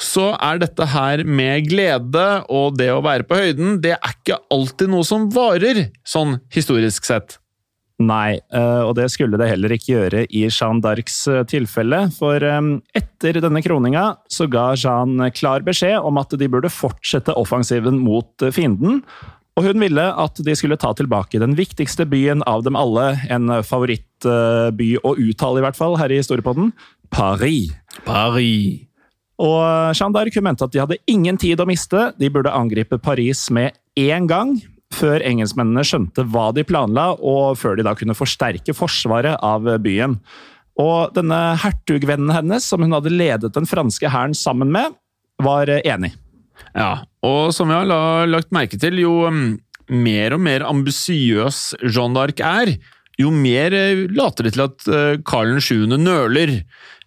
så 0.00 0.32
er 0.34 0.62
dette 0.62 0.86
her 0.90 1.22
med 1.28 1.68
glede 1.68 2.26
og 2.48 2.78
det 2.80 2.88
å 2.90 3.02
være 3.04 3.28
på 3.28 3.38
høyden, 3.38 3.78
det 3.84 3.94
er 3.98 4.16
ikke 4.16 4.40
alltid 4.50 4.90
noe 4.90 5.06
som 5.06 5.28
varer, 5.30 5.90
sånn 6.02 6.40
historisk 6.54 7.06
sett. 7.06 7.39
Nei, 8.00 8.38
eh, 8.40 8.80
og 8.80 8.94
det 8.96 9.10
skulle 9.12 9.36
det 9.36 9.50
heller 9.50 9.74
ikke 9.74 9.92
gjøre 9.92 10.22
i 10.32 10.46
Jeanne 10.46 10.80
d'Arcs 10.80 11.18
eh, 11.28 11.42
tilfelle. 11.48 12.06
For 12.16 12.40
eh, 12.40 12.60
etter 12.96 13.40
denne 13.44 13.60
kroninga 13.64 14.04
så 14.32 14.48
ga 14.50 14.70
Jeanne 14.72 15.28
klar 15.36 15.66
beskjed 15.66 16.00
om 16.00 16.20
at 16.20 16.32
de 16.40 16.48
burde 16.48 16.72
fortsette 16.72 17.36
offensiven 17.36 18.00
mot 18.00 18.48
fienden. 18.56 19.02
Og 19.58 19.66
hun 19.66 19.82
ville 19.82 20.06
at 20.24 20.40
de 20.40 20.54
skulle 20.56 20.78
ta 20.80 20.94
tilbake 20.96 21.42
den 21.42 21.52
viktigste 21.58 22.06
byen 22.08 22.40
av 22.48 22.64
dem 22.64 22.78
alle, 22.78 23.12
en 23.28 23.52
favorittby 23.66 24.94
å 25.04 25.16
uttale 25.20 25.60
i 25.60 25.66
hvert 25.66 25.76
fall 25.76 25.98
her 26.00 26.14
i 26.14 26.22
Storepodden, 26.24 26.70
Paris. 27.12 27.74
Paris. 28.06 28.86
Og 29.40 29.60
Jeanne 29.96 30.14
d'Arc 30.16 30.40
mente 30.44 30.64
at 30.64 30.72
de 30.72 30.80
hadde 30.80 31.00
ingen 31.10 31.36
tid 31.40 31.60
å 31.60 31.68
miste, 31.68 32.10
de 32.16 32.32
burde 32.32 32.52
angripe 32.52 32.96
Paris 33.02 33.48
med 33.52 33.76
én 33.98 34.28
gang, 34.30 34.54
før 34.94 35.22
engelskmennene 35.26 35.84
skjønte 35.86 36.24
hva 36.32 36.50
de 36.56 36.64
planla, 36.66 37.12
og 37.16 37.58
før 37.60 37.78
de 37.78 37.86
da 37.86 37.94
kunne 37.98 38.16
forsterke 38.18 38.74
forsvaret 38.76 39.38
av 39.44 39.68
byen. 39.84 40.18
Og 40.80 41.12
denne 41.16 41.38
hertugvennen 41.60 42.32
hennes, 42.34 42.66
som 42.66 42.82
hun 42.84 42.96
hadde 42.96 43.12
ledet 43.12 43.52
den 43.54 43.68
franske 43.68 44.10
hæren 44.10 44.36
sammen 44.36 44.72
med, 44.74 44.96
var 45.40 45.70
enig. 45.80 46.12
Ja, 46.76 47.06
og 47.26 47.50
som 47.56 47.70
vi 47.70 47.78
har 47.78 48.28
lagt 48.28 48.52
merke 48.54 48.78
til, 48.80 49.00
jo 49.02 49.26
mm, 49.32 49.44
mer 49.90 50.36
og 50.36 50.42
mer 50.44 50.64
ambisiøs 50.68 51.62
Jeanne 51.82 52.16
d'Arc 52.16 52.42
er, 52.44 52.74
jo 53.20 53.32
mer 53.34 53.74
eh, 53.76 54.06
later 54.16 54.46
det 54.46 54.54
til 54.56 54.64
at 54.64 54.88
eh, 54.88 55.20
Karl 55.26 55.58
7. 55.60 55.86
nøler. 56.00 56.60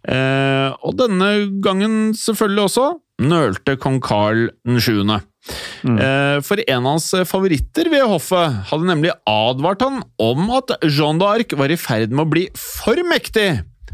Eh, 0.03 0.69
og 0.83 0.97
denne 0.99 1.29
gangen 1.63 2.13
selvfølgelig 2.17 2.67
også 2.67 2.87
nølte 3.23 3.77
kong 3.81 4.01
Karl 4.03 4.49
7. 4.67 5.01
Eh, 5.83 6.37
for 6.45 6.61
en 6.63 6.79
av 6.79 6.93
hans 6.93 7.09
favoritter 7.27 7.89
ved 7.91 8.05
hoffet 8.07 8.63
hadde 8.69 8.87
nemlig 8.87 9.11
advart 9.27 9.83
han 9.83 10.01
om 10.21 10.49
at 10.55 10.75
Jeanne 10.85 11.19
d'Arc 11.19 11.55
var 11.59 11.73
i 11.73 11.79
ferd 11.79 12.15
med 12.15 12.25
å 12.25 12.31
bli 12.31 12.47
for 12.59 12.99
mektig. 13.09 13.49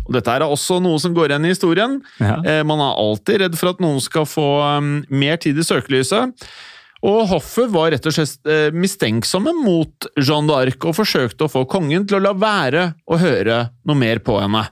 Og 0.05 0.15
dette 0.17 0.33
er 0.33 0.45
også 0.45 0.79
noe 0.81 0.97
som 1.01 1.13
går 1.13 1.33
igjen 1.33 1.45
i 1.45 1.53
historien. 1.53 1.99
Ja. 2.21 2.39
Eh, 2.41 2.63
man 2.65 2.81
er 2.81 2.97
alltid 2.97 3.43
redd 3.43 3.57
for 3.59 3.73
at 3.73 3.81
noen 3.83 4.01
skal 4.01 4.25
få 4.29 4.49
mer 5.09 5.41
tid 5.41 5.57
i 5.57 5.65
søkelyset. 5.65 6.49
Og 7.05 7.29
hoffet 7.31 7.71
var 7.71 7.93
rett 7.93 8.07
og 8.09 8.15
slett 8.15 8.49
eh, 8.49 8.73
mistenksomme 8.75 9.53
mot 9.61 10.09
Jeanne 10.19 10.49
d'Arc 10.49 10.89
og 10.89 10.97
forsøkte 10.97 11.47
å 11.47 11.51
få 11.51 11.63
kongen 11.71 12.07
til 12.07 12.19
å 12.19 12.23
la 12.25 12.33
være 12.35 12.89
å 13.07 13.19
høre 13.21 13.69
noe 13.87 13.99
mer 13.99 14.19
på 14.23 14.35
henne. 14.41 14.65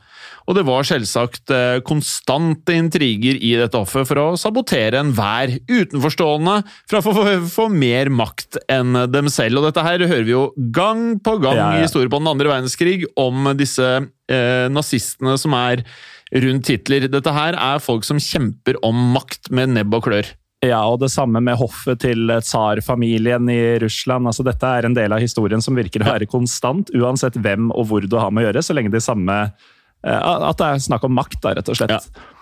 Og 0.48 0.56
det 0.56 0.64
var 0.68 0.88
selvsagt 0.88 1.52
eh, 1.52 1.80
konstante 1.86 2.76
intriger 2.78 3.36
i 3.36 3.52
dette 3.60 3.80
hoffet 3.80 4.08
for 4.08 4.22
å 4.22 4.28
sabotere 4.40 5.02
enhver 5.04 5.58
utenforstående 5.68 6.62
fra 6.88 7.02
å 7.02 7.16
få, 7.52 7.68
mer 7.68 8.12
makt 8.14 8.62
enn 8.72 8.96
dem 9.12 9.28
selv. 9.32 9.60
Og 9.60 9.68
dette 9.68 9.84
her 9.84 10.06
hører 10.08 10.28
vi 10.28 10.36
jo 10.36 10.46
gang 10.74 11.18
på 11.20 11.36
gang 11.44 11.60
Ja, 11.60 11.68
ja. 11.76 11.82
i 11.82 11.88
historien 11.88 12.12
på 12.14 12.22
den 12.24 12.32
andre 12.32 12.54
verdenskrig 12.54 13.04
om 13.20 13.52
disse 13.60 13.90
eh, 14.32 14.68
nazistene 14.72 15.36
som 15.42 15.56
er 15.58 15.84
rundt 16.32 16.72
Hitler. 16.72 17.10
Dette 17.12 17.36
her 17.36 17.60
er 17.60 17.84
folk 17.84 18.08
som 18.08 18.20
kjemper 18.20 18.80
om 18.88 19.12
makt 19.16 19.52
med 19.52 19.76
nebb 19.76 20.00
og 20.00 20.08
klør. 20.08 20.32
Ja, 20.66 20.80
og 20.90 21.04
det 21.04 21.12
samme 21.14 21.38
med 21.44 21.60
hoffet 21.60 22.02
til 22.02 22.32
tsarfamilien 22.42 23.46
i 23.54 23.78
Russland. 23.84 24.26
Altså, 24.26 24.46
dette 24.48 24.66
er 24.66 24.88
en 24.88 24.96
del 24.98 25.14
av 25.14 25.22
historien 25.22 25.62
som 25.62 25.78
virker 25.78 26.02
å 26.02 26.14
være 26.16 26.30
konstant, 26.30 26.90
uansett 26.98 27.38
hvem 27.38 27.70
og 27.76 27.92
hvor 27.92 28.08
du 28.08 28.16
har 28.18 28.32
med 28.34 28.42
å 28.42 28.48
gjøre, 28.48 28.64
så 28.66 28.74
lenge 28.74 28.96
de 28.96 29.04
samme 29.04 29.36
At 30.06 30.60
det 30.60 30.68
er 30.68 30.84
snakk 30.84 31.06
om 31.08 31.16
makt, 31.18 31.40
da, 31.44 31.56
rett 31.58 31.70
og 31.72 31.80
slett. 31.80 31.96
Ja. 31.98 32.34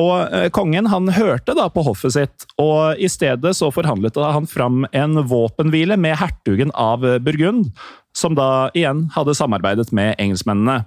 Og 0.00 0.32
eh, 0.32 0.46
kongen 0.54 0.86
han 0.88 1.10
hørte 1.12 1.52
da 1.58 1.66
på 1.72 1.82
hoffet 1.84 2.14
sitt, 2.14 2.46
og 2.62 2.96
i 2.96 3.10
stedet 3.12 3.52
så 3.58 3.68
forhandlet 3.74 4.16
han 4.16 4.48
fram 4.48 4.86
en 4.92 5.20
våpenhvile 5.28 5.98
med 6.00 6.16
hertugen 6.20 6.72
av 6.72 7.04
Burgund, 7.24 7.68
som 8.16 8.36
da 8.36 8.70
igjen 8.76 9.10
hadde 9.12 9.36
samarbeidet 9.36 9.90
med 9.92 10.14
engelskmennene. 10.22 10.86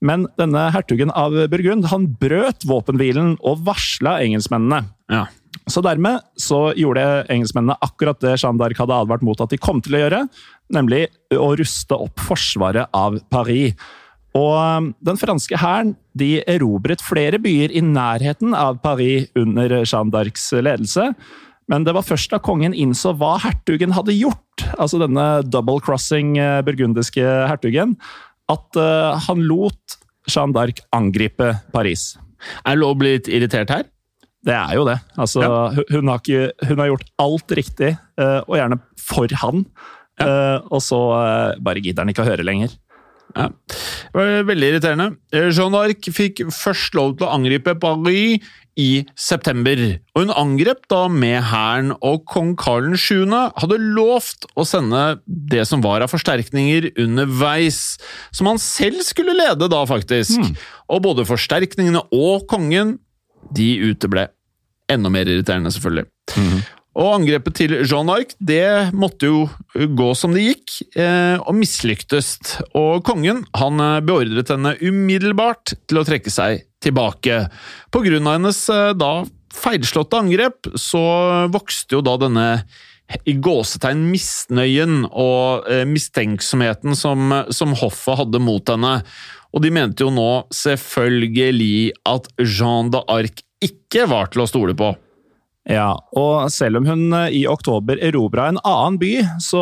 Men 0.00 0.24
denne 0.40 0.70
hertugen 0.72 1.12
av 1.12 1.34
Burgund 1.52 1.90
han 1.92 2.08
brøt 2.20 2.64
våpenhvilen 2.66 3.36
og 3.44 3.66
varsla 3.66 4.16
engelskmennene. 4.24 4.86
Ja. 5.12 5.26
Så 5.70 5.82
dermed 5.84 6.24
så 6.40 6.70
gjorde 6.78 7.04
engelskmennene 7.30 7.76
akkurat 7.84 8.20
det 8.22 8.36
Jeanne 8.38 8.58
d'Arc 8.60 8.80
hadde 8.80 8.96
advart 8.96 9.24
mot 9.26 9.40
at 9.42 9.52
de 9.52 9.60
kom 9.60 9.82
til 9.84 9.98
å 9.98 10.04
gjøre, 10.04 10.22
nemlig 10.72 11.04
å 11.36 11.50
ruste 11.58 11.98
opp 11.98 12.22
forsvaret 12.22 12.88
av 12.96 13.18
Paris. 13.30 13.76
Og 14.38 14.52
um, 14.54 14.90
den 15.02 15.18
franske 15.18 15.58
hæren 15.58 15.94
de 16.18 16.38
erobret 16.46 17.02
flere 17.02 17.38
byer 17.42 17.72
i 17.74 17.82
nærheten 17.82 18.54
av 18.54 18.78
Paris 18.84 19.28
under 19.38 19.80
Jeanne 19.82 20.12
d'Arcs 20.14 20.44
ledelse. 20.62 21.08
Men 21.70 21.86
det 21.86 21.94
var 21.94 22.06
først 22.06 22.30
da 22.32 22.38
kongen 22.42 22.74
innså 22.74 23.12
hva 23.18 23.36
hertugen 23.42 23.94
hadde 23.94 24.14
gjort, 24.16 24.64
altså 24.78 24.98
denne 25.02 25.26
double-crossing 25.46 26.36
eh, 26.42 26.58
burgundiske 26.66 27.22
hertugen, 27.22 27.94
at 28.50 28.78
uh, 28.78 29.14
han 29.28 29.44
lot 29.46 29.98
Jeanne 30.30 30.54
d'Arc 30.54 30.82
angripe 30.94 31.52
Paris. 31.74 32.12
Er 32.64 32.74
det 32.74 32.82
lov 32.82 32.96
å 32.96 33.00
bli 33.02 33.14
litt 33.16 33.30
irritert 33.30 33.70
her? 33.70 33.86
Det 34.46 34.54
er 34.56 34.74
jo 34.78 34.86
det. 34.88 34.96
Altså, 35.20 35.42
Ja. 35.44 35.84
hun, 35.92 36.08
har 36.08 36.22
ikke, 36.22 36.68
hun 36.70 36.78
har 36.80 36.88
gjort 36.88 37.10
alt 37.20 37.54
riktig, 37.58 37.90
eh, 38.18 38.38
og 38.46 38.56
gjerne 38.56 38.78
for 38.98 39.40
han. 39.42 39.66
Ja. 40.20 40.60
og 40.68 40.82
så 40.84 40.98
eh, 41.16 41.58
bare 41.64 41.80
gidder 41.80 42.04
han 42.04 42.10
ikke 42.12 42.20
å 42.26 42.28
høre 42.28 42.44
lenger. 42.44 42.74
Ja. 43.36 43.48
Det 44.10 44.16
var 44.16 44.48
veldig 44.48 44.70
irriterende. 44.72 45.06
Eh, 45.32 45.50
Jeanne 45.50 45.76
d'Arc 45.76 46.08
fikk 46.14 46.42
først 46.54 46.96
lov 46.98 47.16
til 47.18 47.28
å 47.28 47.34
angripe 47.36 47.76
Paris 47.80 48.42
i 48.80 49.04
september. 49.18 49.76
Og 50.14 50.24
hun 50.24 50.32
angrep 50.34 50.86
da 50.90 51.02
med 51.12 51.42
hæren, 51.50 51.92
og 52.06 52.24
kong 52.30 52.54
Karl 52.58 52.94
7. 52.96 53.26
hadde 53.60 53.78
lovt 53.96 54.46
å 54.56 54.64
sende 54.68 55.20
det 55.26 55.66
som 55.68 55.82
var 55.84 56.04
av 56.04 56.12
forsterkninger 56.12 56.90
underveis, 57.02 57.98
som 58.32 58.48
han 58.50 58.60
selv 58.62 59.02
skulle 59.06 59.36
lede 59.36 59.68
da, 59.70 59.84
faktisk. 59.90 60.38
Og 60.90 61.02
både 61.06 61.26
forsterkningene 61.28 62.06
og 62.14 62.46
kongen, 62.50 62.98
de 63.54 63.72
uteble. 63.90 64.28
Enda 64.90 65.10
mer 65.12 65.28
irriterende, 65.30 65.70
selvfølgelig. 65.74 66.06
Og 66.98 67.06
angrepet 67.20 67.54
til 67.54 67.76
Jeanne 67.84 68.10
d'Arc 68.10 68.32
det 68.42 68.90
måtte 68.98 69.28
jo 69.30 69.44
gå 69.94 70.08
som 70.18 70.34
det 70.34 70.42
gikk, 70.48 70.80
eh, 70.98 71.38
og 71.38 71.54
mislyktes. 71.54 72.32
Og 72.74 73.04
kongen 73.06 73.44
han 73.54 73.82
eh, 73.82 74.00
beordret 74.02 74.50
henne 74.50 74.74
umiddelbart 74.82 75.76
til 75.86 76.00
å 76.00 76.06
trekke 76.06 76.32
seg 76.34 76.64
tilbake. 76.82 77.44
På 77.94 78.02
grunn 78.02 78.26
av 78.26 78.40
hennes 78.40 78.62
eh, 78.74 78.90
da 78.98 79.12
feilslåtte 79.54 80.18
angrep, 80.18 80.72
så 80.78 81.02
vokste 81.50 81.98
jo 81.98 82.02
da 82.06 82.16
denne 82.22 82.46
i 83.26 83.34
gåsetegn 83.42 84.04
misnøyen 84.06 85.00
og 85.08 85.66
mistenksomheten 85.90 86.94
som, 86.94 87.34
som 87.50 87.74
hoffet 87.74 88.20
hadde 88.20 88.38
mot 88.38 88.70
henne. 88.70 88.92
Og 89.50 89.64
de 89.64 89.72
mente 89.74 90.06
jo 90.06 90.12
nå 90.14 90.28
selvfølgelig 90.54 91.90
at 92.06 92.30
Jeanne 92.38 92.94
d'Arc 92.94 93.42
ikke 93.66 94.06
var 94.10 94.30
til 94.30 94.44
å 94.44 94.48
stole 94.48 94.78
på. 94.78 94.92
Ja, 95.68 95.92
og 96.16 96.48
selv 96.52 96.80
om 96.80 96.86
hun 96.88 97.12
eh, 97.12 97.34
i 97.42 97.46
oktober 97.48 98.00
erobra 98.00 98.46
en 98.48 98.58
annen 98.64 98.96
by, 99.00 99.12
så 99.44 99.60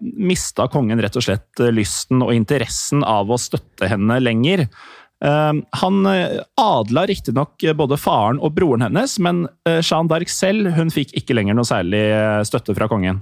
mista 0.00 0.68
kongen 0.70 1.02
rett 1.02 1.18
og 1.18 1.24
slett 1.26 1.60
eh, 1.60 1.72
lysten 1.74 2.22
og 2.22 2.30
interessen 2.36 3.02
av 3.02 3.30
å 3.32 3.40
støtte 3.40 3.90
henne 3.90 4.20
lenger. 4.22 4.68
Eh, 5.24 5.50
Han 5.82 6.06
eh, 6.06 6.38
adla 6.62 7.04
riktignok 7.10 7.66
både 7.74 7.98
faren 7.98 8.38
og 8.38 8.54
broren 8.54 8.86
hennes, 8.86 9.18
men 9.18 9.44
eh, 9.66 9.82
Jeanne 9.82 10.08
d'Arc 10.12 10.30
selv 10.30 10.70
hun 10.78 10.94
fikk 10.94 11.16
ikke 11.18 11.34
lenger 11.34 11.58
noe 11.58 11.66
særlig 11.68 12.04
eh, 12.14 12.38
støtte 12.46 12.78
fra 12.78 12.88
kongen. 12.92 13.20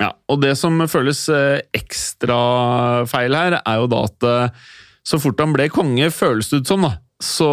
Ja, 0.00 0.10
og 0.30 0.42
det 0.42 0.56
som 0.58 0.82
føles 0.90 1.22
eh, 1.30 1.62
ekstra 1.76 3.06
feil 3.10 3.38
her, 3.38 3.60
er 3.62 3.80
jo 3.82 3.88
da 3.94 4.04
at 4.10 4.26
eh, 4.26 4.68
så 5.06 5.22
fort 5.22 5.38
han 5.40 5.54
ble 5.54 5.70
konge, 5.72 6.10
føles 6.12 6.50
det 6.50 6.64
ut 6.64 6.74
som, 6.74 6.82
da, 6.84 6.96
så 7.22 7.48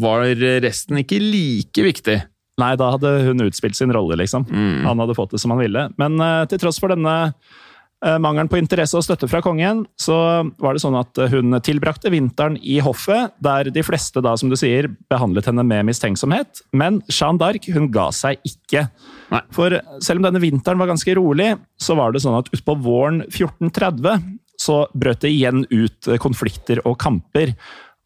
var 0.00 0.24
resten 0.64 0.98
ikke 1.04 1.20
like 1.22 1.84
viktig. 1.84 2.16
Nei, 2.60 2.74
da 2.76 2.92
hadde 2.94 3.10
hun 3.28 3.46
utspilt 3.46 3.78
sin 3.78 3.92
rolle, 3.94 4.18
liksom. 4.20 4.44
Han 4.84 5.00
hadde 5.00 5.16
fått 5.16 5.32
det 5.32 5.40
som 5.40 5.54
han 5.54 5.62
ville. 5.62 5.86
Men 6.00 6.20
uh, 6.20 6.44
til 6.50 6.60
tross 6.60 6.76
for 6.82 6.92
denne 6.92 7.14
uh, 7.32 8.18
mangelen 8.20 8.50
på 8.52 8.58
interesse 8.60 8.98
og 8.98 9.06
støtte 9.06 9.28
fra 9.30 9.40
kongen, 9.44 9.86
så 10.00 10.16
var 10.60 10.76
det 10.76 10.82
sånn 10.84 10.98
at 10.98 11.16
eh, 11.22 11.32
hun 11.32 11.56
tilbrakte 11.64 12.12
vinteren 12.12 12.58
i 12.60 12.76
hoffet, 12.84 13.32
der 13.42 13.70
de 13.72 13.84
fleste 13.86 14.20
da, 14.24 14.34
som 14.36 14.52
du 14.52 14.58
sier, 14.60 14.90
behandlet 15.12 15.48
henne 15.48 15.64
med 15.64 15.88
mistenksomhet. 15.88 16.60
Men 16.76 17.00
Jeanne 17.08 17.40
d'Arc 17.40 17.70
hun 17.72 17.88
ga 17.94 18.10
seg 18.12 18.42
ikke. 18.48 18.84
Nei. 19.32 19.42
For 19.56 19.78
selv 20.04 20.20
om 20.20 20.28
denne 20.28 20.42
vinteren 20.42 20.82
var 20.82 20.92
ganske 20.92 21.16
rolig, 21.16 21.54
så 21.80 21.96
var 21.96 22.12
det 22.12 22.24
sånn 22.26 22.36
at 22.42 22.52
utpå 22.52 22.76
våren 22.84 23.22
1430 23.30 24.38
så 24.62 24.84
brøt 24.94 25.24
det 25.24 25.32
igjen 25.32 25.64
ut 25.72 26.10
konflikter 26.22 26.82
og 26.86 26.98
kamper. 27.02 27.54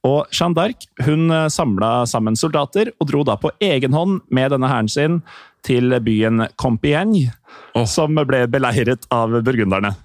Og 0.07 0.31
Jeanne 0.31 0.55
d'Arc 0.55 0.87
hun 1.09 1.35
samla 1.51 1.91
sammen 2.07 2.39
soldater 2.39 2.93
og 3.01 3.11
dro 3.11 3.25
da 3.27 3.35
på 3.41 3.51
egen 3.65 3.97
hånd 3.97 4.21
med 4.31 4.55
denne 4.55 4.71
hæren 4.71 4.91
sin 4.93 5.21
til 5.67 5.91
byen 6.05 6.47
Compiègne, 6.61 7.33
oh. 7.75 7.87
som 7.91 8.15
ble 8.29 8.45
beleiret 8.51 9.09
av 9.11 9.35
burgunderne. 9.43 9.97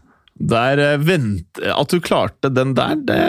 Der 0.41 0.79
eh, 0.79 1.01
vent, 1.03 1.59
At 1.59 1.91
du 1.91 1.99
klarte 2.01 2.49
den 2.49 2.73
der, 2.77 2.95
det, 2.97 3.19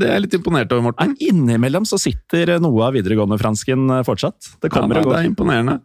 det 0.00 0.08
er 0.08 0.16
jeg 0.16 0.24
litt 0.24 0.38
imponert 0.38 0.72
over, 0.74 0.88
Morten. 0.88 1.12
Nei, 1.12 1.28
Innimellom 1.30 1.86
så 1.86 1.98
sitter 2.00 2.56
noe 2.62 2.88
av 2.88 2.96
videregående-fransken 2.96 4.00
fortsatt. 4.06 4.56
Det 4.64 4.72
kommer 4.72 4.98
ja, 4.98 5.04
og 5.04 5.12
Det 5.12 5.20
er 5.20 5.30
imponerende. 5.30 5.78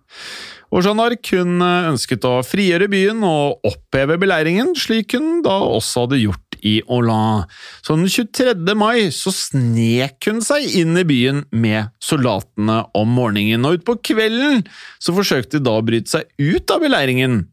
Og 0.71 0.85
Jeanne 0.85 1.03
d'Arc 1.03 1.33
eh, 1.37 1.91
ønsket 1.91 2.27
å 2.29 2.37
frigjøre 2.47 2.89
byen 2.91 3.21
og 3.27 3.67
oppheve 3.67 4.17
beleiringen, 4.21 4.73
slik 4.79 5.17
hun 5.17 5.43
da 5.45 5.59
også 5.67 6.07
hadde 6.07 6.23
gjort 6.23 6.50
i 6.67 6.81
Orlan. 6.87 7.47
Så 7.81 7.95
den 7.97 8.09
23. 8.09 8.75
mai 8.77 9.09
så 9.15 9.33
snek 9.35 10.29
hun 10.29 10.41
seg 10.45 10.67
inn 10.81 10.97
i 10.99 11.05
byen 11.07 11.43
med 11.51 11.91
soldatene 12.03 12.81
om 12.97 13.11
morgenen, 13.17 13.65
og 13.67 13.79
utpå 13.79 13.97
kvelden 14.11 14.63
så 15.01 15.15
forsøkte 15.15 15.59
de 15.59 15.65
da 15.67 15.75
å 15.79 15.85
bryte 15.85 16.17
seg 16.17 16.29
ut 16.41 16.73
av 16.73 16.83
beleiringen. 16.85 17.43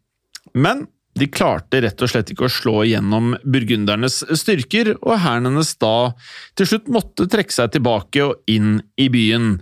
Men 0.55 0.87
de 1.19 1.27
klarte 1.27 1.81
rett 1.83 2.03
og 2.05 2.11
slett 2.13 2.31
ikke 2.31 2.47
å 2.47 2.53
slå 2.53 2.75
igjennom 2.87 3.33
burgundernes 3.43 4.21
styrker, 4.39 4.95
og 5.03 5.19
hæren 5.25 5.49
hennes 5.51 5.73
da 5.83 6.13
til 6.59 6.69
slutt 6.71 6.91
måtte 6.95 7.27
trekke 7.31 7.55
seg 7.55 7.73
tilbake 7.75 8.23
og 8.23 8.51
inn 8.51 8.79
i 9.01 9.09
byen. 9.11 9.57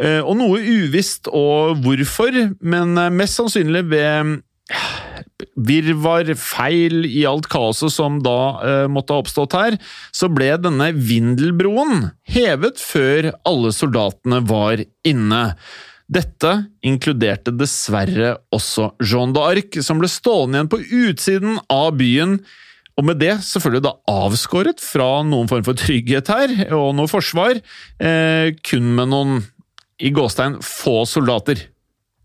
Eh, 0.00 0.20
Og 0.20 0.36
noe 0.40 0.60
uvisst 0.60 1.28
og 1.32 1.82
hvorfor, 1.84 2.32
men 2.60 2.96
eh, 3.00 3.12
mest 3.12 3.38
sannsynlig 3.40 3.84
ved 3.92 4.38
virvar, 5.56 6.28
feil 6.38 7.04
i 7.08 7.24
alt 7.28 7.48
kaoset 7.52 7.92
som 7.92 8.20
da 8.24 8.38
eh, 8.64 8.86
måtte 8.92 9.14
ha 9.14 9.22
oppstått 9.22 9.56
her, 9.56 9.76
så 10.14 10.30
ble 10.32 10.54
denne 10.60 10.92
Vindelbroen 10.96 12.08
hevet 12.32 12.80
før 12.80 13.32
alle 13.48 13.72
soldatene 13.76 14.40
var 14.48 14.82
inne. 15.06 15.42
Dette 16.06 16.52
inkluderte 16.86 17.52
dessverre 17.56 18.36
også 18.54 18.92
Jean 19.02 19.34
d'Arc, 19.34 19.80
som 19.82 19.98
ble 20.00 20.10
stående 20.10 20.60
igjen 20.60 20.72
på 20.72 20.82
utsiden 21.02 21.58
av 21.72 21.96
byen, 21.98 22.38
og 22.96 23.04
med 23.10 23.20
det 23.20 23.34
selvfølgelig 23.44 23.84
da 23.84 23.96
avskåret 24.08 24.80
fra 24.80 25.20
noen 25.26 25.50
form 25.50 25.66
for 25.66 25.76
trygghet 25.76 26.30
her, 26.32 26.54
og 26.72 26.94
noe 26.96 27.10
forsvar, 27.10 27.60
eh, 28.00 28.54
kun 28.64 28.94
med 28.96 29.12
noen, 29.12 29.42
i 29.96 30.10
gåstein 30.12 30.58
få 30.64 31.04
soldater. 31.08 31.60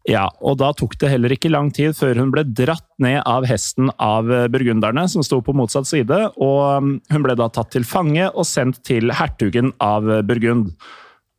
Ja, 0.09 0.25
og 0.41 0.57
da 0.57 0.71
tok 0.73 0.95
det 1.01 1.11
heller 1.11 1.33
ikke 1.35 1.51
lang 1.51 1.69
tid 1.75 1.93
før 1.93 2.17
hun 2.23 2.31
ble 2.33 2.41
dratt 2.57 2.87
ned 3.01 3.19
av 3.29 3.45
hesten 3.49 3.91
av 4.01 4.31
eh, 4.33 4.47
burgunderne, 4.49 5.05
som 5.11 5.21
sto 5.25 5.41
på 5.45 5.53
motsatt 5.53 5.89
side, 5.89 6.23
og 6.41 6.63
mm, 6.81 6.95
hun 7.13 7.27
ble 7.27 7.37
da 7.37 7.51
tatt 7.53 7.69
til 7.75 7.85
fange 7.85 8.31
og 8.31 8.47
sendt 8.49 8.81
til 8.87 9.13
hertugen 9.13 9.75
av 9.83 10.09
eh, 10.09 10.25
Burgund. 10.25 10.73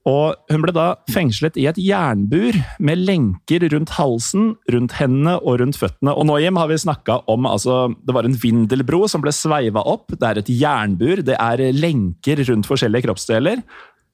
Og 0.09 0.35
hun 0.51 0.63
ble 0.65 0.75
da 0.75 0.87
fengslet 1.15 1.59
i 1.59 1.69
et 1.71 1.79
jernbur 1.79 2.57
med 2.83 3.03
lenker 3.07 3.69
rundt 3.71 3.93
halsen, 3.99 4.57
rundt 4.75 4.97
hendene 4.99 5.37
og 5.39 5.61
rundt 5.61 5.79
føttene. 5.79 6.15
Og 6.15 6.27
nå, 6.27 6.41
Jim, 6.43 6.59
har 6.59 6.71
vi 6.71 6.81
snakka 6.83 7.21
om 7.31 7.47
altså, 7.47 7.95
Det 8.03 8.15
var 8.17 8.27
en 8.27 8.35
vindelbro 8.35 9.05
som 9.11 9.23
ble 9.23 9.31
sveiva 9.35 9.85
opp. 9.87 10.11
Det 10.11 10.27
er 10.27 10.43
et 10.43 10.51
jernbur. 10.51 11.23
Det 11.23 11.39
er 11.39 11.63
lenker 11.77 12.43
rundt 12.51 12.67
forskjellige 12.67 13.07
kroppsdeler. 13.07 13.63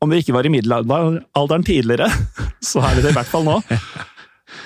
Om 0.04 0.12
det 0.12 0.20
ikke 0.22 0.36
var 0.36 0.46
i 0.46 0.52
middelalderen 0.52 1.64
tidligere, 1.66 2.12
så 2.68 2.84
er 2.84 2.98
det 2.98 3.08
det 3.08 3.16
i 3.16 3.16
hvert 3.16 3.32
fall 3.32 3.48
nå. 3.48 3.56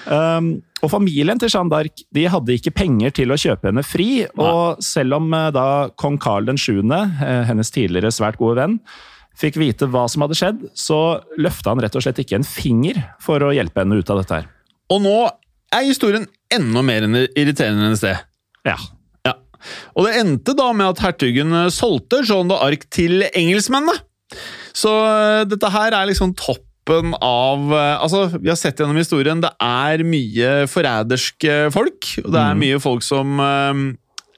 Um, 0.06 0.54
og 0.82 0.90
familien 0.90 1.38
til 1.38 1.50
Jeanne 1.52 1.70
d'Arc 1.70 2.04
de 2.14 2.26
hadde 2.30 2.56
ikke 2.56 2.74
penger 2.74 3.14
til 3.14 3.32
å 3.32 3.38
kjøpe 3.38 3.70
henne 3.70 3.84
fri. 3.86 4.24
Og 4.40 4.82
selv 4.82 5.18
om 5.20 5.28
eh, 5.36 5.50
da 5.54 5.66
kong 6.00 6.18
Karl 6.22 6.50
7., 6.50 6.80
eh, 6.82 7.44
hennes 7.48 7.70
tidligere 7.74 8.10
svært 8.14 8.40
gode 8.40 8.58
venn, 8.58 8.78
fikk 9.38 9.60
vite 9.62 9.88
hva 9.90 10.04
som 10.10 10.24
hadde 10.26 10.38
skjedd, 10.38 10.64
så 10.76 11.20
løfta 11.40 11.72
han 11.72 11.82
rett 11.84 11.94
og 11.96 12.04
slett 12.04 12.20
ikke 12.22 12.40
en 12.40 12.46
finger 12.46 12.98
for 13.22 13.42
å 13.46 13.52
hjelpe 13.54 13.84
henne 13.84 14.00
ut 14.00 14.10
av 14.12 14.20
dette 14.20 14.40
her. 14.40 14.50
Og 14.92 15.04
nå 15.06 15.16
er 15.72 15.86
historien 15.86 16.26
enda 16.52 16.82
mer 16.84 17.06
irriterende 17.06 17.86
enn 17.86 17.96
i 17.96 18.00
sted. 18.02 18.26
Ja. 18.66 18.76
Ja. 19.24 19.38
Og 19.94 20.08
det 20.08 20.18
endte 20.18 20.56
da 20.58 20.68
med 20.74 20.90
at 20.90 21.04
hertugen 21.06 21.54
eh, 21.62 21.70
solgte 21.74 22.24
Jeanne 22.26 22.50
d'Arc 22.50 22.90
til 22.90 23.22
engelskmennene. 23.30 24.02
Så 24.72 24.90
dette 25.44 25.68
her 25.68 25.92
er 25.92 26.06
liksom 26.08 26.30
toppen 26.84 27.14
av 27.22 27.72
eh, 27.72 27.98
Altså, 28.02 28.38
vi 28.40 28.48
har 28.50 28.56
sett 28.58 28.78
gjennom 28.80 28.96
historien, 28.98 29.40
det 29.42 29.50
er 29.62 30.02
mye 30.04 30.66
forræderske 30.70 31.70
folk. 31.72 32.08
Og 32.24 32.32
det 32.32 32.40
er 32.40 32.54
Mhm. 32.54 32.60
mye 32.62 32.80
folk 32.82 33.02
som 33.02 33.38
eh, 33.40 33.82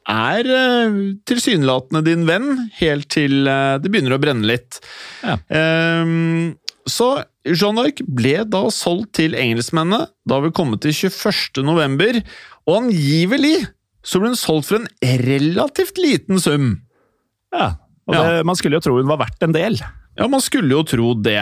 er 0.07 0.45
eh, 0.45 1.15
tilsynelatende 1.27 2.05
din 2.05 2.27
venn, 2.27 2.69
helt 2.81 3.09
til 3.09 3.45
det 3.45 3.91
begynner 3.91 4.17
å 4.17 4.21
brenne 4.21 4.45
litt. 4.45 4.81
Ja. 5.23 5.39
Ehm, 5.51 6.57
så 6.87 7.25
Jean 7.47 7.77
d'Arc 7.77 8.03
ble 8.07 8.45
da 8.45 8.67
solgt 8.71 9.15
til 9.15 9.33
engelskmennene. 9.35 10.09
Da 10.29 10.41
vi 10.41 10.51
kommet 10.51 10.81
til 10.85 10.93
21. 10.93 11.63
november, 11.65 12.21
og 12.67 12.83
angivelig 12.83 13.67
så 14.05 14.21
ble 14.21 14.29
hun 14.35 14.37
solgt 14.37 14.69
for 14.69 14.77
en 14.77 14.89
relativt 15.25 15.97
liten 15.99 16.39
sum. 16.41 16.83
ja. 17.53 17.77
Og 18.07 18.15
Ja. 18.15 18.43
Man 18.45 18.55
skulle 18.55 18.77
jo 18.77 18.81
tro 18.85 18.97
hun 18.99 19.07
var 19.09 19.17
verdt 19.17 19.41
en 19.43 19.53
del. 19.53 19.79
Ja, 20.19 20.29
man 20.31 20.43
skulle 20.45 20.71
jo 20.71 20.83
tro 20.87 21.13
det. 21.19 21.41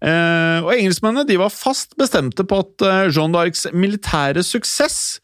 Eh, 0.00 0.58
og 0.64 0.70
engelskmennene 0.72 1.26
de 1.28 1.36
var 1.40 1.52
fast 1.52 1.92
bestemte 2.00 2.46
på 2.48 2.60
at 2.64 2.84
eh, 2.86 3.00
Jeanne 3.12 3.36
d'Arcs 3.36 3.66
militære 3.76 4.44
suksess 4.46 5.18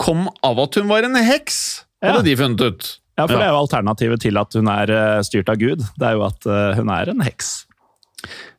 kom 0.00 0.26
av 0.44 0.60
at 0.64 0.78
hun 0.80 0.88
var 0.88 1.04
en 1.08 1.16
heks, 1.16 1.84
hadde 2.04 2.22
Ja. 2.22 2.26
de 2.26 2.36
funnet 2.40 2.60
ut. 2.64 2.88
Ja, 3.16 3.24
For 3.26 3.36
det 3.38 3.46
er 3.46 3.52
jo 3.54 3.62
alternativet 3.62 4.20
til 4.20 4.36
at 4.40 4.52
hun 4.58 4.68
er 4.68 4.90
eh, 4.92 5.22
styrt 5.24 5.48
av 5.52 5.56
Gud. 5.60 5.84
Det 5.96 6.08
er 6.10 6.18
jo 6.18 6.24
at 6.26 6.48
hun 6.76 6.90
er 6.92 7.12
en 7.12 7.24
heks. 7.24 7.54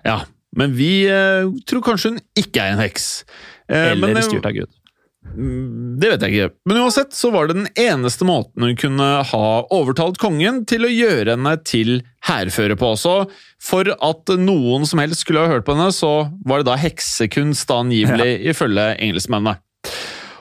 Ja, 0.06 0.24
men 0.58 0.74
vi 0.78 1.06
tror 1.70 1.84
kanskje 1.86 2.14
hun 2.16 2.20
ikke 2.40 2.64
er 2.64 2.74
en 2.74 2.82
heks. 2.82 3.24
Eller 3.70 4.14
men, 4.16 4.24
styrt 4.26 4.46
av 4.50 4.56
Gud. 4.56 4.72
Det 5.36 6.10
vet 6.12 6.24
jeg 6.26 6.34
ikke. 6.34 6.54
Men 6.70 6.80
uansett 6.84 7.14
så 7.14 7.32
var 7.34 7.50
det 7.50 7.58
den 7.60 7.70
eneste 7.78 8.26
måten 8.28 8.64
hun 8.66 8.78
kunne 8.80 9.08
ha 9.30 9.50
overtalt 9.74 10.20
kongen 10.22 10.64
til 10.70 10.88
å 10.88 10.92
gjøre 10.94 11.36
henne 11.36 11.56
til 11.68 12.00
hærfører 12.28 12.80
på. 12.80 12.94
Så 13.00 13.16
for 13.62 13.92
at 13.94 14.34
noen 14.40 14.88
som 14.90 15.02
helst 15.04 15.26
skulle 15.26 15.44
ha 15.46 15.52
hørt 15.52 15.68
på 15.68 15.76
henne, 15.78 15.92
så 15.96 16.30
var 16.48 16.64
det 16.64 16.70
da 16.72 16.80
heksekunst 16.82 17.68
da 17.70 17.82
angivelig, 17.84 18.32
ifølge 18.54 18.90
engelskmennene. 18.96 19.58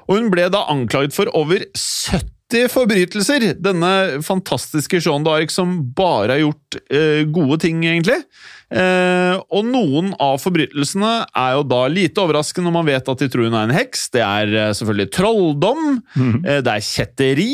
Og 0.06 0.20
hun 0.20 0.30
ble 0.30 0.46
da 0.54 0.66
anklaget 0.70 1.16
for 1.16 1.30
over 1.34 1.66
70 1.74 2.35
forbrytelser! 2.70 3.56
Denne 3.58 4.20
fantastiske 4.22 5.00
Jean 5.02 5.24
d'Arc 5.26 5.50
som 5.50 5.78
bare 5.96 6.36
har 6.36 6.42
gjort 6.44 6.78
eh, 6.90 7.24
gode 7.26 7.58
ting, 7.64 7.80
egentlig. 7.84 8.20
Eh, 8.70 9.34
og 9.50 9.66
noen 9.66 10.12
av 10.22 10.38
forbrytelsene 10.42 11.12
er 11.26 11.56
jo 11.56 11.64
da 11.70 11.80
lite 11.90 12.22
overraskende 12.22 12.66
når 12.66 12.76
man 12.78 12.88
vet 12.88 13.10
at 13.12 13.22
de 13.22 13.28
tror 13.30 13.48
hun 13.48 13.56
er 13.58 13.66
en 13.68 13.76
heks. 13.76 14.06
Det 14.14 14.22
er 14.22 14.54
eh, 14.54 14.74
selvfølgelig 14.78 15.10
trolldom, 15.18 15.82
eh, 16.18 16.62
det 16.62 16.76
er 16.76 16.86
kjetteri, 16.86 17.50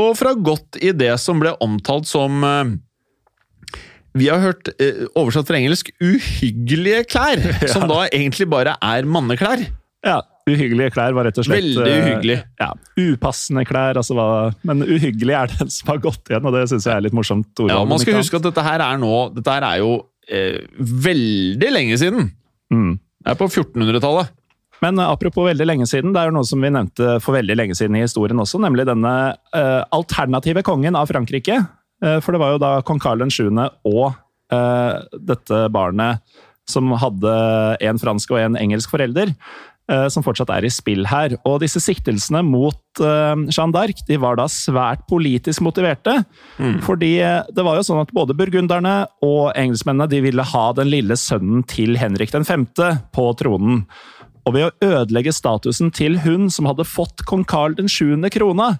og 0.00 0.16
fra 0.16 0.32
godt 0.34 0.80
i 0.80 0.94
det 0.96 1.12
som 1.20 1.40
ble 1.42 1.52
omtalt 1.64 2.08
som 2.08 2.40
eh, 2.48 2.74
vi 4.16 4.28
har 4.28 4.42
hørt 4.42 4.68
eh, 4.76 5.06
oversatt 5.16 5.48
fra 5.48 5.60
engelsk 5.60 5.92
'uhyggelige 6.00 7.04
klær', 7.08 7.44
som 7.72 7.88
da 7.88 8.06
egentlig 8.08 8.48
bare 8.48 8.76
er 8.80 9.08
manneklær. 9.08 9.64
Ja, 10.04 10.20
Uhyggelige 10.50 10.90
klær 10.94 11.14
var 11.14 11.28
rett 11.28 11.38
og 11.38 11.46
slett 11.46 11.62
Veldig 11.62 11.86
eh, 11.86 12.02
uhyggelig. 12.02 12.36
Ja, 12.58 12.72
Upassende 12.98 13.62
klær, 13.68 13.98
altså 14.00 14.16
hva 14.18 14.26
Men 14.66 14.82
uhyggelig 14.82 15.36
er 15.38 15.52
den 15.52 15.70
som 15.70 15.92
har 15.92 16.00
gått 16.02 16.32
igjen, 16.32 16.48
og 16.48 16.56
det 16.56 16.64
syns 16.72 16.88
jeg 16.88 16.96
er 16.96 17.04
litt 17.06 17.14
morsomt. 17.14 17.52
ordvalg, 17.54 17.76
Ja, 17.76 17.84
Man 17.88 18.02
skal 18.02 18.18
huske 18.18 18.40
at 18.40 18.48
dette 18.48 18.64
her 18.66 18.82
er 18.82 19.00
nå 19.02 19.12
Dette 19.36 19.54
her 19.54 19.66
er 19.68 19.82
jo 19.84 19.92
eh, 20.26 20.62
veldig 20.78 21.72
lenge 21.74 21.98
siden. 22.00 22.30
Mm. 22.74 22.96
Det 23.22 23.34
er 23.34 23.38
på 23.38 23.46
1400-tallet. 23.50 24.32
Men 24.82 24.98
eh, 24.98 25.12
apropos 25.14 25.46
veldig 25.46 25.68
lenge 25.68 25.86
siden, 25.86 26.14
det 26.14 26.22
er 26.22 26.30
jo 26.30 26.36
noe 26.40 26.48
som 26.48 26.62
vi 26.62 26.72
nevnte 26.74 27.16
for 27.22 27.38
veldig 27.38 27.56
lenge 27.58 27.78
siden 27.78 27.98
i 27.98 28.04
historien 28.04 28.42
også, 28.42 28.60
nemlig 28.62 28.88
denne 28.90 29.14
eh, 29.54 29.80
alternative 29.94 30.64
kongen 30.66 30.98
av 30.98 31.10
Frankrike. 31.10 31.60
Eh, 32.02 32.18
for 32.22 32.34
det 32.34 32.42
var 32.42 32.56
jo 32.56 32.62
da 32.62 32.72
kong 32.86 33.02
Karl 33.02 33.22
7. 33.30 33.46
og 33.86 34.08
eh, 34.52 34.94
dette 35.30 35.66
barnet 35.74 36.22
som 36.70 36.92
hadde 36.94 37.32
en 37.82 37.98
fransk 37.98 38.34
og 38.34 38.38
en 38.38 38.56
engelsk 38.58 38.92
forelder, 38.92 39.32
som 40.12 40.24
fortsatt 40.24 40.50
er 40.54 40.66
i 40.66 40.72
spill 40.72 41.06
her. 41.10 41.34
Og 41.48 41.60
disse 41.62 41.80
siktelsene 41.82 42.42
mot 42.46 43.02
eh, 43.02 43.44
Jeanne 43.48 43.74
d'Arc 43.74 44.04
de 44.08 44.18
var 44.22 44.38
da 44.40 44.48
svært 44.50 45.04
politisk 45.10 45.64
motiverte. 45.64 46.20
Fordi 46.86 47.12
eh, 47.20 47.40
det 47.52 47.66
var 47.66 47.78
jo 47.78 47.86
sånn 47.86 48.02
at 48.04 48.14
både 48.14 48.36
burgunderne 48.38 48.96
og 49.26 49.52
engelskmennene 49.58 50.10
de 50.12 50.22
ville 50.24 50.48
ha 50.52 50.64
den 50.78 50.90
lille 50.92 51.18
sønnen 51.18 51.66
til 51.68 51.98
Henrik 52.00 52.34
5. 52.34 52.66
på 53.14 53.28
tronen. 53.40 53.84
Og 54.42 54.56
ved 54.56 54.66
å 54.66 54.90
ødelegge 55.02 55.34
statusen 55.34 55.92
til 55.94 56.18
hun 56.24 56.48
som 56.50 56.66
hadde 56.66 56.88
fått 56.88 57.22
kong 57.28 57.44
Karl 57.46 57.76
7. 57.78 58.18
krona, 58.34 58.74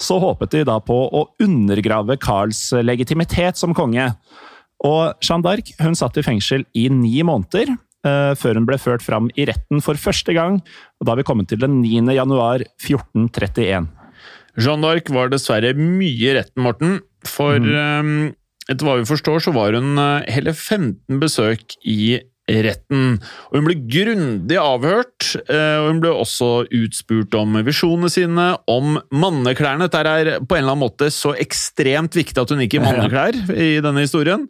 så 0.00 0.18
håpet 0.18 0.50
de 0.50 0.64
da 0.66 0.80
på 0.82 0.96
å 1.06 1.28
undergrave 1.42 2.16
Karls 2.18 2.72
legitimitet 2.82 3.60
som 3.60 3.76
konge. 3.76 4.08
Og 4.84 5.14
Jeanne 5.22 5.46
d'Arc 5.46 5.70
hun 5.80 5.94
satt 5.96 6.18
i 6.18 6.24
fengsel 6.26 6.66
i 6.76 6.88
ni 6.92 7.22
måneder, 7.26 7.70
eh, 7.70 7.78
før 8.04 8.58
hun 8.60 8.66
ble 8.68 8.76
ført 8.76 9.04
fram 9.04 9.30
i 9.34 9.46
retten 9.48 9.80
for 9.84 9.96
første 9.96 10.34
gang. 10.36 10.58
og 11.00 11.06
Da 11.06 11.14
har 11.14 11.20
vi 11.22 11.26
kommet 11.26 11.48
til 11.48 11.62
den 11.62 11.80
9. 11.80 12.04
januar 12.12 12.62
1431. 12.76 13.88
Jeanne 14.60 14.86
d'Arc 14.86 15.10
var 15.14 15.32
dessverre 15.32 15.74
mye 15.78 16.12
i 16.30 16.36
retten, 16.36 16.62
Morten. 16.62 17.00
For 17.26 17.58
eh, 17.58 18.12
etter 18.70 18.86
hva 18.86 19.00
vi 19.00 19.08
forstår, 19.08 19.42
så 19.44 19.54
var 19.54 19.76
hun 19.76 19.98
eh, 19.98 20.30
hele 20.36 20.54
15 20.54 21.18
besøk 21.22 21.76
i 21.80 22.20
retten. 22.44 23.18
Og 23.48 23.56
hun 23.56 23.66
ble 23.66 23.76
grundig 23.88 24.58
avhørt, 24.60 25.30
eh, 25.48 25.76
og 25.80 25.88
hun 25.88 26.00
ble 26.04 26.12
også 26.12 26.50
utspurt 26.68 27.34
om 27.40 27.56
visjonene 27.64 28.12
sine, 28.12 28.48
om 28.70 28.98
manneklærne. 29.10 29.88
Dette 29.88 30.02
er 30.04 30.34
på 30.44 30.58
en 30.58 30.62
eller 30.62 30.76
annen 30.76 30.84
måte 30.84 31.10
så 31.14 31.34
ekstremt 31.40 32.16
viktig 32.20 32.44
at 32.44 32.52
hun 32.52 32.62
gikk 32.64 32.78
i 32.78 32.84
manneklær 32.84 33.38
i 33.54 33.78
denne 33.84 34.04
historien. 34.04 34.46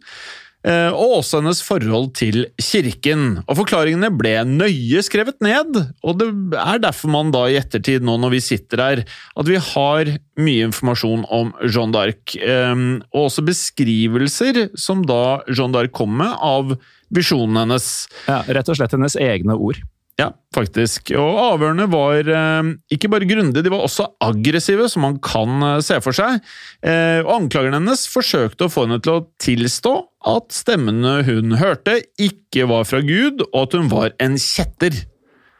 Eh, 0.65 0.89
Og 0.89 1.19
også 1.19 1.37
hennes 1.43 1.59
forhold 1.61 2.07
til 2.17 2.47
kirken. 2.57 3.43
Og 3.45 3.59
Forklaringene 3.59 4.09
ble 4.17 4.31
nøye 4.49 5.03
skrevet 5.05 5.37
ned, 5.45 5.77
og 6.01 6.17
det 6.17 6.29
er 6.57 6.79
derfor 6.81 7.11
man 7.13 7.29
da 7.35 7.43
i 7.51 7.59
ettertid, 7.59 8.01
nå 8.01 8.15
når 8.17 8.33
vi 8.33 8.41
sitter 8.41 8.81
her, 8.81 9.03
at 9.37 9.45
vi 9.51 9.59
har 9.61 10.09
mye 10.41 10.65
informasjon 10.71 11.25
om 11.29 11.53
Jeanne 11.61 11.93
d'Arc. 11.93 12.35
eh, 12.41 12.75
Og 13.13 13.27
også 13.29 13.45
beskrivelser 13.45 14.71
som 14.77 15.05
da 15.05 15.41
Jeanne 15.47 15.73
d'Arc 15.77 15.91
kom 15.93 16.17
med 16.17 16.33
av 16.41 16.73
visjonen 17.13 17.61
hennes. 17.61 18.07
Ja, 18.27 18.41
rett 18.47 18.69
og 18.69 18.75
slett 18.79 18.91
hennes 18.97 19.15
egne 19.21 19.53
ord. 19.53 19.77
Ja, 20.15 20.29
faktisk. 20.55 21.11
Og 21.19 21.39
avhørene 21.41 21.89
var 21.91 22.29
eh, 22.31 22.69
ikke 22.95 23.09
bare 23.11 23.27
grundige, 23.27 23.65
de 23.65 23.71
var 23.73 23.83
også 23.83 24.07
aggressive, 24.23 24.87
som 24.91 25.03
man 25.03 25.17
kan 25.23 25.65
eh, 25.73 25.81
se 25.83 25.97
for 26.03 26.15
seg. 26.15 26.39
Eh, 26.79 27.19
og 27.25 27.33
anklageren 27.33 27.75
hennes 27.81 28.05
forsøkte 28.07 28.69
å 28.69 28.71
få 28.71 28.85
henne 28.85 29.01
til 29.03 29.17
å 29.17 29.25
tilstå 29.43 29.95
at 30.31 30.55
stemmene 30.55 31.17
hun 31.27 31.57
hørte, 31.59 31.99
ikke 32.15 32.69
var 32.71 32.87
fra 32.87 33.03
Gud, 33.03 33.43
og 33.51 33.59
at 33.65 33.75
hun 33.75 33.91
var 33.91 34.15
en 34.23 34.39
kjetter. 34.39 35.03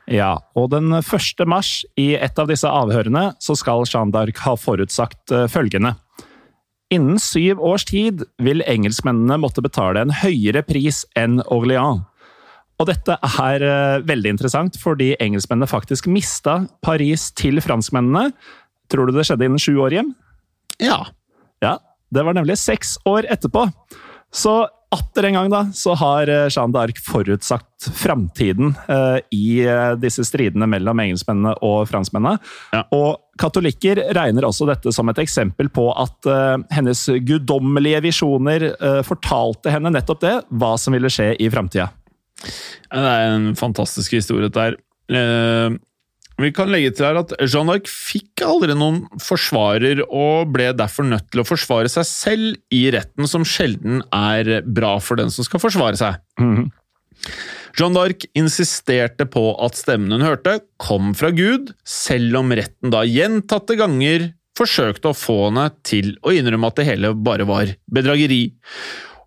Ja, 0.08 0.38
og 0.56 0.70
den 0.72 0.94
1. 1.02 1.46
mars 1.50 1.82
i 2.00 2.14
et 2.16 2.40
av 2.40 2.48
disse 2.48 2.70
avhørene 2.70 3.32
så 3.42 3.58
skal 3.58 3.84
Jeanne 3.90 4.14
d'Arc 4.16 4.40
ha 4.46 4.56
forutsagt 4.56 5.36
eh, 5.36 5.50
følgende. 5.52 5.98
Innen 6.94 7.20
syv 7.20 7.60
års 7.66 7.88
tid 7.90 8.24
vil 8.40 8.64
engelskmennene 8.70 9.40
måtte 9.42 9.64
betale 9.66 10.06
en 10.06 10.14
høyere 10.16 10.62
pris 10.64 11.04
enn 11.18 11.42
Orléans. 11.52 12.06
Og 12.82 12.90
dette 12.90 13.16
er 13.16 13.64
eh, 13.64 14.04
veldig 14.08 14.36
interessant, 14.36 14.78
fordi 14.82 15.14
engelskmennene 15.24 15.70
faktisk 15.70 16.10
mista 16.12 16.60
Paris 16.84 17.30
til 17.38 17.62
franskmennene. 17.64 18.30
Tror 18.92 19.08
du 19.08 19.16
det 19.16 19.26
skjedde 19.28 19.48
innen 19.48 19.62
sju 19.62 19.78
år 19.84 19.96
hjem? 19.96 20.14
Ja. 20.84 21.06
Ja, 21.64 21.78
det 22.14 22.26
var 22.28 22.36
nemlig 22.36 22.60
seks 22.60 22.98
år 23.08 23.30
etterpå. 23.32 23.70
Så 24.36 24.66
atter 24.96 25.28
en 25.28 25.38
gang 25.38 25.50
da, 25.52 25.62
så 25.76 25.96
har 25.98 26.30
eh, 26.32 26.50
Jeanne 26.52 26.76
d'Arc 26.76 27.00
forutsagt 27.04 27.88
framtiden 27.96 28.76
eh, 28.92 29.18
i 29.36 29.48
disse 30.00 30.24
stridene 30.28 30.68
mellom 30.72 31.00
engelskmennene 31.04 31.56
og 31.66 31.88
franskmennene. 31.90 32.38
Ja. 32.76 32.84
Og 32.96 33.40
katolikker 33.40 34.00
regner 34.16 34.48
også 34.48 34.68
dette 34.70 34.94
som 34.96 35.10
et 35.12 35.20
eksempel 35.24 35.72
på 35.74 35.90
at 35.96 36.30
eh, 36.30 36.56
hennes 36.76 37.08
guddommelige 37.28 38.04
visjoner 38.06 38.70
eh, 38.76 39.02
fortalte 39.08 39.74
henne 39.74 39.92
nettopp 39.96 40.24
det, 40.24 40.36
hva 40.56 40.76
som 40.80 40.96
ville 40.96 41.12
skje 41.12 41.34
i 41.40 41.50
framtida. 41.52 41.90
Det 42.44 43.02
er 43.02 43.34
en 43.34 43.52
fantastisk 43.58 44.16
historie, 44.18 44.48
dette 44.48 44.64
her. 44.64 44.80
Eh, 45.10 45.78
vi 46.42 46.52
kan 46.52 46.68
legge 46.68 46.92
til 46.92 47.08
her 47.08 47.22
at 47.22 47.32
Jean 47.48 47.70
d'Arc 47.70 47.88
fikk 47.88 48.44
aldri 48.44 48.76
noen 48.76 49.06
forsvarer, 49.24 50.02
og 50.06 50.52
ble 50.56 50.72
derfor 50.76 51.08
nødt 51.08 51.30
til 51.32 51.44
å 51.44 51.48
forsvare 51.48 51.92
seg 51.92 52.08
selv 52.10 52.76
i 52.76 52.86
retten, 52.96 53.30
som 53.32 53.48
sjelden 53.48 54.04
er 54.12 54.60
bra 54.68 54.98
for 55.00 55.22
den 55.22 55.32
som 55.32 55.48
skal 55.48 55.64
forsvare 55.64 56.00
seg. 56.00 56.20
Mhm. 56.42 56.72
Jeanne 57.76 57.96
d'Arc 57.98 58.28
insisterte 58.40 59.26
på 59.28 59.50
at 59.64 59.76
stemmen 59.80 60.14
hun 60.16 60.24
hørte, 60.24 60.60
kom 60.80 61.14
fra 61.18 61.32
Gud, 61.36 61.74
selv 61.88 62.40
om 62.40 62.54
retten 62.56 62.92
da 62.94 63.04
gjentatte 63.08 63.76
ganger 63.80 64.30
forsøkte 64.56 65.12
å 65.12 65.18
få 65.18 65.40
henne 65.50 65.68
til 65.84 66.14
å 66.24 66.32
innrømme 66.36 66.70
at 66.72 66.80
det 66.80 66.88
hele 66.88 67.12
bare 67.16 67.48
var 67.48 67.74
bedrageri. 67.92 68.46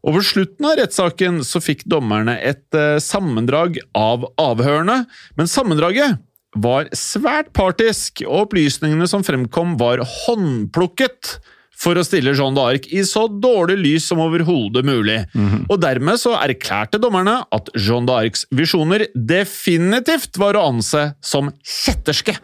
Over 0.06 0.22
slutten 0.24 0.68
av 0.68 0.78
rettssaken 0.78 1.42
så 1.46 1.60
fikk 1.62 1.84
dommerne 1.90 2.36
et 2.38 2.76
eh, 2.76 2.96
sammendrag 3.02 3.80
av 3.98 4.28
avhørene, 4.38 5.02
men 5.38 5.50
sammendraget 5.50 6.20
var 6.56 6.88
svært 6.96 7.52
partisk, 7.56 8.22
og 8.24 8.48
opplysningene 8.48 9.08
som 9.10 9.24
fremkom 9.26 9.76
var 9.80 10.00
håndplukket 10.02 11.38
for 11.78 11.98
å 11.98 12.02
stille 12.02 12.32
Jeanne 12.34 12.56
d'Arc 12.58 12.88
i 12.90 13.04
så 13.06 13.26
dårlig 13.30 13.76
lys 13.78 14.08
som 14.10 14.22
overhodet 14.24 14.82
mulig. 14.86 15.20
Og 15.68 15.76
dermed 15.82 16.18
så 16.18 16.34
erklærte 16.40 16.98
dommerne 16.98 17.36
at 17.54 17.70
Jeanne 17.76 18.08
d'Arcs 18.08 18.48
visjoner 18.50 19.06
definitivt 19.14 20.40
var 20.40 20.58
å 20.58 20.64
anse 20.72 21.04
som 21.22 21.52
kjetterske. 21.62 22.34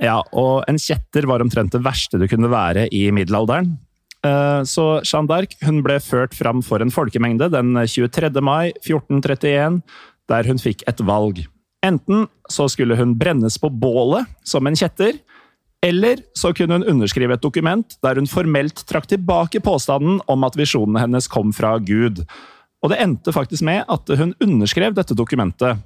Ja, 0.00 0.22
og 0.32 0.64
en 0.70 0.80
kjetter 0.80 1.28
var 1.28 1.44
omtrent 1.44 1.74
det 1.74 1.82
verste 1.84 2.16
du 2.16 2.24
kunne 2.30 2.48
være 2.48 2.86
i 2.96 3.10
middelalderen. 3.12 3.74
Eh, 4.26 4.62
Så 4.68 5.00
Jeanne 5.04 5.28
d'Arc 5.28 5.56
ble 5.82 5.98
ført 6.00 6.34
fram 6.36 6.62
for 6.62 6.82
en 6.82 6.92
folkemengde 6.92 7.50
den 7.52 7.74
23. 7.74 8.40
mai 8.44 8.72
1431, 8.82 9.80
der 10.28 10.46
hun 10.46 10.60
fikk 10.60 10.84
et 10.88 11.00
valg. 11.00 11.46
Enten 11.82 12.26
så 12.50 12.68
skulle 12.68 12.96
hun 12.96 13.16
brennes 13.16 13.56
på 13.58 13.70
bålet 13.72 14.28
som 14.44 14.66
en 14.66 14.76
kjetter, 14.76 15.16
eller 15.80 16.20
så 16.36 16.52
kunne 16.52 16.76
hun 16.76 16.84
underskrive 16.84 17.32
et 17.32 17.42
dokument 17.42 17.96
der 18.04 18.20
hun 18.20 18.28
formelt 18.28 18.82
trakk 18.84 19.06
tilbake 19.08 19.62
påstanden 19.64 20.20
om 20.28 20.44
at 20.44 20.58
visjonene 20.60 21.00
hennes 21.00 21.28
kom 21.32 21.54
fra 21.56 21.78
Gud. 21.78 22.20
Og 22.84 22.92
det 22.92 23.00
endte 23.00 23.32
faktisk 23.32 23.64
med 23.64 23.88
at 23.88 24.12
hun 24.20 24.34
underskrev 24.44 24.92
dette 24.96 25.16
dokumentet. 25.16 25.80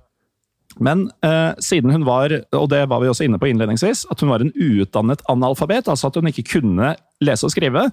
Men 0.82 1.06
eh, 1.22 1.54
siden 1.62 1.92
hun 1.94 2.06
var, 2.06 2.32
og 2.50 2.68
det 2.72 2.82
var 2.90 3.02
vi 3.02 3.10
også 3.10 3.26
inne 3.28 3.38
på 3.38 3.46
innledningsvis, 3.52 4.06
at 4.10 4.20
hun 4.22 4.32
var 4.32 4.42
en 4.42 4.50
uutdannet 4.54 5.22
analfabet, 5.30 5.86
altså 5.86 6.10
at 6.10 6.18
hun 6.18 6.30
ikke 6.30 6.46
kunne 6.56 6.94
lese 7.22 7.46
og 7.46 7.54
skrive, 7.54 7.88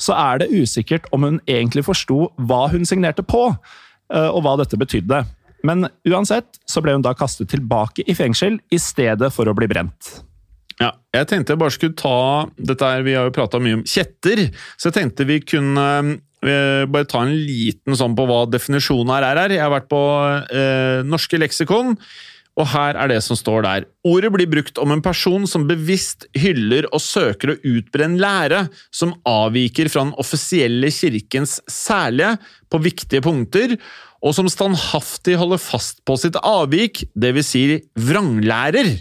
så 0.00 0.16
er 0.16 0.42
det 0.42 0.52
usikkert 0.52 1.08
om 1.14 1.24
hun 1.24 1.40
egentlig 1.48 1.86
forsto 1.86 2.30
hva 2.48 2.66
hun 2.72 2.84
signerte 2.88 3.24
på, 3.24 3.48
eh, 4.12 4.28
og 4.28 4.42
hva 4.44 4.56
dette 4.60 4.78
betydde. 4.80 5.24
Men 5.66 5.88
uansett 6.06 6.60
så 6.68 6.82
ble 6.84 6.96
hun 6.96 7.04
da 7.04 7.14
kastet 7.16 7.50
tilbake 7.52 8.04
i 8.06 8.16
fengsel 8.16 8.60
i 8.70 8.80
stedet 8.82 9.32
for 9.34 9.48
å 9.48 9.56
bli 9.56 9.68
brent. 9.70 10.20
Ja, 10.76 10.90
jeg 11.16 11.28
tenkte 11.30 11.54
jeg 11.54 11.60
bare 11.62 11.72
skulle 11.72 11.96
ta 11.96 12.18
dette 12.60 12.84
her, 12.84 13.02
Vi 13.02 13.14
har 13.16 13.24
jo 13.24 13.34
prata 13.34 13.58
mye 13.58 13.78
om 13.78 13.84
kjetter, 13.88 14.50
så 14.76 14.90
jeg 14.90 14.98
tenkte 14.98 15.24
vi 15.24 15.40
kunne 15.40 15.86
eh, 16.44 16.84
bare 16.84 17.08
ta 17.08 17.24
en 17.24 17.32
liten 17.32 17.96
sånn 17.96 18.16
på 18.16 18.26
hva 18.28 18.44
definisjonen 18.52 19.14
her 19.14 19.24
er. 19.32 19.56
Jeg 19.56 19.64
har 19.64 19.72
vært 19.72 19.88
på 19.88 20.02
eh, 20.52 21.00
norske 21.08 21.40
leksikon, 21.40 21.96
og 22.56 22.68
her 22.72 22.96
er 22.96 23.10
det 23.12 23.18
som 23.24 23.36
står 23.36 23.64
der. 23.66 23.86
Ordet 24.08 24.30
blir 24.32 24.48
brukt 24.48 24.78
om 24.80 24.94
en 24.94 25.02
person 25.04 25.44
som 25.48 25.66
bevisst 25.68 26.24
hyller 26.40 26.88
og 26.88 27.02
søker 27.04 27.52
å 27.52 27.58
utbre 27.68 28.06
en 28.06 28.16
lære 28.20 28.62
som 28.94 29.12
avviker 29.28 29.90
fra 29.92 30.06
den 30.06 30.14
offisielle 30.22 30.88
kirkens 30.94 31.58
særlige 31.68 32.38
på 32.72 32.80
viktige 32.86 33.20
punkter, 33.24 33.76
og 34.24 34.32
som 34.34 34.48
standhaftig 34.50 35.36
holder 35.36 35.60
fast 35.60 36.00
på 36.08 36.16
sitt 36.18 36.38
avvik, 36.40 37.04
dvs. 37.12 37.50
Si 37.52 37.66
vranglærer. 38.08 38.94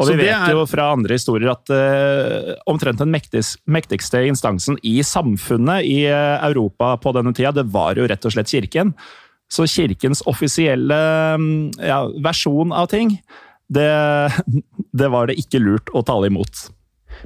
Og 0.00 0.08
vi 0.08 0.16
vet 0.20 0.32
er- 0.32 0.52
jo 0.54 0.66
fra 0.68 0.90
andre 0.94 1.16
historier 1.16 1.50
at 1.52 1.72
uh, 1.72 2.52
omtrent 2.70 3.00
den 3.02 3.10
mektigst, 3.12 3.58
mektigste 3.68 4.22
instansen 4.28 4.78
i 4.86 5.00
samfunnet 5.04 5.88
i 5.88 6.04
eh, 6.08 6.46
Europa 6.46 6.94
på 7.00 7.12
denne 7.16 7.34
tida, 7.36 7.52
det 7.52 7.66
var 7.72 7.98
jo 7.98 8.06
rett 8.08 8.24
og 8.24 8.32
slett 8.32 8.52
kirken. 8.52 8.94
Så 9.50 9.66
kirkens 9.70 10.22
offisielle 10.30 10.98
mm, 11.40 11.80
ja, 11.82 12.04
versjon 12.22 12.74
av 12.76 12.90
ting, 12.92 13.16
det, 13.70 13.88
det 15.00 15.08
var 15.10 15.30
det 15.30 15.40
ikke 15.42 15.62
lurt 15.62 15.90
å 15.94 16.04
tale 16.06 16.30
imot. 16.30 16.68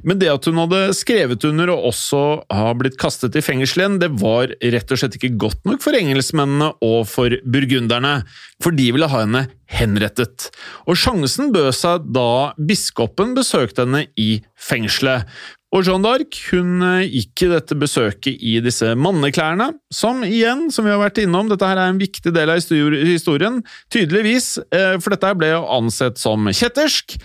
Men 0.03 0.19
det 0.19 0.27
at 0.31 0.47
hun 0.49 0.59
hadde 0.59 0.79
skrevet 0.97 1.45
under 1.47 1.71
og 1.71 1.89
også 1.91 2.21
har 2.51 2.77
blitt 2.79 2.97
kastet 2.99 3.37
i 3.37 3.43
fengsel 3.45 3.83
igjen, 3.83 3.99
det 4.01 4.11
var 4.19 4.51
rett 4.59 4.91
og 4.91 4.99
slett 4.99 5.17
ikke 5.19 5.35
godt 5.45 5.61
nok 5.67 5.83
for 5.85 5.95
engelskmennene 5.97 6.73
og 6.85 7.05
for 7.09 7.37
burgunderne, 7.45 8.17
for 8.63 8.75
de 8.75 8.89
ville 8.95 9.09
ha 9.11 9.23
henne 9.23 9.45
henrettet. 9.71 10.49
Og 10.89 10.99
sjansen 10.99 11.53
bød 11.55 11.71
seg 11.77 12.09
da 12.15 12.55
biskopen 12.57 13.35
besøkte 13.37 13.85
henne 13.85 14.05
i 14.19 14.41
fengselet. 14.59 15.29
Og 15.75 15.83
Jeanne 15.83 16.07
d'Arc 16.07 16.37
hun 16.53 16.83
eh, 16.87 17.09
gikk 17.17 17.43
i 17.43 17.49
dette 17.51 17.75
besøket 17.75 18.39
i 18.39 18.53
disse 18.63 18.93
manneklærne, 18.95 19.73
som 19.91 20.21
igjen, 20.23 20.69
som 20.71 20.87
vi 20.87 20.93
har 20.93 21.01
vært 21.01 21.19
innom, 21.25 21.49
dette 21.51 21.67
her 21.67 21.81
er 21.81 21.91
en 21.91 21.99
viktig 21.99 22.31
del 22.31 22.53
av 22.53 22.61
historien, 22.61 23.59
tydeligvis, 23.91 24.53
eh, 24.71 24.95
for 25.03 25.11
dette 25.11 25.33
ble 25.35 25.51
jo 25.51 25.65
ansett 25.75 26.21
som 26.21 26.47
kjettersk. 26.47 27.17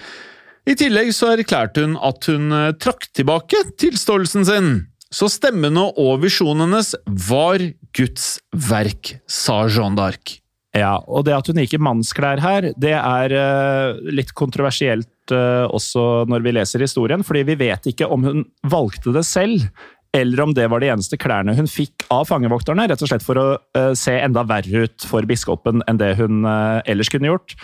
I 0.66 0.74
tillegg 0.82 1.12
så 1.14 1.30
erklærte 1.36 1.86
hun 1.86 1.94
at 2.02 2.26
hun 2.26 2.50
eh, 2.56 2.72
trakk 2.82 3.06
tilbake 3.14 3.62
tilståelsen 3.78 4.50
sin. 4.50 4.72
Så 5.14 5.30
stemmene 5.30 5.86
og 5.98 6.18
visjonen 6.24 6.66
hennes 6.66 6.96
var 7.30 7.62
Guds 7.94 8.32
verk, 8.50 9.14
sa 9.30 9.62
Jeanne 9.70 9.98
d'Arc. 9.98 10.39
Ja, 10.76 11.00
og 11.02 11.24
det 11.26 11.34
at 11.34 11.48
hun 11.50 11.58
gikk 11.58 11.72
i 11.74 11.82
mannsklær 11.82 12.38
her, 12.38 12.68
det 12.78 12.92
er 12.94 13.32
uh, 13.34 13.96
litt 14.14 14.30
kontroversielt 14.38 15.32
uh, 15.34 15.66
også 15.66 16.28
når 16.30 16.44
vi 16.44 16.52
leser 16.54 16.84
historien, 16.84 17.24
fordi 17.26 17.42
vi 17.48 17.56
vet 17.58 17.88
ikke 17.90 18.06
om 18.06 18.22
hun 18.28 18.44
valgte 18.70 19.10
det 19.16 19.24
selv, 19.26 19.66
eller 20.14 20.44
om 20.44 20.54
det 20.54 20.68
var 20.70 20.82
de 20.82 20.92
eneste 20.94 21.18
klærne 21.18 21.56
hun 21.58 21.70
fikk 21.70 22.06
av 22.14 22.30
fangevokterne, 22.30 22.86
rett 22.86 23.02
og 23.02 23.10
slett 23.10 23.26
for 23.26 23.42
å 23.42 23.48
uh, 23.58 23.92
se 23.98 24.14
enda 24.22 24.46
verre 24.46 24.86
ut 24.86 25.10
for 25.10 25.26
biskopen 25.26 25.82
enn 25.90 25.98
det 25.98 26.14
hun 26.22 26.46
ellers 26.46 27.10
kunne 27.10 27.32
gjort. 27.32 27.58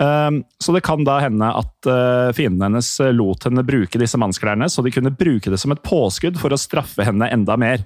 Um, 0.00 0.42
Så 0.60 0.72
det 0.76 0.84
kan 0.84 1.04
da 1.08 1.18
hende 1.24 1.48
at 1.56 1.88
uh, 1.88 2.32
fienden 2.36 2.64
hennes 2.64 2.96
lot 3.16 3.44
henne 3.48 3.64
bruke 3.64 4.00
disse 4.00 4.20
mannsklærne, 4.20 4.68
så 4.68 4.84
de 4.84 4.92
kunne 4.92 5.12
bruke 5.16 5.52
det 5.52 5.60
som 5.60 5.72
et 5.72 5.84
påskudd 5.84 6.40
for 6.40 6.52
å 6.52 6.60
straffe 6.60 7.04
henne 7.06 7.32
enda 7.32 7.56
mer. 7.60 7.84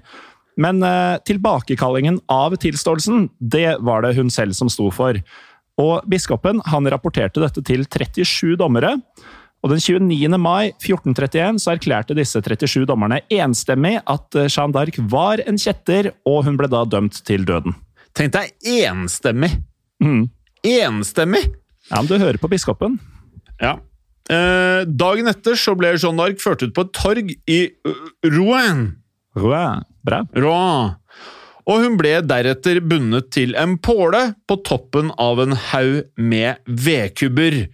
Men 0.57 0.81
eh, 0.83 1.17
tilbakekallingen 1.27 2.19
av 2.33 2.55
tilståelsen, 2.57 3.29
det 3.39 3.77
var 3.85 4.03
det 4.03 4.15
hun 4.17 4.31
selv 4.33 4.57
som 4.57 4.71
sto 4.73 4.89
for. 4.93 5.19
Og 5.77 6.05
biskopen 6.09 6.61
han 6.71 6.89
rapporterte 6.89 7.43
dette 7.43 7.61
til 7.65 7.85
37 7.85 8.55
dommere. 8.57 8.95
Og 9.65 9.73
den 9.73 9.81
29. 9.81 10.37
mai 10.41 10.71
1431 10.77 11.61
så 11.61 11.73
erklærte 11.73 12.17
disse 12.17 12.41
37 12.41 12.85
dommerne 12.89 13.19
enstemmig 13.33 13.97
at 14.05 14.37
uh, 14.37 14.45
Jeanne 14.45 14.73
d'Arc 14.73 14.99
var 15.11 15.41
en 15.49 15.57
kjetter, 15.61 16.11
og 16.29 16.43
hun 16.45 16.59
ble 16.59 16.69
da 16.71 16.83
dømt 16.85 17.21
til 17.27 17.45
døden. 17.45 17.75
Tenk 18.17 18.35
deg 18.37 18.53
enstemmig! 18.85 19.51
Mm. 20.01 20.27
Enstemmig! 20.65 21.43
Ja, 21.89 21.99
men 21.99 22.09
du 22.09 22.17
hører 22.21 22.39
på 22.41 22.49
biskopen. 22.51 22.97
Ja. 23.61 23.77
Eh, 24.27 24.81
dagen 24.85 25.29
etter 25.31 25.57
så 25.57 25.73
ble 25.77 25.93
Jeanne 25.95 26.21
d'Arc 26.21 26.41
ført 26.43 26.65
ut 26.65 26.73
på 26.75 26.85
et 26.85 26.93
torg 26.97 27.33
i 27.49 27.59
Rouen. 28.25 28.87
Rouen. 29.37 29.85
Bra. 30.07 30.23
Bra. 30.31 30.61
Og 31.67 31.83
hun 31.83 31.97
ble 31.99 32.13
deretter 32.23 32.79
bundet 32.79 33.29
til 33.35 33.53
en 33.59 33.75
påle 33.83 34.21
på 34.47 34.55
toppen 34.67 35.11
av 35.19 35.41
en 35.43 35.55
haug 35.73 36.05
med 36.15 36.61
vedkubber. 36.65 37.65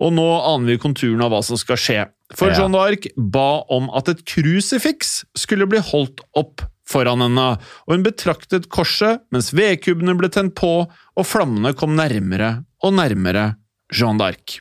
Og 0.00 0.14
nå 0.14 0.26
aner 0.54 0.70
vi 0.70 0.80
konturen 0.80 1.22
av 1.24 1.34
hva 1.34 1.42
som 1.44 1.58
skal 1.60 1.80
skje. 1.80 2.00
For 2.38 2.52
Ja. 2.52 2.60
Jeanne 2.60 2.78
d'Arc 2.78 3.08
ba 3.18 3.64
om 3.74 3.90
at 3.90 4.08
et 4.08 4.22
krusifiks 4.24 5.24
skulle 5.34 5.66
bli 5.66 5.82
holdt 5.82 6.22
opp 6.38 6.62
foran 6.90 7.22
henne, 7.22 7.58
og 7.86 7.94
hun 7.94 8.02
betraktet 8.06 8.68
korset 8.70 9.22
mens 9.34 9.50
vedkubbene 9.54 10.16
ble 10.18 10.30
tent 10.30 10.54
på 10.58 10.72
og 10.86 11.26
flammene 11.26 11.74
kom 11.78 11.94
nærmere 11.98 12.64
og 12.82 12.94
nærmere 12.94 13.56
Jeanne 13.94 14.18
d'Arc. 14.22 14.60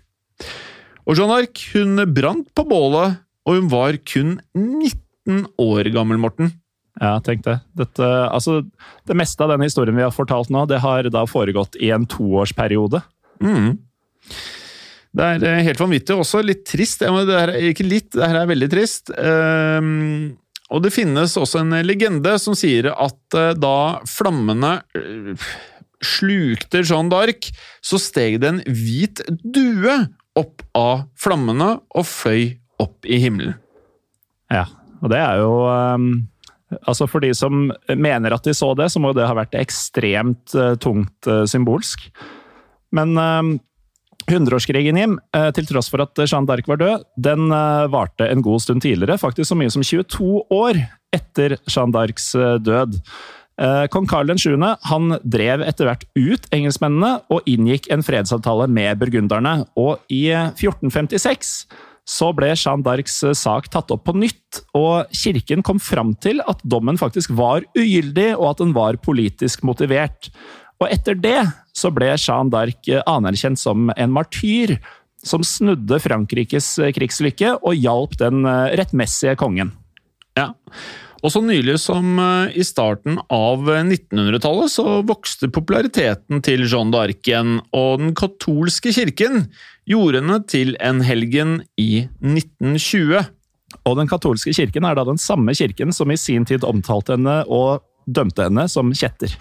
Og 1.06 1.16
Jeanne 1.18 1.38
d'Arc 1.38 1.64
hun 1.74 2.14
brant 2.14 2.50
på 2.58 2.66
bålet, 2.70 3.22
og 3.46 3.56
hun 3.56 3.70
var 3.70 3.98
kun 4.06 4.40
19 4.58 5.46
år 5.62 5.94
gammel, 5.94 6.18
Morten. 6.22 6.52
Ja, 7.00 7.16
tenk 7.24 7.46
det. 7.46 7.58
Dette, 7.80 8.08
altså, 8.28 8.60
det 9.08 9.16
meste 9.18 9.46
av 9.46 9.54
denne 9.54 9.68
historien 9.70 9.96
vi 9.96 10.04
har 10.04 10.16
fortalt 10.16 10.52
nå, 10.52 10.66
det 10.68 10.82
har 10.84 11.08
da 11.14 11.24
foregått 11.30 11.80
i 11.80 11.94
en 11.96 12.08
toårsperiode. 12.10 13.02
Mm. 13.44 13.78
Det 15.16 15.26
er 15.26 15.46
eh, 15.48 15.64
helt 15.66 15.80
vanvittig, 15.82 16.18
også 16.20 16.44
litt 16.46 16.66
trist. 16.70 17.02
Det 17.02 17.40
er 17.40 17.56
ikke 17.72 17.88
litt, 17.88 18.12
det 18.14 18.28
her 18.28 18.42
er 18.42 18.52
veldig 18.52 18.70
trist. 18.72 19.14
Um, 19.16 20.36
og 20.70 20.84
det 20.86 20.94
finnes 20.94 21.34
også 21.40 21.64
en 21.64 21.80
legende 21.86 22.36
som 22.42 22.58
sier 22.58 22.92
at 22.94 23.38
eh, 23.38 23.56
da 23.58 24.04
flammene 24.10 24.76
eh, 24.98 25.50
slukte 26.06 26.84
Jeanne 26.84 27.12
d'Arc, 27.12 27.50
så 27.82 28.00
steg 28.00 28.38
det 28.44 28.52
en 28.54 28.62
hvit 28.68 29.24
due 29.44 29.96
opp 30.40 30.62
av 30.78 31.08
flammene 31.20 31.78
og 31.90 32.06
fløy 32.08 32.60
opp 32.80 33.08
i 33.08 33.18
himmelen. 33.24 33.58
Ja, 34.54 34.68
og 35.02 35.12
det 35.12 35.20
er 35.20 35.42
jo 35.42 35.52
um, 35.68 36.12
Altså 36.84 37.08
For 37.10 37.24
de 37.24 37.32
som 37.38 37.72
mener 37.98 38.36
at 38.36 38.46
de 38.46 38.54
så 38.56 38.74
det, 38.78 38.90
så 38.94 39.02
må 39.02 39.14
det 39.18 39.28
ha 39.28 39.38
vært 39.38 39.58
ekstremt 39.58 40.54
uh, 40.58 40.76
tungt 40.82 41.30
uh, 41.30 41.44
symbolsk. 41.50 42.10
Men 42.96 43.16
um, 43.18 43.56
hundreårskrigen, 44.30 44.98
Jim, 45.00 45.18
til 45.56 45.66
tross 45.66 45.88
for 45.90 46.04
at 46.04 46.20
Jeanne 46.22 46.46
d'Arc 46.46 46.68
var 46.70 46.78
død, 46.78 47.04
den 47.18 47.50
varte 47.90 48.28
en 48.30 48.44
god 48.46 48.62
stund 48.62 48.84
tidligere. 48.86 49.18
Faktisk 49.18 49.50
så 49.50 49.58
mye 49.58 49.72
som 49.74 49.82
22 49.82 50.44
år 50.54 50.78
etter 51.16 51.56
Jeanne 51.66 51.96
d'Arcs 51.96 52.28
død. 52.62 53.00
Kong 53.90 54.06
Karl 54.10 54.30
7. 54.38 54.54
han 54.92 55.16
drev 55.26 55.64
etter 55.66 55.90
hvert 55.90 56.06
ut 56.14 56.46
engelskmennene 56.54 57.24
og 57.34 57.50
inngikk 57.50 57.90
en 57.90 58.06
fredsavtale 58.06 58.70
med 58.70 59.02
burgunderne. 59.02 59.64
Og 59.74 59.98
i 60.14 60.28
uh, 60.30 60.54
1456 60.54 61.56
så 62.10 62.32
ble 62.34 62.52
Jeanne 62.56 62.86
d'Arcs 62.86 63.22
eh, 63.28 63.38
sak 63.38 63.70
tatt 63.72 63.92
opp 63.94 64.08
på 64.08 64.16
nytt, 64.18 64.64
og 64.78 65.10
kirken 65.16 65.64
kom 65.66 65.82
fram 65.82 66.16
til 66.24 66.42
at 66.50 66.62
dommen 66.66 66.98
faktisk 67.00 67.36
var 67.38 67.66
ugyldig, 67.78 68.32
og 68.38 68.54
at 68.54 68.64
den 68.64 68.74
var 68.78 68.98
politisk 69.04 69.66
motivert. 69.68 70.32
Og 70.80 70.88
etter 70.90 71.18
det 71.20 71.42
så 71.76 71.92
ble 71.94 72.16
Jeanne 72.16 72.50
d'Arc 72.54 72.90
eh, 72.90 73.04
anerkjent 73.06 73.62
som 73.62 73.92
en 73.94 74.16
martyr, 74.16 74.80
som 75.20 75.44
snudde 75.46 76.00
Frankrikes 76.02 76.78
eh, 76.82 76.94
krigslykke 76.96 77.60
og 77.60 77.78
hjalp 77.78 78.18
den 78.22 78.42
rettmessige 78.80 79.36
kongen. 79.40 79.76
Ja. 80.40 80.54
Og 81.20 81.34
så 81.34 81.42
nylig 81.44 81.76
som 81.84 82.16
i 82.56 82.64
starten 82.64 83.18
av 83.28 83.66
1900-tallet 83.68 84.72
så 84.72 85.02
vokste 85.04 85.50
populariteten 85.52 86.40
til 86.48 86.64
Jeanne 86.64 86.96
d'Arc 86.96 87.28
igjen, 87.28 87.58
og 87.76 88.00
den 88.00 88.14
katolske 88.18 88.96
kirken 88.96 89.50
gjorde 89.90 90.22
henne 90.22 90.40
til 90.50 90.76
en 90.84 91.04
helgen 91.06 91.60
i 91.80 92.06
1920. 92.22 93.28
Og 93.86 94.00
den 94.00 94.10
katolske 94.10 94.54
kirken 94.56 94.88
er 94.88 94.98
da 94.98 95.06
den 95.08 95.22
samme 95.22 95.54
kirken 95.58 95.94
som 95.96 96.12
i 96.12 96.20
sin 96.20 96.48
tid 96.50 96.66
omtalte 96.68 97.18
henne 97.18 97.42
og 97.46 97.86
dømte 98.10 98.48
henne 98.48 98.66
som 98.72 98.94
kjetter. 98.96 99.34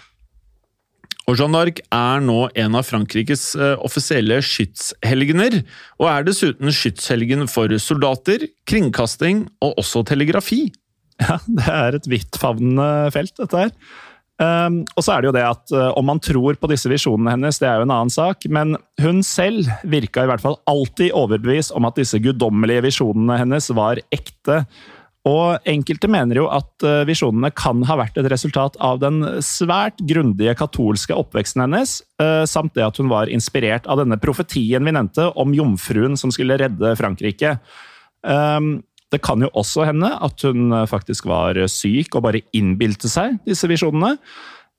Og 1.29 1.37
Jeanne 1.37 1.59
d'Arc 1.59 1.79
er 1.93 2.21
nå 2.25 2.37
en 2.57 2.75
av 2.79 2.87
Frankrikes 2.87 3.51
eh, 3.53 3.75
offisielle 3.85 4.39
skytshelgener, 4.41 5.59
og 6.01 6.07
er 6.09 6.25
dessuten 6.25 6.73
skytshelgen 6.73 7.45
for 7.51 7.69
soldater, 7.77 8.47
kringkasting 8.69 9.43
og 9.61 9.77
også 9.83 10.01
telegrafi. 10.09 10.63
Ja, 11.19 11.35
det 11.45 11.67
er 11.67 11.97
et 11.97 12.05
vidtfavnende 12.09 13.11
felt, 13.13 13.35
dette 13.37 13.65
her. 13.65 13.73
Um, 14.39 14.85
og 14.95 15.03
så 15.03 15.17
er 15.17 15.21
det 15.21 15.27
jo 15.27 15.35
det 15.35 15.43
at 15.43 15.73
uh, 15.75 15.89
om 15.99 16.05
man 16.07 16.21
tror 16.23 16.55
på 16.55 16.69
disse 16.71 16.87
visjonene 16.87 17.33
hennes, 17.33 17.57
det 17.59 17.67
er 17.67 17.81
jo 17.81 17.87
en 17.89 17.91
annen 17.91 18.13
sak, 18.13 18.45
men 18.47 18.77
hun 19.03 19.19
selv 19.25 19.67
virka 19.83 20.23
i 20.23 20.29
hvert 20.31 20.43
fall 20.43 20.55
alltid 20.69 21.11
overbevist 21.11 21.75
om 21.75 21.87
at 21.89 21.99
disse 21.99 22.21
guddommelige 22.23 22.85
visjonene 22.87 23.35
hennes 23.41 23.67
var 23.75 23.99
ekte. 24.15 24.61
Og 25.27 25.67
enkelte 25.67 26.07
mener 26.07 26.39
jo 26.39 26.47
at 26.55 26.87
uh, 26.87 27.03
visjonene 27.09 27.51
kan 27.51 27.83
ha 27.89 27.99
vært 27.99 28.15
et 28.21 28.29
resultat 28.31 28.79
av 28.79 29.01
den 29.03 29.19
svært 29.43 29.99
grundige 30.07 30.55
katolske 30.61 31.17
oppveksten 31.19 31.65
hennes, 31.65 31.97
uh, 32.23 32.47
samt 32.47 32.77
det 32.79 32.87
at 32.87 33.03
hun 33.03 33.11
var 33.11 33.27
inspirert 33.27 33.91
av 33.91 33.99
denne 33.99 34.21
profetien 34.23 34.87
vi 34.87 34.95
nevnte 34.95 35.27
om 35.35 35.51
jomfruen 35.57 36.15
som 36.19 36.31
skulle 36.31 36.61
redde 36.63 36.95
Frankrike. 36.99 37.57
Um, 38.23 38.79
det 39.13 39.21
kan 39.25 39.41
jo 39.41 39.49
også 39.57 39.87
hende 39.89 40.11
at 40.21 40.45
hun 40.45 40.71
eh, 40.75 40.87
faktisk 40.89 41.27
var 41.29 41.57
syk 41.71 42.15
og 42.15 42.25
bare 42.27 42.43
innbilte 42.55 43.09
seg 43.11 43.39
disse 43.47 43.69
visjonene. 43.69 44.15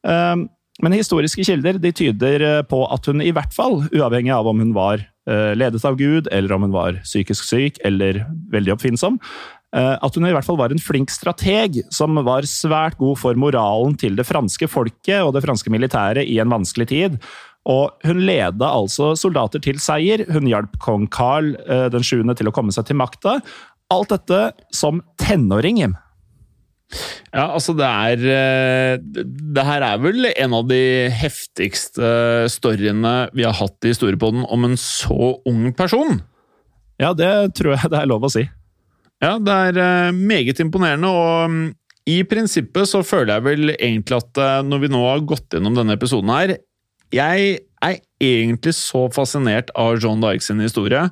Ehm, 0.07 0.47
men 0.81 0.97
historiske 0.97 1.45
kilder 1.45 1.81
de 1.83 1.93
tyder 1.93 2.47
eh, 2.47 2.61
på 2.67 2.85
at 2.87 3.11
hun 3.11 3.23
i 3.25 3.33
hvert 3.35 3.55
fall, 3.55 3.83
uavhengig 3.91 4.33
av 4.35 4.49
om 4.51 4.63
hun 4.63 4.75
var 4.77 5.03
eh, 5.03 5.53
ledet 5.59 5.83
av 5.87 5.99
Gud, 6.01 6.31
eller 6.31 6.55
om 6.57 6.69
hun 6.69 6.77
var 6.77 7.01
psykisk 7.03 7.49
syk 7.49 7.83
eller 7.87 8.25
veldig 8.53 8.77
oppfinnsom, 8.77 9.19
at 9.71 10.17
hun 10.19 10.25
i 10.27 10.33
hvert 10.35 10.43
fall 10.43 10.57
var 10.59 10.73
en 10.75 10.81
flink 10.83 11.13
strateg 11.15 11.77
som 11.95 12.17
var 12.27 12.43
svært 12.51 12.97
god 12.99 13.21
for 13.21 13.39
moralen 13.39 13.93
til 13.95 14.17
det 14.19 14.25
franske 14.27 14.67
folket 14.67 15.23
og 15.23 15.31
det 15.37 15.45
franske 15.45 15.71
militæret 15.71 16.27
i 16.27 16.41
en 16.43 16.51
vanskelig 16.51 16.89
tid. 16.91 17.21
Og 17.71 17.95
hun 18.03 18.25
leda 18.27 18.67
altså 18.67 19.13
soldater 19.15 19.63
til 19.63 19.79
seier. 19.79 20.25
Hun 20.27 20.51
hjalp 20.51 20.75
kong 20.83 21.07
Carl 21.15 21.53
den 21.95 22.03
7. 22.03 22.27
til 22.35 22.51
å 22.51 22.55
komme 22.57 22.75
seg 22.75 22.89
til 22.89 22.99
makta, 22.99 23.37
Alt 23.91 24.13
dette 24.15 24.41
som 24.77 25.03
tenåring, 25.21 25.81
Jim. 25.83 25.97
Ja, 27.31 27.45
altså 27.55 27.71
det 27.79 27.87
er 27.87 28.23
eh, 28.35 28.97
Det 28.99 29.63
her 29.63 29.85
er 29.87 30.01
vel 30.03 30.27
en 30.33 30.55
av 30.57 30.65
de 30.67 30.81
heftigste 31.15 32.09
storyene 32.51 33.29
vi 33.31 33.45
har 33.47 33.55
hatt 33.55 33.87
i 33.87 33.93
Historiepodden 33.93 34.43
om 34.51 34.67
en 34.67 34.75
så 34.81 35.37
ung 35.47 35.69
person. 35.79 36.19
Ja, 37.01 37.13
det 37.17 37.55
tror 37.59 37.77
jeg 37.77 37.93
det 37.93 38.01
er 38.01 38.11
lov 38.11 38.27
å 38.27 38.33
si. 38.33 38.43
Ja, 39.23 39.37
det 39.39 39.59
er 39.69 39.79
eh, 39.85 40.17
meget 40.17 40.61
imponerende, 40.65 41.11
og 41.13 41.53
mm, 41.53 41.63
i 42.11 42.21
prinsippet 42.27 42.89
så 42.89 43.05
føler 43.07 43.37
jeg 43.37 43.47
vel 43.47 43.75
egentlig 43.77 44.19
at 44.19 44.41
eh, 44.41 44.61
når 44.67 44.85
vi 44.85 44.93
nå 44.93 45.05
har 45.05 45.27
gått 45.29 45.55
gjennom 45.55 45.77
denne 45.77 45.95
episoden 45.99 46.33
her 46.33 46.57
Jeg 47.15 47.61
er 47.85 48.01
egentlig 48.23 48.75
så 48.77 49.07
fascinert 49.13 49.71
av 49.79 50.01
John 50.03 50.23
Dykes 50.25 50.51
historie 50.61 51.07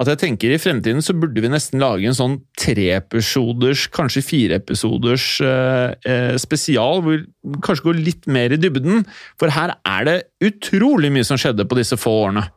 at 0.00 0.10
jeg 0.10 0.20
tenker 0.24 0.50
i 0.50 0.58
fremtiden 0.58 1.04
så 1.04 1.14
burde 1.14 1.42
vi 1.42 1.50
nesten 1.52 1.82
lage 1.82 2.08
en 2.08 2.16
sånn 2.16 2.36
treepisoders, 2.58 3.86
kanskje 3.94 4.24
fireepisoders 4.26 5.28
eh, 5.46 5.94
eh, 6.10 6.34
spesial, 6.42 7.04
hvor 7.04 7.20
vi 7.22 7.62
kanskje 7.62 7.86
går 7.86 8.02
litt 8.02 8.26
mer 8.26 8.54
i 8.54 8.58
dybden. 8.58 9.04
For 9.40 9.54
her 9.54 9.76
er 9.86 10.08
det 10.08 10.18
utrolig 10.44 11.12
mye 11.14 11.26
som 11.26 11.38
skjedde 11.40 11.68
på 11.68 11.78
disse 11.78 11.98
få 12.00 12.18
årene. 12.24 12.48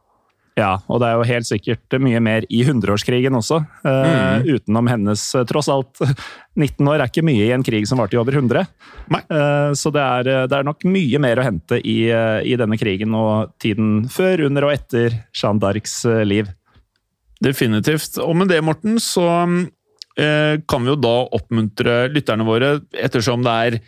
Ja, 0.58 0.80
og 0.90 1.04
det 1.04 1.12
er 1.12 1.20
jo 1.20 1.28
helt 1.30 1.48
sikkert 1.48 1.96
mye 2.02 2.20
mer 2.24 2.46
i 2.50 2.64
hundreårskrigen 2.66 3.38
også. 3.38 3.60
Eh, 3.86 4.08
mm. 4.08 4.48
Utenom 4.58 4.90
hennes 4.90 5.24
eh, 5.38 5.46
Tross 5.46 5.70
alt, 5.70 6.02
19 6.58 6.82
år 6.90 7.04
er 7.04 7.12
ikke 7.12 7.26
mye 7.28 7.46
i 7.46 7.54
en 7.54 7.66
krig 7.66 7.86
som 7.90 8.02
varte 8.02 8.18
i 8.18 8.22
over 8.22 8.34
100. 8.34 8.66
Eh, 9.14 9.70
så 9.78 9.94
det 9.94 10.02
er, 10.02 10.32
det 10.50 10.58
er, 10.58 10.66
nok 10.66 10.82
mye 10.90 11.22
mer 11.22 11.38
å 11.38 11.46
hente 11.46 11.78
i, 11.78 12.00
i, 12.10 12.58
denne 12.58 12.80
krigen 12.82 13.14
og 13.18 13.54
tiden 13.62 14.08
før, 14.10 14.48
under 14.50 14.66
og 14.66 14.74
etter 14.74 15.20
Jeanne 15.30 15.62
d'Arcs 15.62 16.00
liv. 16.26 16.50
Definitivt. 17.44 18.18
Og 18.24 18.36
med 18.38 18.50
det, 18.52 18.64
Morten, 18.66 18.98
så 19.02 19.28
eh, 20.18 20.58
kan 20.66 20.84
vi 20.84 20.92
jo 20.94 21.00
da 21.00 21.16
oppmuntre 21.38 22.08
lytterne 22.14 22.48
våre, 22.48 22.78
ettersom 22.98 23.46
det 23.46 23.56
er 23.68 23.80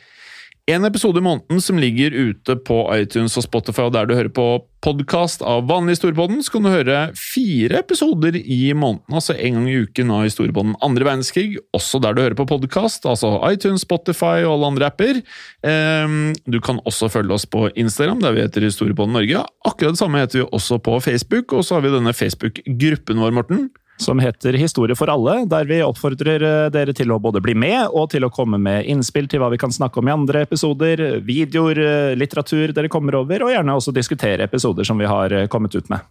en 0.69 0.85
episode 0.85 1.17
i 1.19 1.23
måneden 1.23 1.61
som 1.61 1.79
ligger 1.81 2.13
ute 2.13 2.55
på 2.67 2.81
iTunes 2.93 3.37
og 3.39 3.45
Spotify, 3.45 3.87
og 3.87 3.95
der 3.95 4.09
du 4.09 4.13
hører 4.17 4.31
på 4.33 4.45
podkast 4.83 5.41
av 5.43 5.65
vanlig 5.67 5.97
Historiepodden, 5.97 6.43
så 6.45 6.53
kan 6.53 6.65
du 6.65 6.69
høre 6.71 6.99
fire 7.17 7.81
episoder 7.81 8.37
i 8.39 8.59
måneden, 8.77 9.15
altså 9.15 9.35
en 9.35 9.57
gang 9.57 9.67
i 9.67 9.79
uken 9.83 10.13
av 10.15 10.27
Historiepodden 10.27 10.77
andre 10.85 11.07
verdenskrig, 11.07 11.57
også 11.75 12.01
der 12.03 12.15
du 12.15 12.21
hører 12.23 12.37
på 12.39 12.47
podkast, 12.49 13.07
altså 13.09 13.33
iTunes, 13.49 13.83
Spotify 13.87 14.45
og 14.45 14.53
alle 14.53 14.71
andre 14.73 14.91
apper. 14.91 15.21
Ehm, 15.67 16.35
du 16.45 16.59
kan 16.63 16.81
også 16.85 17.09
følge 17.11 17.35
oss 17.35 17.47
på 17.49 17.67
Instagram, 17.73 18.21
der 18.23 18.37
vi 18.37 18.45
heter 18.45 18.69
Historiepodden 18.69 19.17
Norge. 19.17 19.43
Akkurat 19.67 19.97
det 19.97 20.03
samme 20.03 20.21
heter 20.21 20.43
vi 20.43 20.47
også 20.47 20.79
på 20.85 20.99
Facebook, 21.03 21.53
og 21.53 21.65
så 21.65 21.77
har 21.77 21.87
vi 21.87 21.95
denne 21.97 22.15
Facebook-gruppen 22.15 23.25
vår, 23.25 23.35
Morten 23.39 23.69
som 23.99 24.19
heter 24.19 24.53
Historie 24.53 24.95
for 24.95 25.11
alle, 25.11 25.43
der 25.49 25.67
vi 25.67 25.81
oppfordrer 25.83 26.43
eh, 26.45 26.69
dere 26.73 26.95
til 26.95 27.11
å 27.11 27.19
både 27.21 27.41
bli 27.43 27.55
med 27.59 27.91
og 27.91 28.09
til 28.13 28.25
å 28.25 28.31
komme 28.33 28.59
med 28.61 28.87
innspill 28.89 29.27
til 29.29 29.43
hva 29.43 29.51
vi 29.51 29.59
kan 29.59 29.73
snakke 29.75 29.99
om 29.99 30.07
i 30.07 30.15
andre 30.15 30.45
episoder, 30.47 31.19
videoer, 31.25 31.83
eh, 31.83 32.15
litteratur 32.17 32.73
dere 32.75 32.91
kommer 32.91 33.19
over, 33.19 33.43
og 33.43 33.51
gjerne 33.53 33.75
også 33.75 33.93
diskutere 33.95 34.47
episoder 34.47 34.87
som 34.87 34.99
vi 34.99 35.09
har 35.09 35.35
eh, 35.35 35.49
kommet 35.51 35.75
ut 35.75 35.91
med. 35.91 36.05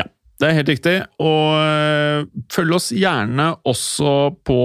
Ja, 0.00 0.06
det 0.40 0.48
er 0.48 0.56
helt 0.56 0.72
riktig. 0.72 0.94
Og 1.20 2.32
følg 2.54 2.76
oss 2.78 2.88
gjerne 2.96 3.50
også 3.68 4.14
på 4.46 4.58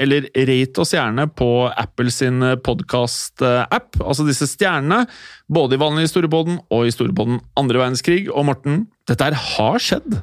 Eller 0.00 0.26
rate 0.50 0.82
oss 0.82 0.92
gjerne 0.96 1.28
på 1.30 1.48
Apple 1.70 2.12
sin 2.12 2.42
podkast-app, 2.66 4.02
altså 4.02 4.26
disse 4.26 4.50
stjernene. 4.50 5.04
Både 5.48 5.78
i 5.78 5.82
vanlig 5.82 6.08
historiebåten 6.08 6.58
og 6.68 6.82
i 6.84 6.90
historiebåten 6.90 7.40
andre 7.60 7.84
verdenskrig. 7.84 8.26
Og 8.34 8.50
Morten, 8.50 8.84
dette 9.08 9.30
her 9.30 9.38
har 9.54 9.80
skjedd. 9.82 10.20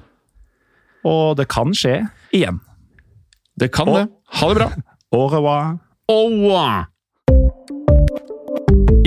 Og 1.08 1.38
det 1.39 1.47
kan 1.51 1.74
skje 1.76 2.01
igjen. 2.36 2.60
Det 3.58 3.72
kan 3.74 3.89
og, 3.89 3.97
det. 3.97 4.05
Ha 4.41 4.51
det 4.51 4.60
bra. 4.60 4.70
Au 5.16 5.28
revoir. 5.32 5.78
Au 6.12 6.28
revoir. 6.30 6.86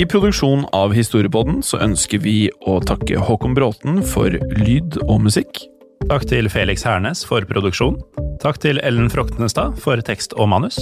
I 0.01 0.07
produksjonen 0.09 0.65
av 0.73 0.95
Historiepodden 0.97 1.59
så 1.67 1.77
ønsker 1.85 2.23
vi 2.25 2.49
å 2.65 2.79
takke 2.81 3.21
Håkon 3.21 3.53
Bråten 3.57 4.01
for 4.07 4.33
lyd 4.57 4.97
og 5.05 5.19
musikk. 5.27 5.61
Takk 6.09 6.25
til 6.31 6.49
Felix 6.49 6.87
Hernes 6.89 7.21
for 7.29 7.45
produksjon. 7.45 7.99
Takk 8.41 8.63
til 8.65 8.81
Ellen 8.81 9.11
Froktenestad 9.13 9.77
for 9.83 10.01
tekst 10.07 10.33
og 10.41 10.49
manus. 10.55 10.79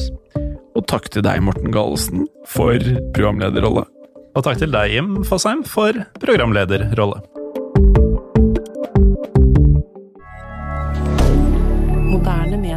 Og 0.79 0.87
takk 0.87 1.11
til 1.11 1.27
deg, 1.27 1.43
Morten 1.43 1.75
Galesen, 1.75 2.29
for 2.47 2.79
programlederrolle. 3.17 3.89
Og 4.39 4.47
takk 4.47 4.63
til 4.63 4.71
deg, 4.71 4.95
Jim 4.95 5.19
Fosheim, 5.27 5.67
for 5.67 5.99
programlederrolle. 6.23 7.19